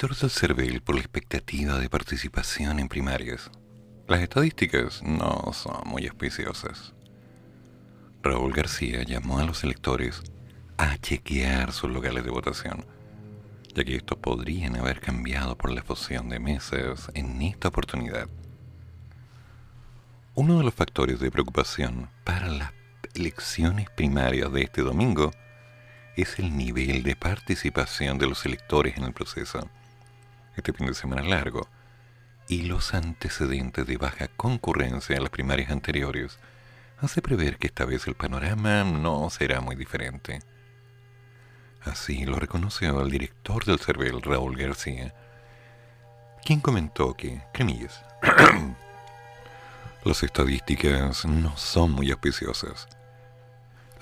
Director 0.00 0.18
del 0.18 0.30
CERVEL 0.30 0.80
por 0.80 0.94
la 0.94 1.02
expectativa 1.02 1.78
de 1.78 1.90
participación 1.90 2.80
en 2.80 2.88
primarias. 2.88 3.50
Las 4.08 4.20
estadísticas 4.20 5.02
no 5.02 5.52
son 5.52 5.82
muy 5.84 6.06
auspiciosas. 6.06 6.94
Raúl 8.22 8.54
García 8.54 9.02
llamó 9.02 9.40
a 9.40 9.44
los 9.44 9.62
electores 9.62 10.22
a 10.78 10.96
chequear 10.96 11.72
sus 11.72 11.90
locales 11.90 12.24
de 12.24 12.30
votación, 12.30 12.86
ya 13.74 13.84
que 13.84 13.96
estos 13.96 14.16
podrían 14.16 14.76
haber 14.76 15.00
cambiado 15.00 15.58
por 15.58 15.70
la 15.70 15.82
fusión 15.82 16.30
de 16.30 16.40
mesas 16.40 17.10
en 17.12 17.42
esta 17.42 17.68
oportunidad. 17.68 18.30
Uno 20.34 20.56
de 20.56 20.64
los 20.64 20.72
factores 20.72 21.20
de 21.20 21.30
preocupación 21.30 22.08
para 22.24 22.48
las 22.48 22.72
elecciones 23.12 23.90
primarias 23.90 24.50
de 24.50 24.62
este 24.62 24.80
domingo 24.80 25.30
es 26.16 26.38
el 26.38 26.56
nivel 26.56 27.02
de 27.02 27.16
participación 27.16 28.16
de 28.16 28.28
los 28.28 28.46
electores 28.46 28.96
en 28.96 29.04
el 29.04 29.12
proceso. 29.12 29.68
Este 30.60 30.74
fin 30.74 30.88
de 30.88 30.92
semana 30.92 31.22
largo 31.22 31.66
y 32.46 32.64
los 32.64 32.92
antecedentes 32.92 33.86
de 33.86 33.96
baja 33.96 34.28
concurrencia 34.28 35.16
en 35.16 35.22
las 35.22 35.30
primarias 35.30 35.70
anteriores 35.70 36.38
hace 36.98 37.22
prever 37.22 37.56
que 37.56 37.68
esta 37.68 37.86
vez 37.86 38.06
el 38.06 38.14
panorama 38.14 38.84
no 38.84 39.30
será 39.30 39.62
muy 39.62 39.74
diferente. 39.74 40.40
Así 41.80 42.26
lo 42.26 42.36
reconoció 42.36 43.00
el 43.00 43.10
director 43.10 43.64
del 43.64 43.78
CERVEL, 43.78 44.20
Raúl 44.20 44.54
García, 44.54 45.14
quien 46.44 46.60
comentó 46.60 47.14
que, 47.14 47.40
cremillas, 47.54 48.04
las 50.04 50.22
estadísticas 50.22 51.24
no 51.24 51.56
son 51.56 51.92
muy 51.92 52.10
auspiciosas. 52.10 52.86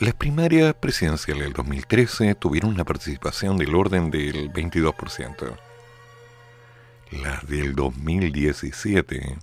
Las 0.01 0.15
primarias 0.15 0.75
presidenciales 0.75 1.45
del 1.45 1.53
2013 1.53 2.35
tuvieron 2.35 2.73
una 2.73 2.85
participación 2.85 3.59
del 3.59 3.77
orden 3.77 4.11
del 4.11 4.53
22%. 4.53 5.68
Las 7.11 7.47
del 7.49 7.75
2017 7.75 9.39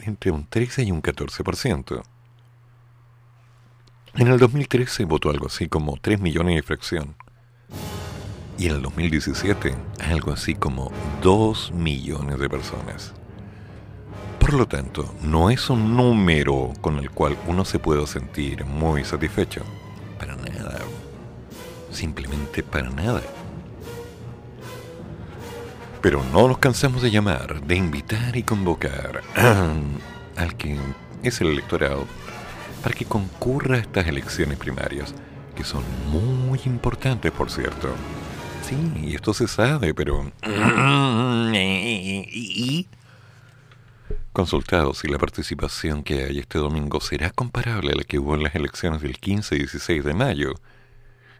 entre 0.00 0.30
un 0.30 0.46
13 0.46 0.84
y 0.84 0.90
un 0.90 1.02
14%. 1.02 2.02
En 4.14 4.26
el 4.28 4.38
2013 4.38 5.04
votó 5.04 5.28
algo 5.28 5.48
así 5.48 5.68
como 5.68 5.98
3 6.00 6.18
millones 6.18 6.56
de 6.56 6.62
fracción. 6.62 7.14
Y 8.56 8.68
en 8.68 8.76
el 8.76 8.82
2017 8.82 9.74
algo 10.00 10.32
así 10.32 10.54
como 10.54 10.90
2 11.22 11.72
millones 11.72 12.38
de 12.38 12.48
personas. 12.48 13.12
Por 14.40 14.54
lo 14.54 14.66
tanto, 14.66 15.14
no 15.20 15.50
es 15.50 15.68
un 15.68 15.94
número 15.94 16.72
con 16.80 16.98
el 16.98 17.10
cual 17.10 17.36
uno 17.46 17.66
se 17.66 17.78
pueda 17.78 18.06
sentir 18.06 18.64
muy 18.64 19.04
satisfecho. 19.04 19.62
Para 20.18 20.36
nada. 20.36 20.78
Simplemente 21.90 22.62
para 22.62 22.88
nada. 22.88 23.22
Pero 26.00 26.24
no 26.32 26.48
nos 26.48 26.58
cansamos 26.58 27.02
de 27.02 27.10
llamar, 27.10 27.60
de 27.62 27.76
invitar 27.76 28.36
y 28.36 28.42
convocar 28.42 29.22
al 30.36 30.56
que 30.56 30.78
es 31.22 31.40
el 31.40 31.48
electorado 31.48 32.06
para 32.82 32.94
que 32.94 33.04
concurra 33.04 33.76
a 33.76 33.80
estas 33.80 34.06
elecciones 34.06 34.58
primarias, 34.58 35.14
que 35.56 35.64
son 35.64 35.82
muy 36.10 36.60
importantes, 36.64 37.32
por 37.32 37.50
cierto. 37.50 37.94
Sí, 38.62 39.14
esto 39.14 39.34
se 39.34 39.48
sabe, 39.48 39.94
pero... 39.94 40.30
Consultado 44.32 44.94
si 44.94 45.08
la 45.08 45.18
participación 45.18 46.04
que 46.04 46.24
hay 46.24 46.38
este 46.38 46.58
domingo 46.58 47.00
será 47.00 47.30
comparable 47.30 47.92
a 47.92 47.96
la 47.96 48.04
que 48.04 48.20
hubo 48.20 48.36
en 48.36 48.44
las 48.44 48.54
elecciones 48.54 49.02
del 49.02 49.18
15 49.18 49.56
y 49.56 49.58
16 49.58 50.04
de 50.04 50.14
mayo, 50.14 50.54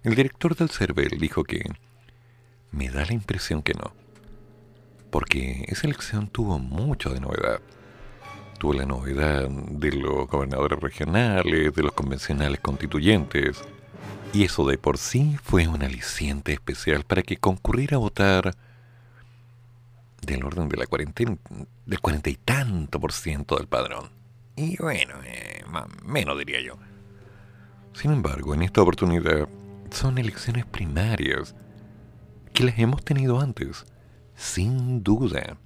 el 0.03 0.17
director 0.17 0.57
del 0.57 0.69
CERVEL 0.69 1.21
dijo 1.21 1.45
que 1.45 1.63
me 2.73 2.89
da 2.89 3.05
la 3.05 3.13
impresión 3.13 3.63
que 3.63 3.75
no, 3.75 3.93
porque 5.11 5.65
esa 5.69 5.87
elección 5.87 6.29
tuvo 6.29 6.59
mucho 6.59 7.11
de 7.11 7.21
novedad. 7.21 7.61
Tuvo 8.59 8.73
la 8.75 8.87
novedad 8.87 9.49
de 9.49 9.93
los 9.93 10.29
gobernadores 10.29 10.81
regionales, 10.81 11.75
de 11.75 11.83
los 11.83 11.93
convencionales 11.93 12.61
constituyentes, 12.61 13.63
y 14.33 14.45
eso 14.45 14.67
de 14.67 14.79
por 14.79 14.99
sí 14.99 15.37
fue 15.43 15.69
un 15.69 15.83
aliciente 15.83 16.53
especial 16.53 17.05
para 17.05 17.23
que 17.23 17.37
concurriera 17.37 17.97
a 17.97 18.01
votar 18.01 18.55
del 20.21 20.45
orden 20.45 20.69
de 20.69 20.77
la 20.77 20.87
cuarentena, 20.87 21.37
del 21.87 22.01
cuarenta 22.01 22.29
y 22.31 22.37
tanto 22.37 23.01
por 23.01 23.13
ciento 23.13 23.57
del 23.57 23.69
padrón. 23.69 24.11
Y 24.57 24.77
bueno, 24.77 25.15
eh, 25.25 25.63
más, 25.69 25.87
menos 26.05 26.37
diría 26.37 26.61
yo. 26.61 26.77
Sin 27.95 28.13
embargo, 28.13 28.55
en 28.55 28.63
esta 28.63 28.83
oportunidad 28.83 29.49
son 29.91 30.19
elecciones 30.19 30.67
primarias 30.67 31.55
que 32.53 32.65
las 32.65 32.79
hemos 32.79 33.05
tenido 33.05 33.41
antes, 33.41 33.87
sin 34.39 35.03
duda. 35.03 35.59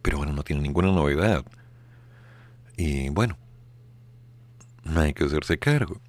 Pero 0.00 0.18
ahora 0.18 0.32
no 0.32 0.42
tiene 0.42 0.62
ninguna 0.62 0.90
novedad. 0.92 1.44
Y 2.76 3.10
bueno, 3.10 3.36
no 4.84 5.00
hay 5.00 5.12
que 5.12 5.24
hacerse 5.24 5.58
cargo. 5.58 6.00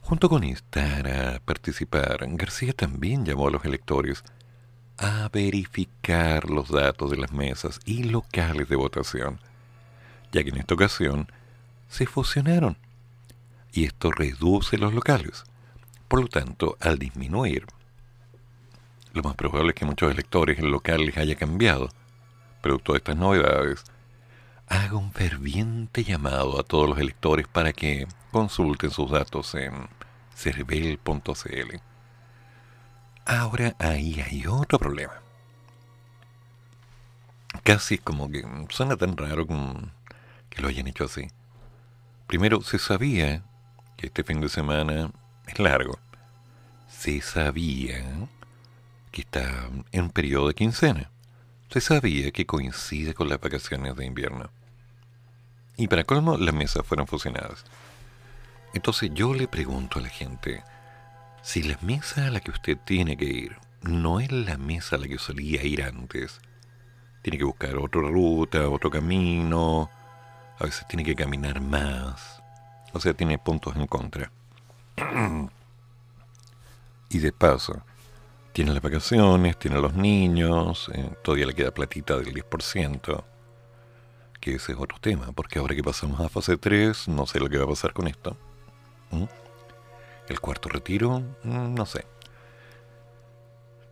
Junto 0.00 0.28
con 0.28 0.44
instar 0.44 1.08
a 1.08 1.40
participar, 1.40 2.18
García 2.36 2.72
también 2.72 3.24
llamó 3.24 3.48
a 3.48 3.50
los 3.50 3.64
electores 3.64 4.24
a 4.98 5.28
verificar 5.32 6.48
los 6.48 6.70
datos 6.70 7.10
de 7.10 7.16
las 7.16 7.32
mesas 7.32 7.80
y 7.84 8.04
locales 8.04 8.68
de 8.68 8.76
votación, 8.76 9.40
ya 10.32 10.42
que 10.42 10.50
en 10.50 10.58
esta 10.58 10.74
ocasión 10.74 11.28
se 11.88 12.06
fusionaron 12.06 12.76
y 13.72 13.84
esto 13.84 14.10
reduce 14.10 14.78
los 14.78 14.92
locales. 14.94 15.44
Por 16.08 16.20
lo 16.20 16.28
tanto, 16.28 16.76
al 16.80 16.98
disminuir, 16.98 17.66
lo 19.12 19.22
más 19.22 19.34
probable 19.34 19.70
es 19.70 19.74
que 19.74 19.84
muchos 19.84 20.10
electores 20.10 20.58
el 20.58 20.70
local 20.70 21.12
haya 21.16 21.34
cambiado, 21.34 21.88
producto 22.60 22.92
de 22.92 22.98
estas 22.98 23.16
novedades, 23.16 23.84
haga 24.68 24.96
un 24.96 25.12
ferviente 25.12 26.04
llamado 26.04 26.58
a 26.58 26.62
todos 26.62 26.88
los 26.88 26.98
electores 26.98 27.46
para 27.46 27.72
que 27.72 28.06
consulten 28.30 28.90
sus 28.90 29.10
datos 29.10 29.54
en 29.54 29.88
cervel.cl. 30.34 31.76
Ahora 33.24 33.76
ahí 33.78 34.20
hay 34.20 34.46
otro 34.46 34.78
problema. 34.78 35.14
Casi 37.62 37.98
como 37.98 38.30
que 38.30 38.42
suena 38.70 38.96
tan 38.96 39.16
raro 39.16 39.46
que 40.48 40.62
lo 40.62 40.68
hayan 40.68 40.86
hecho 40.86 41.04
así. 41.04 41.28
Primero, 42.26 42.62
se 42.62 42.78
sabía 42.78 43.42
que 43.96 44.06
este 44.06 44.24
fin 44.24 44.40
de 44.40 44.48
semana 44.48 45.10
es 45.46 45.58
largo. 45.58 45.98
Se 46.88 47.20
sabía 47.20 48.02
que 49.12 49.20
está 49.20 49.68
en 49.92 50.10
periodo 50.10 50.48
de 50.48 50.54
quincena. 50.54 51.10
Se 51.70 51.80
sabía 51.80 52.32
que 52.32 52.46
coincide 52.46 53.14
con 53.14 53.28
las 53.28 53.40
vacaciones 53.40 53.94
de 53.94 54.06
invierno. 54.06 54.50
Y 55.76 55.86
para 55.86 56.04
colmo, 56.04 56.36
las 56.36 56.54
mesas 56.54 56.84
fueron 56.84 57.06
fusionadas. 57.06 57.64
Entonces 58.74 59.10
yo 59.14 59.34
le 59.34 59.48
pregunto 59.48 59.98
a 59.98 60.02
la 60.02 60.08
gente, 60.08 60.64
si 61.42 61.62
la 61.62 61.78
mesa 61.82 62.26
a 62.26 62.30
la 62.30 62.40
que 62.40 62.50
usted 62.50 62.78
tiene 62.84 63.16
que 63.16 63.26
ir 63.26 63.56
no 63.82 64.20
es 64.20 64.30
la 64.32 64.56
mesa 64.56 64.96
a 64.96 64.98
la 64.98 65.08
que 65.08 65.18
solía 65.18 65.62
ir 65.64 65.82
antes, 65.82 66.40
tiene 67.22 67.38
que 67.38 67.44
buscar 67.44 67.76
otra 67.76 68.02
ruta, 68.02 68.68
otro 68.68 68.90
camino, 68.90 69.90
a 70.58 70.64
veces 70.64 70.86
tiene 70.88 71.04
que 71.04 71.14
caminar 71.14 71.60
más, 71.60 72.42
o 72.92 73.00
sea, 73.00 73.14
tiene 73.14 73.38
puntos 73.38 73.76
en 73.76 73.86
contra. 73.86 74.30
y 77.10 77.18
de 77.18 77.32
paso, 77.32 77.82
tiene 78.52 78.72
las 78.72 78.82
vacaciones, 78.82 79.58
tiene 79.58 79.80
los 79.80 79.94
niños, 79.94 80.90
eh, 80.94 81.10
todavía 81.22 81.46
le 81.46 81.54
queda 81.54 81.72
platita 81.72 82.16
del 82.18 82.34
10%, 82.34 83.24
que 84.40 84.54
ese 84.56 84.72
es 84.72 84.78
otro 84.78 84.98
tema, 85.00 85.32
porque 85.32 85.58
ahora 85.58 85.74
que 85.74 85.82
pasamos 85.82 86.20
a 86.20 86.28
fase 86.28 86.56
3, 86.56 87.08
no 87.08 87.26
sé 87.26 87.40
lo 87.40 87.48
que 87.48 87.58
va 87.58 87.64
a 87.64 87.68
pasar 87.68 87.92
con 87.92 88.08
esto. 88.08 88.36
¿Mm? 89.10 89.24
El 90.28 90.40
cuarto 90.40 90.68
retiro, 90.68 91.20
mm, 91.42 91.74
no 91.74 91.86
sé. 91.86 92.04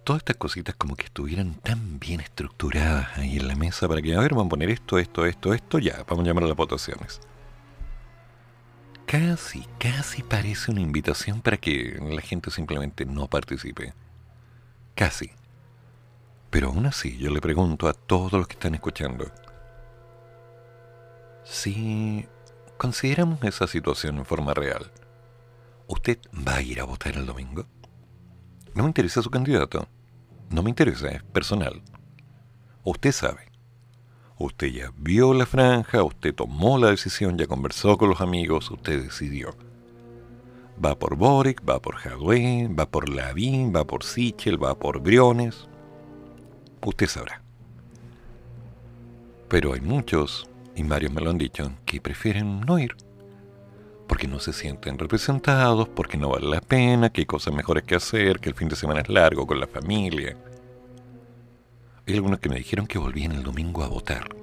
Todas 0.05 0.21
estas 0.21 0.37
cositas 0.37 0.75
como 0.77 0.97
que 0.97 1.05
estuvieran 1.05 1.55
tan 1.55 1.99
bien 1.99 2.21
estructuradas 2.21 3.17
ahí 3.19 3.37
en 3.37 3.49
la 3.49 3.55
mesa 3.55 3.87
para 3.89 4.03
que, 4.03 4.15
a 4.15 4.21
ver, 4.21 4.33
vamos 4.33 4.47
a 4.47 4.51
poner 4.51 4.71
esto, 4.71 4.99
esto, 4.99 5.27
esto, 5.27 5.55
esto, 5.55 5.79
ya, 5.79 6.05
vamos 6.09 6.25
a 6.25 6.29
llamar 6.29 6.45
a 6.45 6.49
las 6.49 6.57
votaciones. 6.57 7.21
Casi, 9.07 9.67
casi 9.79 10.23
parece 10.23 10.71
una 10.71 10.81
invitación 10.81 11.43
para 11.43 11.57
que 11.57 11.99
la 12.01 12.21
gente 12.23 12.51
simplemente 12.51 13.05
no 13.05 13.27
participe. 13.27 13.93
Casi. 14.95 15.31
Pero 16.51 16.69
aún 16.69 16.87
así 16.87 17.17
yo 17.17 17.31
le 17.31 17.41
pregunto 17.41 17.89
a 17.89 17.93
todos 17.93 18.33
los 18.33 18.47
que 18.49 18.55
están 18.55 18.75
escuchando, 18.75 19.31
si 21.45 22.27
consideramos 22.77 23.43
esa 23.45 23.67
situación 23.67 24.19
en 24.19 24.25
forma 24.25 24.55
real, 24.55 24.91
¿usted 25.87 26.19
va 26.47 26.57
a 26.57 26.63
ir 26.63 26.81
a 26.81 26.85
votar 26.85 27.17
el 27.17 27.27
domingo? 27.27 27.67
No 28.75 28.83
me 28.85 28.89
interesa 28.89 29.23
su 29.23 29.31
candidato, 29.31 29.87
no 30.49 30.63
me 30.63 30.71
interesa, 30.71 31.09
es 31.09 31.23
personal. 31.23 31.83
Usted 32.83 33.13
sabe, 33.13 33.51
usted 34.39 34.69
ya 34.69 34.93
vio 34.97 35.35
la 35.35 35.47
franja, 35.47 36.03
usted 36.03 36.35
tomó 36.35 36.79
la 36.79 36.91
decisión, 36.91 37.37
ya 37.39 37.47
conversó 37.47 37.99
con 37.99 38.09
los 38.09 38.21
amigos, 38.21 38.71
usted 38.71 39.03
decidió. 39.03 39.55
Va 40.83 40.99
por 40.99 41.17
Boric, 41.17 41.63
va 41.69 41.79
por 41.79 41.97
Jadwe, 41.97 42.69
va 42.69 42.87
por 42.87 43.11
Lavín, 43.11 43.75
va 43.75 43.85
por 43.85 44.03
Sichel, 44.03 44.63
va 44.63 44.79
por 44.79 45.01
Briones. 45.01 45.69
Usted 46.83 47.07
sabrá. 47.07 47.43
Pero 49.49 49.75
hay 49.75 49.83
muchos, 49.83 50.49
y 50.75 50.83
varios 50.85 51.13
me 51.13 51.21
lo 51.21 51.31
han 51.31 51.37
dicho, 51.39 51.71
que 51.85 52.01
prefieren 52.01 52.61
no 52.61 52.79
ir. 52.79 52.97
Porque 54.07 54.27
no 54.27 54.39
se 54.39 54.55
sienten 54.55 54.99
representados, 54.99 55.89
porque 55.89 56.17
no 56.17 56.31
vale 56.31 56.49
la 56.49 56.63
pena, 56.63 57.11
que 57.11 57.21
hay 57.21 57.27
cosas 57.27 57.53
mejores 57.53 57.85
que 57.85 57.97
hacer, 57.97 58.41
que 58.41 58.49
el 58.49 58.55
fin 58.55 58.69
de 58.69 58.77
semana 58.77 59.01
es 59.01 59.09
largo 59.11 59.47
con 59.47 59.61
la 59.61 59.67
familia. 59.67 60.37
Hay 62.07 62.15
algunos 62.15 62.41
que 62.41 62.49
me 62.49 62.57
dijeron 62.57 62.87
que 62.87 62.99
volvían 62.99 63.33
el 63.33 63.43
domingo 63.43 63.85
a 63.85 63.89
votar. 63.89 64.35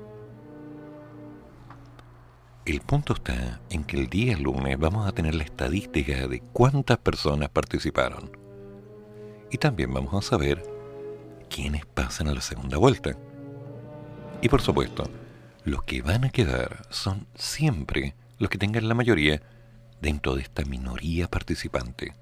El 2.68 2.82
punto 2.82 3.14
está 3.14 3.62
en 3.70 3.86
que 3.86 3.96
el 3.96 4.10
día 4.10 4.38
lunes 4.38 4.78
vamos 4.78 5.08
a 5.08 5.14
tener 5.14 5.34
la 5.36 5.46
estadística 5.46 6.28
de 6.28 6.42
cuántas 6.42 6.98
personas 6.98 7.48
participaron. 7.48 8.30
Y 9.50 9.58
también 9.58 9.94
vamos 9.94 10.14
a 10.14 10.28
saber 10.28 10.62
quiénes 11.50 11.86
pasan 11.86 12.28
a 12.28 12.34
la 12.34 12.42
segunda 12.42 12.78
vuelta. 12.78 13.18
Y 14.42 14.50
por 14.50 14.62
supuesto, 14.62 15.10
los 15.64 15.84
que 15.84 16.02
van 16.02 16.26
a 16.26 16.30
quedar 16.30 16.86
son 16.90 17.26
siempre 17.36 18.16
los 18.38 18.50
que 18.50 18.58
tengan 18.58 18.90
la 18.90 18.96
mayoría 18.96 19.42
dentro 20.02 20.36
de 20.36 20.42
esta 20.42 20.66
minoría 20.66 21.30
participante. 21.30 22.16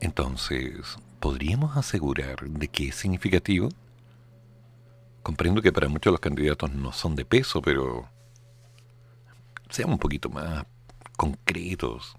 Entonces, 0.00 0.96
¿podríamos 1.20 1.76
asegurar 1.76 2.48
de 2.48 2.68
que 2.68 2.88
es 2.88 2.94
significativo? 2.94 3.68
Comprendo 5.22 5.60
que 5.60 5.70
para 5.70 5.88
muchos 5.88 6.12
los 6.12 6.20
candidatos 6.20 6.72
no 6.72 6.92
son 6.92 7.14
de 7.14 7.26
peso, 7.26 7.60
pero 7.60 8.08
seamos 9.74 9.94
un 9.94 9.98
poquito 9.98 10.28
más 10.30 10.64
concretos. 11.16 12.16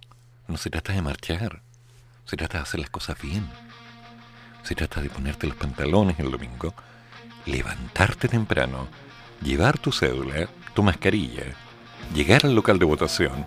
No 0.48 0.58
se 0.58 0.70
trata 0.70 0.92
de 0.92 1.02
marchar, 1.02 1.62
se 2.26 2.36
trata 2.36 2.58
de 2.58 2.64
hacer 2.64 2.82
las 2.82 2.90
cosas 2.90 3.20
bien. 3.22 3.50
Se 4.64 4.76
trata 4.76 5.02
de 5.02 5.10
ponerte 5.10 5.48
los 5.48 5.56
pantalones 5.56 6.20
el 6.20 6.32
domingo, 6.32 6.74
levantarte 7.46 8.28
temprano, 8.28 8.90
llevar 9.42 9.78
tu 9.78 9.94
cédula, 9.94 10.50
tu 10.74 10.84
mascarilla, 10.84 11.44
llegar 12.14 12.46
al 12.46 12.56
local 12.56 12.78
de 12.78 12.86
votación, 12.86 13.46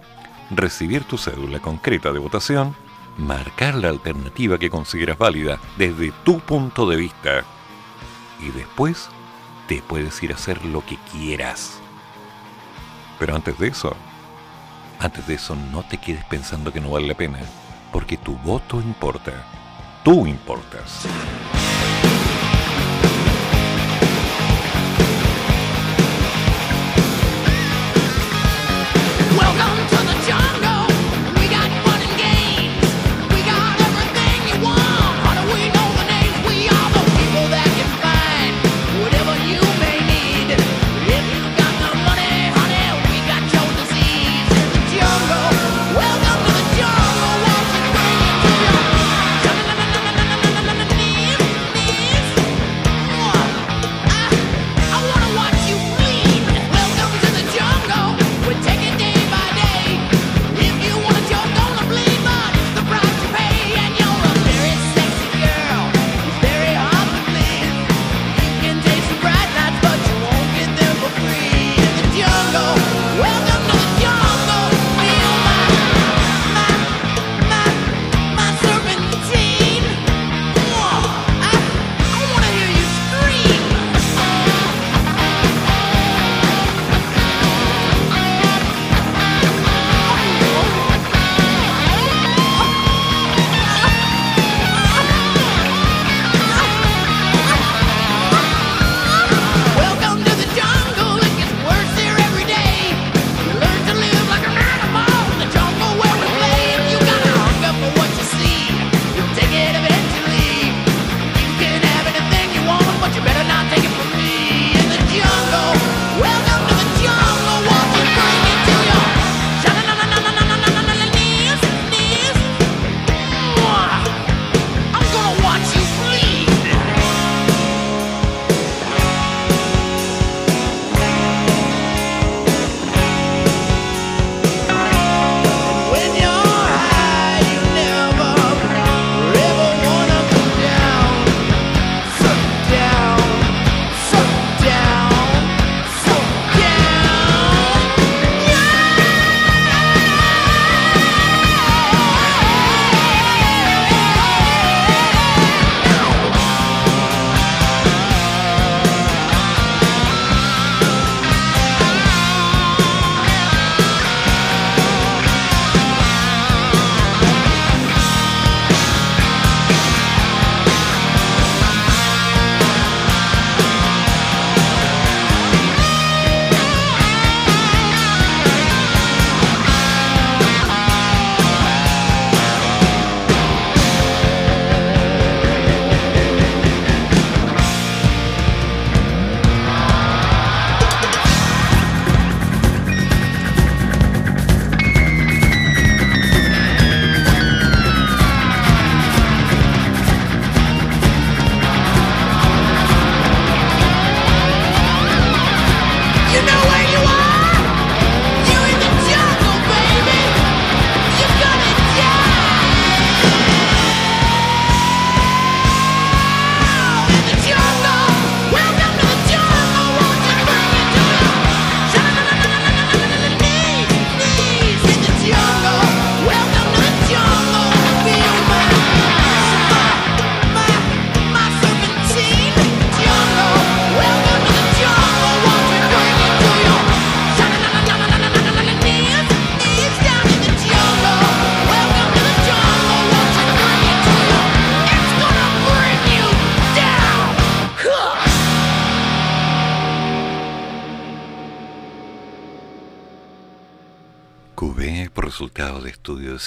recibir 0.50 1.04
tu 1.04 1.18
cédula 1.18 1.60
concreta 1.60 2.10
de 2.10 2.18
votación, 2.18 2.74
marcar 3.18 3.74
la 3.74 3.90
alternativa 3.90 4.58
que 4.58 4.70
consideras 4.70 5.18
válida 5.18 5.60
desde 5.76 6.12
tu 6.24 6.40
punto 6.40 6.88
de 6.88 6.96
vista 6.96 7.44
y 8.40 8.50
después 8.52 9.10
te 9.66 9.82
puedes 9.82 10.22
ir 10.22 10.32
a 10.32 10.36
hacer 10.36 10.64
lo 10.64 10.86
que 10.86 10.96
quieras. 11.12 11.78
Pero 13.18 13.34
antes 13.34 13.58
de 13.58 13.68
eso, 13.68 13.96
antes 15.00 15.26
de 15.26 15.34
eso 15.34 15.56
no 15.56 15.82
te 15.82 15.98
quedes 15.98 16.24
pensando 16.24 16.72
que 16.72 16.80
no 16.80 16.90
vale 16.90 17.08
la 17.08 17.14
pena, 17.14 17.38
porque 17.92 18.16
tu 18.16 18.36
voto 18.38 18.80
importa. 18.80 19.32
Tú 20.04 20.26
importas. 20.26 21.06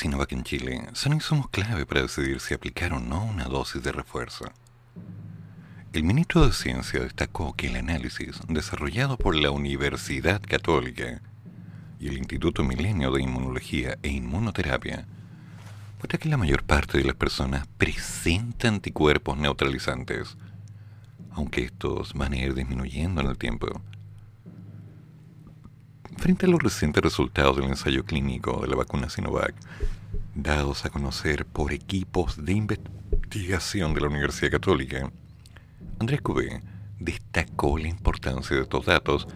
Sinovac 0.02 0.32
en 0.32 0.44
Chile, 0.44 0.82
son 0.94 1.14
insumos 1.14 1.48
clave 1.52 1.86
para 1.86 2.02
decidir 2.02 2.40
si 2.40 2.56
aplicar 2.56 2.92
o 2.92 3.00
no 3.00 3.24
una 3.24 3.46
dosis 3.46 3.84
de 3.84 3.92
refuerzo. 3.92 4.46
El 5.94 6.04
ministro 6.04 6.44
de 6.44 6.54
Ciencia 6.54 7.02
destacó 7.02 7.54
que 7.54 7.68
el 7.68 7.76
análisis 7.76 8.42
desarrollado 8.48 9.16
por 9.16 9.36
la 9.36 9.52
Universidad 9.52 10.42
Católica 10.42 11.22
y 12.00 12.08
el 12.08 12.18
Instituto 12.18 12.64
Milenio 12.64 13.12
de 13.12 13.22
Inmunología 13.22 14.00
e 14.02 14.10
Inmunoterapia 14.10 15.06
muestra 16.00 16.18
que 16.18 16.30
la 16.30 16.38
mayor 16.38 16.64
parte 16.64 16.98
de 16.98 17.04
las 17.04 17.16
personas 17.16 17.68
presenta 17.78 18.70
anticuerpos 18.70 19.38
neutralizantes, 19.38 20.36
aunque 21.30 21.66
estos 21.66 22.16
van 22.16 22.34
a 22.34 22.38
ir 22.38 22.56
disminuyendo 22.56 23.22
en 23.22 23.28
el 23.28 23.38
tiempo. 23.38 23.68
Frente 26.22 26.46
a 26.46 26.50
los 26.50 26.62
recientes 26.62 27.02
resultados 27.02 27.58
del 27.58 27.66
ensayo 27.66 28.06
clínico 28.06 28.62
de 28.62 28.68
la 28.68 28.76
vacuna 28.76 29.10
Sinovac, 29.10 29.56
dados 30.36 30.86
a 30.86 30.92
conocer 30.92 31.48
por 31.48 31.74
equipos 31.74 32.46
de 32.46 32.54
investigación 32.54 33.96
de 33.96 34.02
la 34.02 34.08
Universidad 34.08 34.52
Católica, 34.52 35.12
Andrés 36.00 36.22
Cubé 36.22 36.62
destacó 37.00 37.80
la 37.80 37.88
importancia 37.88 38.56
de 38.56 38.62
estos 38.62 38.86
datos 38.86 39.28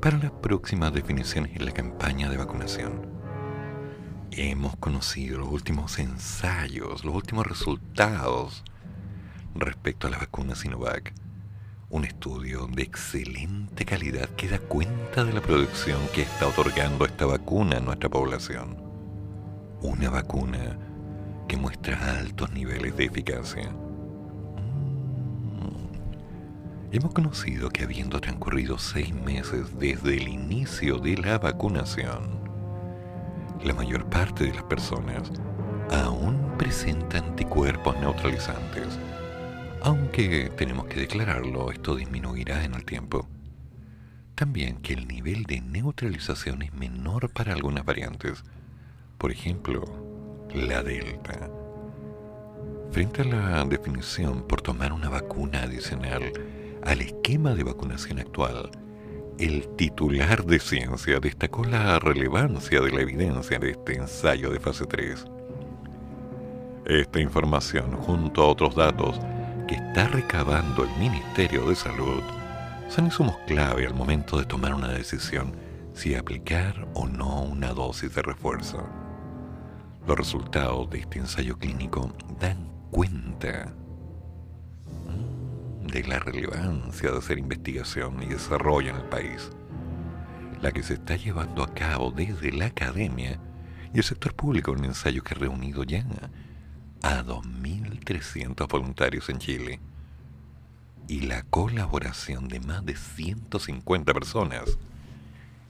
para 0.00 0.16
las 0.16 0.30
próximas 0.30 0.94
definiciones 0.94 1.54
en 1.56 1.66
la 1.66 1.72
campaña 1.72 2.30
de 2.30 2.38
vacunación. 2.38 3.02
Hemos 4.30 4.76
conocido 4.76 5.40
los 5.40 5.50
últimos 5.50 5.98
ensayos, 5.98 7.04
los 7.04 7.14
últimos 7.14 7.46
resultados 7.46 8.64
respecto 9.54 10.06
a 10.06 10.10
la 10.10 10.16
vacuna 10.16 10.54
Sinovac. 10.54 11.12
Un 11.94 12.04
estudio 12.04 12.66
de 12.66 12.82
excelente 12.82 13.84
calidad 13.84 14.28
que 14.30 14.48
da 14.48 14.58
cuenta 14.58 15.22
de 15.24 15.32
la 15.32 15.40
producción 15.40 16.00
que 16.12 16.22
está 16.22 16.48
otorgando 16.48 17.04
esta 17.04 17.24
vacuna 17.24 17.76
a 17.76 17.80
nuestra 17.80 18.08
población. 18.08 18.76
Una 19.80 20.10
vacuna 20.10 20.76
que 21.46 21.56
muestra 21.56 22.18
altos 22.18 22.50
niveles 22.50 22.96
de 22.96 23.04
eficacia 23.04 23.70
Hemos 26.90 27.14
conocido 27.14 27.70
que 27.70 27.84
habiendo 27.84 28.20
transcurrido 28.20 28.76
seis 28.76 29.14
meses 29.14 29.78
desde 29.78 30.16
el 30.16 30.26
inicio 30.26 30.98
de 30.98 31.16
la 31.16 31.38
vacunación, 31.38 32.40
la 33.62 33.72
mayor 33.72 34.04
parte 34.10 34.46
de 34.46 34.54
las 34.54 34.64
personas 34.64 35.30
aún 35.92 36.56
presenta 36.58 37.18
anticuerpos 37.18 37.96
neutralizantes. 38.00 38.98
Aunque 39.84 40.50
tenemos 40.56 40.86
que 40.86 41.00
declararlo, 41.00 41.70
esto 41.70 41.94
disminuirá 41.94 42.64
en 42.64 42.72
el 42.72 42.86
tiempo. 42.86 43.28
También 44.34 44.78
que 44.78 44.94
el 44.94 45.06
nivel 45.06 45.42
de 45.42 45.60
neutralización 45.60 46.62
es 46.62 46.72
menor 46.72 47.28
para 47.28 47.52
algunas 47.52 47.84
variantes, 47.84 48.44
por 49.18 49.30
ejemplo, 49.30 49.84
la 50.54 50.82
delta. 50.82 51.50
Frente 52.92 53.20
a 53.20 53.24
la 53.26 53.64
definición 53.66 54.48
por 54.48 54.62
tomar 54.62 54.90
una 54.90 55.10
vacuna 55.10 55.64
adicional, 55.64 56.32
al 56.82 57.02
esquema 57.02 57.54
de 57.54 57.64
vacunación 57.64 58.20
actual, 58.20 58.70
el 59.38 59.68
titular 59.76 60.46
de 60.46 60.60
ciencia 60.60 61.20
destacó 61.20 61.62
la 61.62 61.98
relevancia 61.98 62.80
de 62.80 62.90
la 62.90 63.02
evidencia 63.02 63.58
de 63.58 63.72
este 63.72 63.96
ensayo 63.96 64.50
de 64.50 64.60
fase 64.60 64.86
3. 64.86 65.26
Esta 66.86 67.20
información, 67.20 67.92
junto 67.96 68.42
a 68.42 68.46
otros 68.46 68.74
datos 68.74 69.20
que 69.66 69.76
está 69.76 70.08
recabando 70.08 70.84
el 70.84 70.90
Ministerio 70.98 71.68
de 71.68 71.76
Salud, 71.76 72.22
son 72.88 73.06
insumos 73.06 73.36
clave 73.46 73.86
al 73.86 73.94
momento 73.94 74.38
de 74.38 74.44
tomar 74.44 74.74
una 74.74 74.88
decisión 74.88 75.54
si 75.94 76.14
aplicar 76.14 76.86
o 76.94 77.06
no 77.06 77.42
una 77.42 77.72
dosis 77.72 78.14
de 78.14 78.22
refuerzo. 78.22 78.86
Los 80.06 80.18
resultados 80.18 80.90
de 80.90 80.98
este 80.98 81.18
ensayo 81.18 81.56
clínico 81.58 82.12
dan 82.40 82.68
cuenta 82.90 83.72
de 85.80 86.02
la 86.04 86.18
relevancia 86.18 87.10
de 87.10 87.18
hacer 87.18 87.38
investigación 87.38 88.22
y 88.22 88.26
desarrollo 88.26 88.90
en 88.90 88.96
el 88.96 89.04
país, 89.04 89.50
la 90.60 90.72
que 90.72 90.82
se 90.82 90.94
está 90.94 91.16
llevando 91.16 91.62
a 91.62 91.72
cabo 91.72 92.10
desde 92.10 92.52
la 92.52 92.66
academia 92.66 93.38
y 93.94 93.98
el 93.98 94.04
sector 94.04 94.34
público 94.34 94.72
en 94.72 94.80
un 94.80 94.84
ensayo 94.86 95.22
que 95.22 95.34
ha 95.34 95.38
reunido 95.38 95.84
ya 95.84 96.04
a 97.04 97.22
2.300 97.22 98.66
voluntarios 98.66 99.28
en 99.28 99.36
Chile 99.36 99.78
y 101.06 101.20
la 101.20 101.42
colaboración 101.42 102.48
de 102.48 102.60
más 102.60 102.82
de 102.86 102.96
150 102.96 104.14
personas 104.14 104.78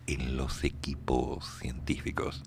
en 0.06 0.36
los 0.36 0.62
equipos 0.62 1.44
científicos. 1.58 2.44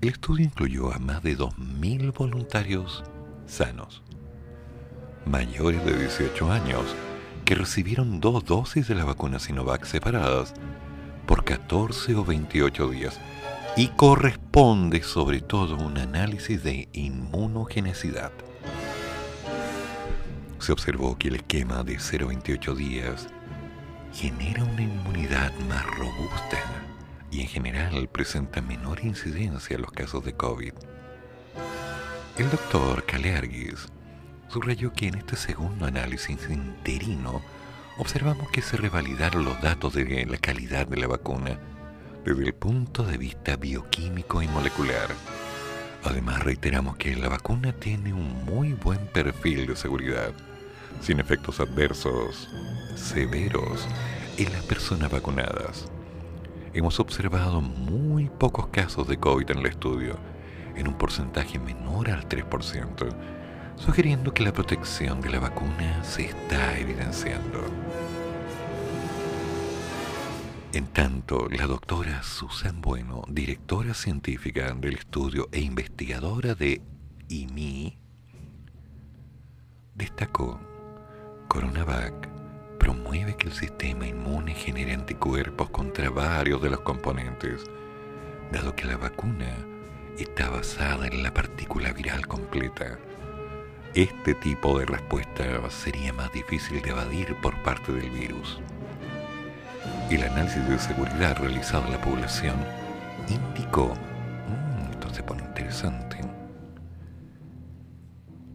El 0.00 0.10
estudio 0.10 0.44
incluyó 0.44 0.92
a 0.92 1.00
más 1.00 1.24
de 1.24 1.36
2.000 1.36 2.12
voluntarios 2.14 3.02
sanos 3.46 4.04
mayores 5.24 5.84
de 5.84 5.98
18 5.98 6.52
años 6.52 6.84
que 7.44 7.56
recibieron 7.56 8.20
dos 8.20 8.44
dosis 8.44 8.86
de 8.86 8.94
la 8.94 9.04
vacuna 9.04 9.40
Sinovac 9.40 9.84
separadas 9.84 10.54
por 11.26 11.44
14 11.44 12.14
o 12.14 12.24
28 12.24 12.88
días 12.90 13.18
y 13.76 13.88
corresponde 13.88 15.02
sobre 15.02 15.42
todo 15.42 15.76
un 15.76 15.98
análisis 15.98 16.62
de 16.62 16.88
inmunogenicidad. 16.94 18.32
Se 20.58 20.72
observó 20.72 21.18
que 21.18 21.28
el 21.28 21.36
esquema 21.36 21.84
de 21.84 21.98
0-28 21.98 22.74
días 22.74 23.26
genera 24.14 24.64
una 24.64 24.80
inmunidad 24.80 25.52
más 25.68 25.84
robusta 25.98 26.58
y 27.30 27.42
en 27.42 27.48
general 27.48 28.08
presenta 28.08 28.62
menor 28.62 29.04
incidencia 29.04 29.76
en 29.76 29.82
los 29.82 29.92
casos 29.92 30.24
de 30.24 30.32
COVID. 30.32 30.72
El 32.38 32.50
doctor 32.50 33.04
Kaleargis 33.04 33.88
subrayó 34.48 34.90
que 34.94 35.08
en 35.08 35.16
este 35.16 35.36
segundo 35.36 35.84
análisis 35.84 36.48
interino 36.48 37.42
observamos 37.98 38.48
que 38.50 38.62
se 38.62 38.78
revalidaron 38.78 39.44
los 39.44 39.60
datos 39.60 39.92
de 39.92 40.24
la 40.24 40.38
calidad 40.38 40.86
de 40.86 40.96
la 40.96 41.08
vacuna 41.08 41.58
desde 42.26 42.42
el 42.42 42.54
punto 42.54 43.04
de 43.04 43.18
vista 43.18 43.54
bioquímico 43.54 44.42
y 44.42 44.48
molecular. 44.48 45.10
Además 46.02 46.42
reiteramos 46.42 46.96
que 46.96 47.14
la 47.14 47.28
vacuna 47.28 47.72
tiene 47.72 48.12
un 48.12 48.44
muy 48.44 48.72
buen 48.72 49.06
perfil 49.06 49.68
de 49.68 49.76
seguridad, 49.76 50.32
sin 51.00 51.20
efectos 51.20 51.60
adversos 51.60 52.48
severos 52.96 53.86
en 54.38 54.52
las 54.52 54.64
personas 54.64 55.08
vacunadas. 55.08 55.86
Hemos 56.74 56.98
observado 56.98 57.60
muy 57.60 58.28
pocos 58.28 58.66
casos 58.68 59.06
de 59.06 59.18
COVID 59.18 59.48
en 59.52 59.58
el 59.58 59.66
estudio, 59.66 60.18
en 60.74 60.88
un 60.88 60.94
porcentaje 60.94 61.60
menor 61.60 62.10
al 62.10 62.28
3%, 62.28 63.08
sugiriendo 63.76 64.34
que 64.34 64.42
la 64.42 64.52
protección 64.52 65.20
de 65.20 65.30
la 65.30 65.38
vacuna 65.38 66.02
se 66.02 66.24
está 66.24 66.76
evidenciando. 66.76 67.60
En 70.72 70.86
tanto, 70.88 71.48
la 71.50 71.66
doctora 71.66 72.22
Susan 72.22 72.80
Bueno, 72.80 73.22
directora 73.28 73.94
científica 73.94 74.72
del 74.74 74.94
estudio 74.94 75.48
e 75.52 75.60
investigadora 75.60 76.54
de 76.54 76.82
IMI, 77.28 77.98
destacó, 79.94 80.60
Coronavac 81.48 82.28
promueve 82.78 83.36
que 83.36 83.46
el 83.46 83.54
sistema 83.54 84.06
inmune 84.06 84.54
genere 84.54 84.92
anticuerpos 84.92 85.70
contra 85.70 86.10
varios 86.10 86.60
de 86.60 86.70
los 86.70 86.80
componentes, 86.80 87.64
dado 88.52 88.76
que 88.76 88.84
la 88.84 88.96
vacuna 88.96 89.56
está 90.18 90.50
basada 90.50 91.06
en 91.06 91.22
la 91.22 91.32
partícula 91.32 91.92
viral 91.92 92.26
completa 92.26 92.98
este 93.96 94.34
tipo 94.34 94.78
de 94.78 94.84
respuesta 94.84 95.70
sería 95.70 96.12
más 96.12 96.30
difícil 96.30 96.82
de 96.82 96.90
evadir 96.90 97.34
por 97.40 97.54
parte 97.62 97.92
del 97.92 98.10
virus. 98.10 98.60
El 100.10 100.22
análisis 100.22 100.66
de 100.68 100.78
seguridad 100.78 101.36
realizado 101.38 101.84
en 101.86 101.92
la 101.92 102.00
población 102.00 102.56
indicó, 103.28 103.94
mm, 103.94 104.92
esto 104.92 105.12
se 105.12 105.22
pone 105.22 105.42
interesante, 105.42 106.20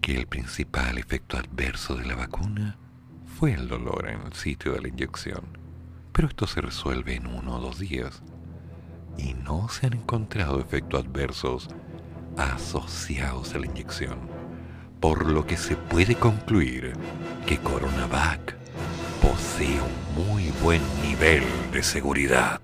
que 0.02 0.16
el 0.16 0.28
principal 0.28 0.98
efecto 0.98 1.38
adverso 1.38 1.96
de 1.96 2.06
la 2.06 2.16
vacuna 2.16 2.78
fue 3.26 3.54
el 3.54 3.68
dolor 3.68 4.08
en 4.08 4.22
el 4.22 4.34
sitio 4.34 4.74
de 4.74 4.82
la 4.82 4.88
inyección, 4.88 5.58
pero 6.14 6.30
esto 6.30 6.48
se 6.48 6.62
resuelve 6.62 7.16
en 7.16 7.28
uno 7.28 7.58
o 7.58 7.60
dos 7.60 7.80
días 7.80 8.24
y 9.18 9.34
no 9.34 9.68
se 9.68 9.88
han 9.88 9.94
encontrado 9.94 10.62
efectos 10.62 11.04
adversos 11.06 11.70
asociados 12.38 13.54
a 13.54 13.60
la 13.60 13.66
inyección 13.66 14.20
por 15.02 15.26
lo 15.26 15.46
que 15.46 15.58
se 15.58 15.76
puede 15.76 16.16
concluir 16.16 16.94
que 17.48 17.58
Coronavac 17.58 18.61
posee 19.32 19.80
un 19.80 20.26
muy 20.26 20.52
buen 20.62 20.82
nivel 21.02 21.44
de 21.72 21.82
seguridad. 21.82 22.60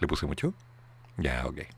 ¿Le 0.00 0.08
puse 0.08 0.26
mucho? 0.26 0.52
Ya, 1.16 1.46
ok. 1.46 1.77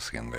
Ministerio 0.00 0.30
de 0.30 0.38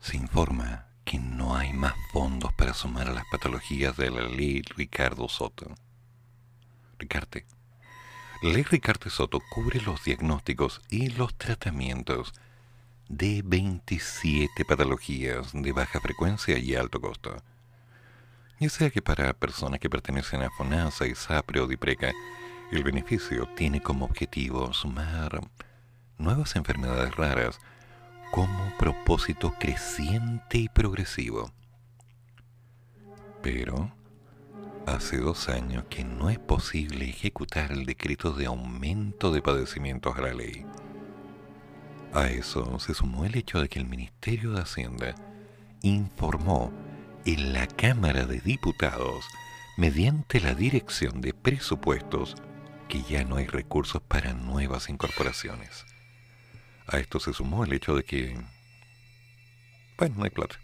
Se 0.00 0.16
informa 0.16 0.86
que 1.04 1.18
no 1.18 1.56
hay 1.56 1.72
más 1.72 1.94
fondos 2.12 2.52
para 2.54 2.74
sumar 2.74 3.08
a 3.08 3.12
las 3.12 3.24
patologías 3.30 3.96
de 3.96 4.10
la 4.10 4.22
ley 4.22 4.62
Ricardo 4.76 5.28
Soto. 5.28 5.74
Ricarte. 6.98 7.46
La 8.42 8.52
ley 8.52 8.62
Ricardo 8.62 9.10
Soto 9.10 9.40
cubre 9.50 9.80
los 9.80 10.04
diagnósticos 10.04 10.80
y 10.90 11.10
los 11.10 11.34
tratamientos 11.36 12.32
de 13.08 13.42
27 13.44 14.64
patologías 14.64 15.52
de 15.52 15.72
baja 15.72 16.00
frecuencia 16.00 16.58
y 16.58 16.74
alto 16.74 17.00
costo. 17.00 17.36
Ya 18.58 18.68
sea 18.68 18.90
que 18.90 19.02
para 19.02 19.32
personas 19.32 19.80
que 19.80 19.90
pertenecen 19.90 20.42
a 20.42 20.50
FONASA, 20.50 21.06
ISAPRE 21.06 21.60
o 21.60 21.66
DIPRECA, 21.66 22.12
el 22.70 22.84
beneficio 22.84 23.48
tiene 23.56 23.82
como 23.82 24.04
objetivo 24.04 24.72
sumar 24.72 25.40
nuevas 26.20 26.54
enfermedades 26.56 27.14
raras 27.16 27.58
como 28.30 28.72
propósito 28.78 29.54
creciente 29.58 30.58
y 30.58 30.68
progresivo. 30.68 31.50
Pero 33.42 33.92
hace 34.86 35.18
dos 35.18 35.48
años 35.48 35.84
que 35.88 36.04
no 36.04 36.30
es 36.30 36.38
posible 36.38 37.08
ejecutar 37.08 37.72
el 37.72 37.86
decreto 37.86 38.32
de 38.32 38.46
aumento 38.46 39.32
de 39.32 39.42
padecimientos 39.42 40.16
a 40.16 40.20
la 40.22 40.34
ley. 40.34 40.64
A 42.12 42.28
eso 42.28 42.78
se 42.80 42.94
sumó 42.94 43.24
el 43.24 43.36
hecho 43.36 43.60
de 43.60 43.68
que 43.68 43.78
el 43.78 43.86
Ministerio 43.86 44.52
de 44.52 44.62
Hacienda 44.62 45.14
informó 45.82 46.72
en 47.24 47.52
la 47.52 47.66
Cámara 47.66 48.26
de 48.26 48.40
Diputados, 48.40 49.24
mediante 49.76 50.40
la 50.40 50.54
Dirección 50.54 51.20
de 51.20 51.34
Presupuestos, 51.34 52.34
que 52.88 53.02
ya 53.02 53.24
no 53.24 53.36
hay 53.36 53.46
recursos 53.46 54.02
para 54.02 54.32
nuevas 54.32 54.88
incorporaciones. 54.88 55.86
A 56.92 56.98
esto 56.98 57.20
se 57.20 57.32
sumó 57.32 57.64
el 57.64 57.72
hecho 57.72 57.94
de 57.94 58.02
que, 58.02 58.36
bueno, 59.96 60.16
no 60.18 60.24
hay 60.24 60.30
plata. 60.30 60.56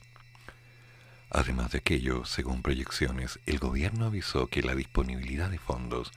Además 1.31 1.71
de 1.71 1.79
aquello, 1.79 2.25
según 2.25 2.63
proyecciones, 2.63 3.39
el 3.47 3.61
gobierno 3.61 4.07
avisó 4.07 4.49
que 4.49 4.63
la 4.63 4.75
disponibilidad 4.75 5.49
de 5.51 5.59
fondos 5.59 6.11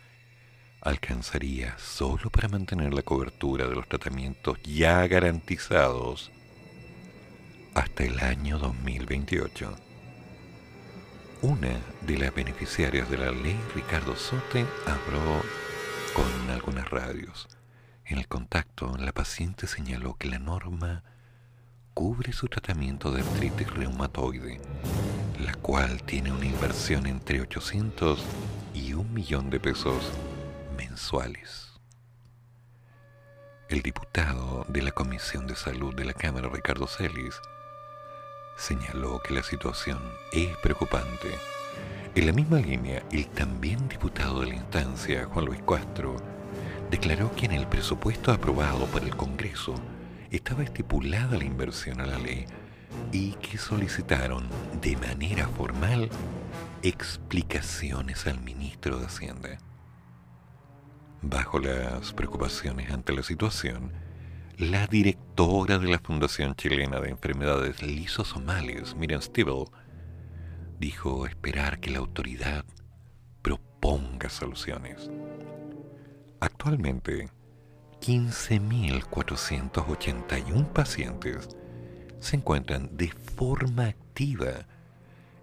alcanzaría 0.82 1.78
solo 1.78 2.32
para 2.32 2.48
mantener 2.48 2.92
la 2.92 3.04
cobertura 3.04 3.68
de 3.68 3.76
los 3.76 3.88
tratamientos 3.88 4.58
ya 4.64 5.06
garantizados 5.06 6.32
hasta 7.76 8.04
el 8.04 8.20
año 8.20 8.58
2028. 8.58 9.76
Una 11.44 11.82
de 12.02 12.18
las 12.18 12.34
beneficiarias 12.34 13.12
de 13.12 13.18
la 13.20 13.32
ley, 13.32 13.60
Ricardo 13.76 14.16
Sote, 14.16 14.66
habló 14.88 15.44
con 16.16 16.50
algunas 16.50 16.90
radios 16.90 17.59
En 18.10 18.18
el 18.18 18.28
contacto, 18.28 18.98
la 18.98 19.12
paciente 19.12 19.68
señaló 19.68 20.18
que 20.18 20.28
la 20.28 20.40
norma 20.40 21.04
cubre 21.94 22.34
su 22.34 22.48
tratamiento 22.48 23.12
de 23.12 23.22
artritis 23.22 23.70
reumatoide, 23.70 24.60
la 25.40 25.54
cual 25.54 26.02
tiene 26.02 26.32
una 26.32 26.48
inversión 26.48 27.06
entre 27.06 27.40
800 27.40 28.26
y 28.74 28.94
un 28.94 29.14
millón 29.14 29.52
de 29.52 29.60
pesos 29.60 30.12
mensuales. 30.76 31.80
El 33.70 33.84
diputado 33.84 34.66
de 34.70 34.82
la 34.82 34.92
Comisión 34.92 35.46
de 35.46 35.56
Salud 35.56 35.94
de 35.94 36.06
la 36.06 36.14
Cámara, 36.14 36.50
Ricardo 36.52 36.88
Celis, 36.88 37.36
señaló 38.58 39.22
que 39.22 39.36
la 39.36 39.44
situación 39.44 40.00
es 40.32 40.58
preocupante. 40.64 41.38
En 42.16 42.26
la 42.26 42.34
misma 42.34 42.58
línea, 42.58 43.04
el 43.12 43.28
también 43.28 43.88
diputado 43.88 44.42
de 44.42 44.48
la 44.48 44.56
instancia, 44.56 45.26
Juan 45.26 45.46
Luis 45.46 45.62
Castro, 45.62 46.39
declaró 46.90 47.34
que 47.36 47.46
en 47.46 47.52
el 47.52 47.68
presupuesto 47.68 48.32
aprobado 48.32 48.86
por 48.88 49.04
el 49.04 49.16
Congreso 49.16 49.76
estaba 50.32 50.64
estipulada 50.64 51.38
la 51.38 51.44
inversión 51.44 52.02
a 52.02 52.06
la 52.06 52.18
ley 52.18 52.46
y 53.12 53.34
que 53.34 53.58
solicitaron 53.58 54.48
de 54.82 54.98
manera 54.98 55.48
formal 55.48 56.10
explicaciones 56.82 58.26
al 58.28 58.42
ministro 58.42 59.00
de 59.00 59.06
Hacienda. 59.06 59.58
Bajo 61.22 61.60
las 61.60 62.14
preocupaciones 62.14 62.92
ante 62.92 63.14
la 63.14 63.24
situación, 63.24 63.92
la 64.58 64.88
directora 64.88 65.78
de 65.80 65.88
la 65.88 66.00
Fundación 66.00 66.56
Chilena 66.56 67.00
de 67.00 67.10
Enfermedades 67.10 67.82
Lisosomales, 67.82 68.96
Miriam 68.96 69.22
Stiebel, 69.22 69.66
dijo 70.80 71.26
esperar 71.26 71.80
que 71.80 71.92
la 71.92 72.00
autoridad 72.00 72.66
proponga 73.42 74.30
soluciones. 74.30 75.10
Actualmente, 76.40 77.30
15.481 78.02 80.72
pacientes 80.72 81.50
se 82.20 82.38
encuentran 82.38 82.96
de 82.96 83.10
forma 83.10 83.88
activa 83.88 84.68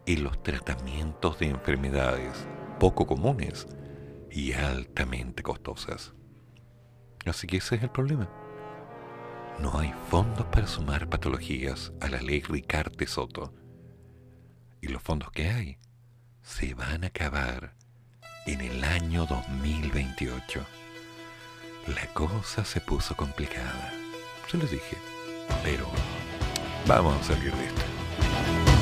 en 0.07 0.25
los 0.25 0.43
tratamientos 0.43 1.39
de 1.39 1.49
enfermedades 1.49 2.47
poco 2.79 3.07
comunes 3.07 3.67
y 4.31 4.53
altamente 4.53 5.43
costosas. 5.43 6.15
Así 7.27 7.47
que 7.47 7.59
ese 7.59 7.77
es 7.77 7.83
el 7.83 7.91
problema. 7.91 8.31
No 9.59 9.79
hay 9.79 9.93
fondos 10.09 10.47
para 10.47 10.67
sumar 10.67 11.09
patologías 11.09 11.93
a 12.01 12.09
la 12.09 12.21
ley 12.21 12.43
Ricarte 12.43 13.07
Soto. 13.07 13.55
Y 14.81 14.89
los 14.89 15.03
fondos 15.03 15.31
que 15.31 15.51
hay 15.51 15.79
se 16.43 16.75
van 16.75 17.05
a 17.05 17.09
acabar 17.09 17.75
en 18.47 18.61
el 18.61 18.85
año 18.85 19.27
2028. 19.27 20.65
La 21.87 22.05
cosa 22.13 22.65
se 22.65 22.81
puso 22.81 23.15
complicada. 23.15 23.93
Se 24.51 24.59
los 24.59 24.69
dije. 24.69 24.97
Pero 25.63 25.87
vamos 26.87 27.15
a 27.21 27.23
salir 27.23 27.55
de 27.55 27.67
esto. 27.67 28.76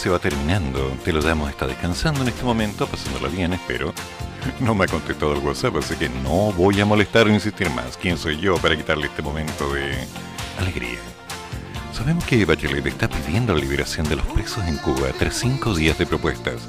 Se 0.00 0.08
va 0.08 0.18
terminando, 0.18 0.96
te 1.04 1.12
lo 1.12 1.20
damos, 1.20 1.50
está 1.50 1.66
descansando 1.66 2.22
en 2.22 2.28
este 2.28 2.42
momento, 2.42 2.86
pasándola 2.86 3.28
bien, 3.28 3.52
espero. 3.52 3.92
No 4.58 4.74
me 4.74 4.84
ha 4.84 4.88
contestado 4.88 5.34
el 5.34 5.40
WhatsApp, 5.40 5.76
así 5.76 5.94
que 5.96 6.08
no 6.08 6.52
voy 6.52 6.80
a 6.80 6.86
molestar 6.86 7.26
o 7.26 7.30
insistir 7.30 7.68
más. 7.68 7.98
¿Quién 7.98 8.16
soy 8.16 8.40
yo 8.40 8.56
para 8.56 8.74
quitarle 8.74 9.08
este 9.08 9.20
momento 9.20 9.70
de 9.74 10.06
alegría? 10.58 10.98
Sabemos 11.92 12.24
que 12.24 12.46
Bachelet 12.46 12.86
está 12.86 13.08
pidiendo 13.08 13.52
la 13.52 13.60
liberación 13.60 14.08
de 14.08 14.16
los 14.16 14.24
presos 14.28 14.66
en 14.66 14.78
Cuba 14.78 15.08
tras 15.18 15.34
cinco 15.34 15.74
días 15.74 15.98
de 15.98 16.06
propuestas, 16.06 16.62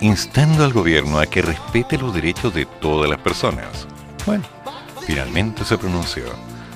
instando 0.00 0.64
al 0.64 0.72
gobierno 0.72 1.20
a 1.20 1.26
que 1.26 1.42
respete 1.42 1.96
los 1.98 2.12
derechos 2.12 2.52
de 2.52 2.66
todas 2.66 3.08
las 3.08 3.20
personas. 3.20 3.86
Bueno, 4.26 4.42
finalmente 5.06 5.64
se 5.64 5.78
pronunció. 5.78 6.24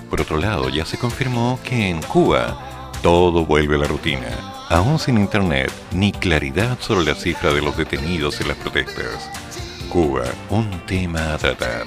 Por 0.09 0.21
otro 0.21 0.37
lado, 0.37 0.69
ya 0.69 0.87
se 0.87 0.99
confirmó 0.99 1.59
que 1.65 1.89
en 1.89 2.01
Cuba 2.03 2.93
todo 3.03 3.45
vuelve 3.45 3.75
a 3.75 3.79
la 3.79 3.89
rutina, 3.89 4.56
aún 4.69 4.99
sin 4.99 5.19
internet 5.19 5.73
ni 5.93 6.13
claridad 6.13 6.79
sobre 6.81 7.05
la 7.05 7.15
cifra 7.15 7.53
de 7.53 7.63
los 7.63 7.77
detenidos 7.77 8.41
en 8.41 8.49
las 8.49 8.57
protestas. 8.57 9.31
Cuba, 9.89 10.25
un 10.51 10.69
tema 10.87 11.35
a 11.35 11.39
tratar. 11.39 11.87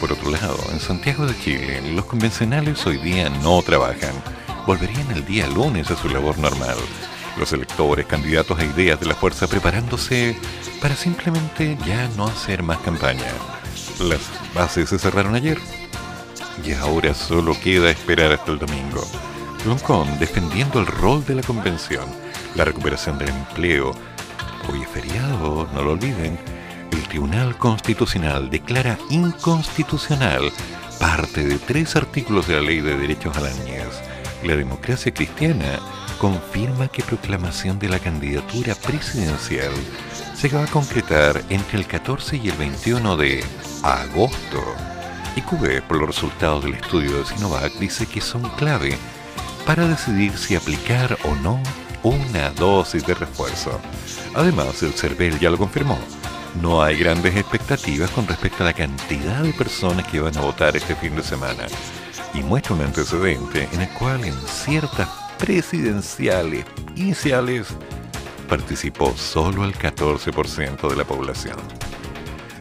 Por 0.00 0.12
otro 0.12 0.30
lado, 0.30 0.58
en 0.72 0.80
Santiago 0.80 1.26
de 1.26 1.38
Chile, 1.38 1.80
los 1.94 2.04
convencionales 2.06 2.84
hoy 2.86 2.96
día 2.98 3.30
no 3.30 3.62
trabajan. 3.62 4.14
Volverían 4.66 5.10
el 5.12 5.24
día 5.24 5.46
lunes 5.46 5.90
a 5.90 5.96
su 5.96 6.08
labor 6.08 6.38
normal. 6.38 6.76
Los 7.38 7.52
electores, 7.52 8.06
candidatos 8.06 8.58
e 8.60 8.66
ideas 8.66 9.00
de 9.00 9.06
la 9.06 9.14
fuerza 9.14 9.46
preparándose 9.46 10.36
para 10.80 10.96
simplemente 10.96 11.78
ya 11.86 12.08
no 12.16 12.26
hacer 12.26 12.62
más 12.62 12.78
campaña. 12.78 13.30
Las 14.00 14.20
bases 14.54 14.88
se 14.88 14.98
cerraron 14.98 15.34
ayer 15.34 15.58
y 16.64 16.72
ahora 16.72 17.14
solo 17.14 17.58
queda 17.58 17.90
esperar 17.90 18.32
hasta 18.32 18.50
el 18.50 18.58
domingo. 18.58 19.02
Loncón 19.64 20.18
defendiendo 20.18 20.80
el 20.80 20.86
rol 20.86 21.24
de 21.24 21.36
la 21.36 21.42
convención, 21.42 22.04
la 22.56 22.64
recuperación 22.64 23.16
del 23.18 23.28
empleo. 23.28 23.92
Hoy 24.68 24.82
es 24.82 24.88
feriado, 24.88 25.68
no 25.72 25.82
lo 25.82 25.92
olviden. 25.92 26.36
El 26.90 27.02
Tribunal 27.04 27.56
Constitucional 27.56 28.50
declara 28.50 28.98
inconstitucional 29.08 30.50
parte 30.98 31.46
de 31.46 31.58
tres 31.58 31.94
artículos 31.94 32.48
de 32.48 32.56
la 32.56 32.62
Ley 32.62 32.80
de 32.80 32.96
Derechos 32.96 33.36
a 33.36 33.40
la 33.40 33.50
Niñez. 33.50 34.00
La 34.42 34.56
democracia 34.56 35.14
cristiana 35.14 35.78
confirma 36.18 36.88
que 36.88 37.04
proclamación 37.04 37.78
de 37.78 37.88
la 37.88 38.00
candidatura 38.00 38.74
presidencial 38.74 39.72
se 40.34 40.48
va 40.48 40.64
a 40.64 40.68
concretar 40.68 41.40
entre 41.50 41.78
el 41.78 41.86
14 41.86 42.36
y 42.36 42.48
el 42.48 42.56
21 42.56 43.16
de 43.16 43.44
agosto. 43.84 44.60
IQB, 45.36 45.82
por 45.82 45.98
los 45.98 46.08
resultados 46.08 46.64
del 46.64 46.74
estudio 46.74 47.18
de 47.18 47.24
Sinovac, 47.24 47.72
dice 47.78 48.06
que 48.06 48.20
son 48.20 48.42
clave 48.56 48.98
para 49.66 49.86
decidir 49.86 50.36
si 50.36 50.56
aplicar 50.56 51.18
o 51.24 51.34
no 51.36 51.60
una 52.02 52.50
dosis 52.50 53.06
de 53.06 53.14
refuerzo. 53.14 53.80
Además, 54.34 54.82
el 54.82 54.92
CERVEL 54.92 55.38
ya 55.38 55.50
lo 55.50 55.58
confirmó. 55.58 55.98
No 56.60 56.82
hay 56.82 56.96
grandes 56.96 57.36
expectativas 57.36 58.10
con 58.10 58.26
respecto 58.26 58.62
a 58.62 58.66
la 58.66 58.72
cantidad 58.72 59.42
de 59.42 59.52
personas 59.52 60.06
que 60.06 60.20
van 60.20 60.36
a 60.36 60.42
votar 60.42 60.76
este 60.76 60.94
fin 60.96 61.16
de 61.16 61.22
semana. 61.22 61.66
Y 62.34 62.42
muestra 62.42 62.74
un 62.74 62.82
antecedente 62.82 63.68
en 63.72 63.82
el 63.82 63.88
cual 63.90 64.24
en 64.24 64.34
ciertas 64.46 65.08
presidenciales 65.38 66.64
iniciales 66.96 67.68
participó 68.48 69.14
solo 69.16 69.64
el 69.64 69.74
14% 69.74 70.90
de 70.90 70.96
la 70.96 71.04
población. 71.04 71.56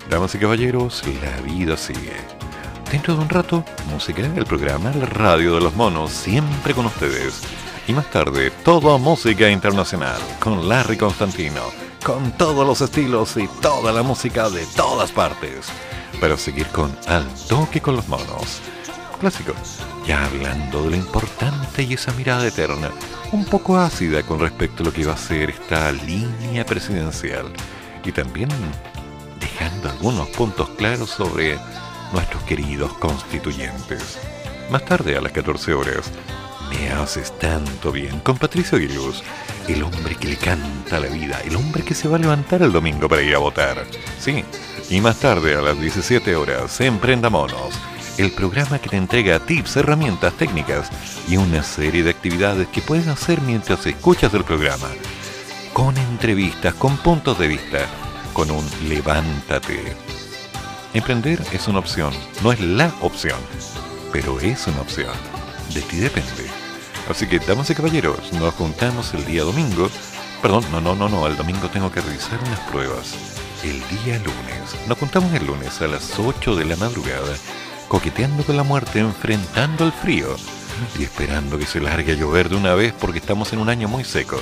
Damas 0.10 0.36
y 0.36 0.38
caballeros, 0.38 1.04
la 1.22 1.42
vida 1.42 1.78
sigue. 1.78 2.41
Dentro 2.92 3.16
de 3.16 3.22
un 3.22 3.30
rato, 3.30 3.64
música, 3.90 4.22
el 4.22 4.46
programa 4.46 4.92
La 4.92 5.06
Radio 5.06 5.56
de 5.56 5.62
los 5.62 5.74
Monos, 5.76 6.12
siempre 6.12 6.74
con 6.74 6.88
ustedes. 6.88 7.42
Y 7.88 7.94
más 7.94 8.12
tarde, 8.12 8.52
toda 8.66 8.98
música 8.98 9.50
internacional, 9.50 10.20
con 10.42 10.68
Larry 10.68 10.98
Constantino, 10.98 11.62
con 12.04 12.34
todos 12.34 12.68
los 12.68 12.82
estilos 12.82 13.38
y 13.38 13.48
toda 13.62 13.94
la 13.94 14.04
música 14.04 14.50
de 14.50 14.66
todas 14.76 15.10
partes. 15.14 15.68
Para 16.20 16.36
seguir 16.36 16.68
con 16.68 16.94
Al 17.08 17.26
Toque 17.48 17.80
con 17.80 17.96
los 17.96 18.10
Monos. 18.10 18.60
Clásico, 19.22 19.54
ya 20.06 20.26
hablando 20.26 20.84
de 20.84 20.90
lo 20.90 20.96
importante 20.98 21.84
y 21.84 21.94
esa 21.94 22.12
mirada 22.12 22.46
eterna, 22.46 22.92
un 23.32 23.46
poco 23.46 23.78
ácida 23.78 24.22
con 24.24 24.38
respecto 24.42 24.84
a 24.84 24.88
lo 24.88 24.94
que 24.94 25.06
va 25.06 25.14
a 25.14 25.18
ser 25.18 25.52
esta 25.52 25.94
línea 25.94 26.66
presidencial. 26.66 27.54
Y 28.04 28.12
también 28.12 28.50
dejando 29.40 29.90
algunos 29.90 30.28
puntos 30.30 30.68
claros 30.72 31.10
sobre 31.10 31.58
nuestros 32.12 32.44
queridos 32.44 32.94
constituyentes. 32.94 34.20
Más 34.70 34.86
tarde, 34.86 35.18
a 35.18 35.22
las 35.22 35.32
14 35.32 35.74
horas, 35.74 36.12
me 36.70 36.90
haces 36.90 37.38
tanto 37.38 37.92
bien 37.92 38.20
con 38.20 38.38
Patricio 38.38 38.78
Aguiluz, 38.78 39.22
el 39.68 39.84
hombre 39.84 40.16
que 40.16 40.30
le 40.30 40.38
canta 40.38 41.00
la 41.00 41.08
vida, 41.08 41.42
el 41.44 41.56
hombre 41.56 41.84
que 41.84 41.94
se 41.94 42.08
va 42.08 42.18
a 42.18 42.20
levantar 42.20 42.62
el 42.62 42.72
domingo 42.72 43.10
para 43.10 43.22
ir 43.22 43.36
a 43.36 43.40
votar. 43.40 43.86
Sí, 44.20 44.44
y 44.90 45.02
más 45.02 45.20
tarde, 45.20 45.56
a 45.56 45.62
las 45.62 45.80
17 45.80 46.36
horas, 46.36 46.80
Emprenda 46.82 47.30
Monos, 47.30 47.74
el 48.18 48.32
programa 48.32 48.80
que 48.80 48.90
te 48.90 48.98
entrega 48.98 49.40
tips, 49.40 49.78
herramientas, 49.78 50.34
técnicas 50.34 50.90
y 51.28 51.38
una 51.38 51.64
serie 51.64 52.04
de 52.04 52.12
actividades 52.12 52.68
que 52.68 52.82
puedes 52.82 53.08
hacer 53.08 53.42
mientras 53.42 53.86
escuchas 53.86 54.34
el 54.34 54.44
programa. 54.44 54.88
Con 55.74 55.98
entrevistas, 55.98 56.74
con 56.76 56.98
puntos 56.98 57.40
de 57.40 57.48
vista, 57.48 57.88
con 58.34 58.52
un 58.52 58.66
levántate. 58.88 60.11
Emprender 60.94 61.42
es 61.54 61.70
una 61.70 61.80
opción, 61.80 62.14
no 62.44 62.52
es 62.52 62.60
la 62.60 62.94
opción, 63.00 63.40
pero 64.12 64.42
es 64.42 64.68
una 64.68 64.82
opción. 64.82 65.14
De 65.74 65.80
ti 65.82 65.98
depende. 65.98 66.50
Así 67.10 67.28
que, 67.28 67.40
damas 67.40 67.70
y 67.70 67.76
caballeros, 67.76 68.34
nos 68.34 68.54
juntamos 68.56 69.14
el 69.14 69.26
día 69.26 69.44
domingo. 69.44 69.90
Perdón, 70.42 70.66
no, 70.70 70.82
no, 70.82 70.94
no, 70.94 71.08
no, 71.08 71.28
el 71.28 71.38
domingo 71.38 71.70
tengo 71.70 71.90
que 71.90 72.02
revisar 72.02 72.38
unas 72.46 72.60
pruebas. 72.72 73.16
El 73.64 73.80
día 73.80 74.18
lunes. 74.18 74.88
Nos 74.90 74.98
juntamos 74.98 75.34
el 75.34 75.48
lunes 75.48 75.82
a 75.82 75.88
las 75.88 76.20
8 76.20 76.56
de 76.58 76.66
la 76.66 76.76
madrugada, 76.76 77.38
coqueteando 77.88 78.44
con 78.44 78.58
la 78.58 78.64
muerte, 78.64 79.00
enfrentando 79.00 79.86
el 79.86 79.94
frío 79.94 80.36
y 81.00 81.04
esperando 81.04 81.58
que 81.58 81.66
se 81.66 81.80
largue 81.80 82.12
a 82.12 82.16
llover 82.16 82.50
de 82.50 82.58
una 82.58 82.76
vez 82.76 82.94
porque 83.00 83.20
estamos 83.20 83.54
en 83.54 83.60
un 83.60 83.70
año 83.70 83.88
muy 83.88 84.04
seco. 84.04 84.42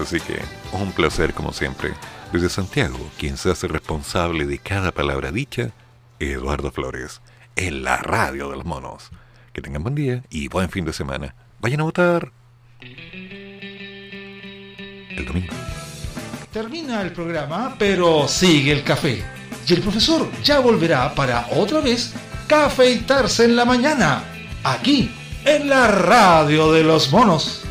Así 0.00 0.20
que, 0.20 0.40
un 0.72 0.92
placer 0.92 1.34
como 1.34 1.52
siempre. 1.52 1.92
Desde 2.32 2.48
Santiago, 2.48 2.98
quien 3.18 3.36
se 3.36 3.50
hace 3.50 3.68
responsable 3.68 4.46
de 4.46 4.58
cada 4.58 4.90
palabra 4.90 5.30
dicha, 5.30 5.72
Eduardo 6.18 6.70
Flores, 6.70 7.20
en 7.56 7.84
la 7.84 7.98
radio 7.98 8.48
de 8.48 8.56
los 8.56 8.64
monos. 8.64 9.10
Que 9.52 9.60
tengan 9.60 9.82
buen 9.82 9.94
día 9.94 10.22
y 10.30 10.48
buen 10.48 10.70
fin 10.70 10.86
de 10.86 10.94
semana. 10.94 11.34
Vayan 11.60 11.80
a 11.80 11.84
votar. 11.84 12.32
El 15.10 15.26
domingo. 15.26 15.52
Termina 16.50 17.02
el 17.02 17.12
programa, 17.12 17.76
pero 17.78 18.26
sigue 18.26 18.72
el 18.72 18.82
café. 18.82 19.22
Y 19.68 19.74
el 19.74 19.82
profesor 19.82 20.26
ya 20.42 20.58
volverá 20.60 21.14
para 21.14 21.48
otra 21.50 21.80
vez 21.80 22.14
cafeitarse 22.46 23.44
en 23.44 23.56
la 23.56 23.66
mañana, 23.66 24.24
aquí, 24.64 25.14
en 25.44 25.68
la 25.68 25.86
radio 25.88 26.72
de 26.72 26.82
los 26.82 27.12
monos. 27.12 27.66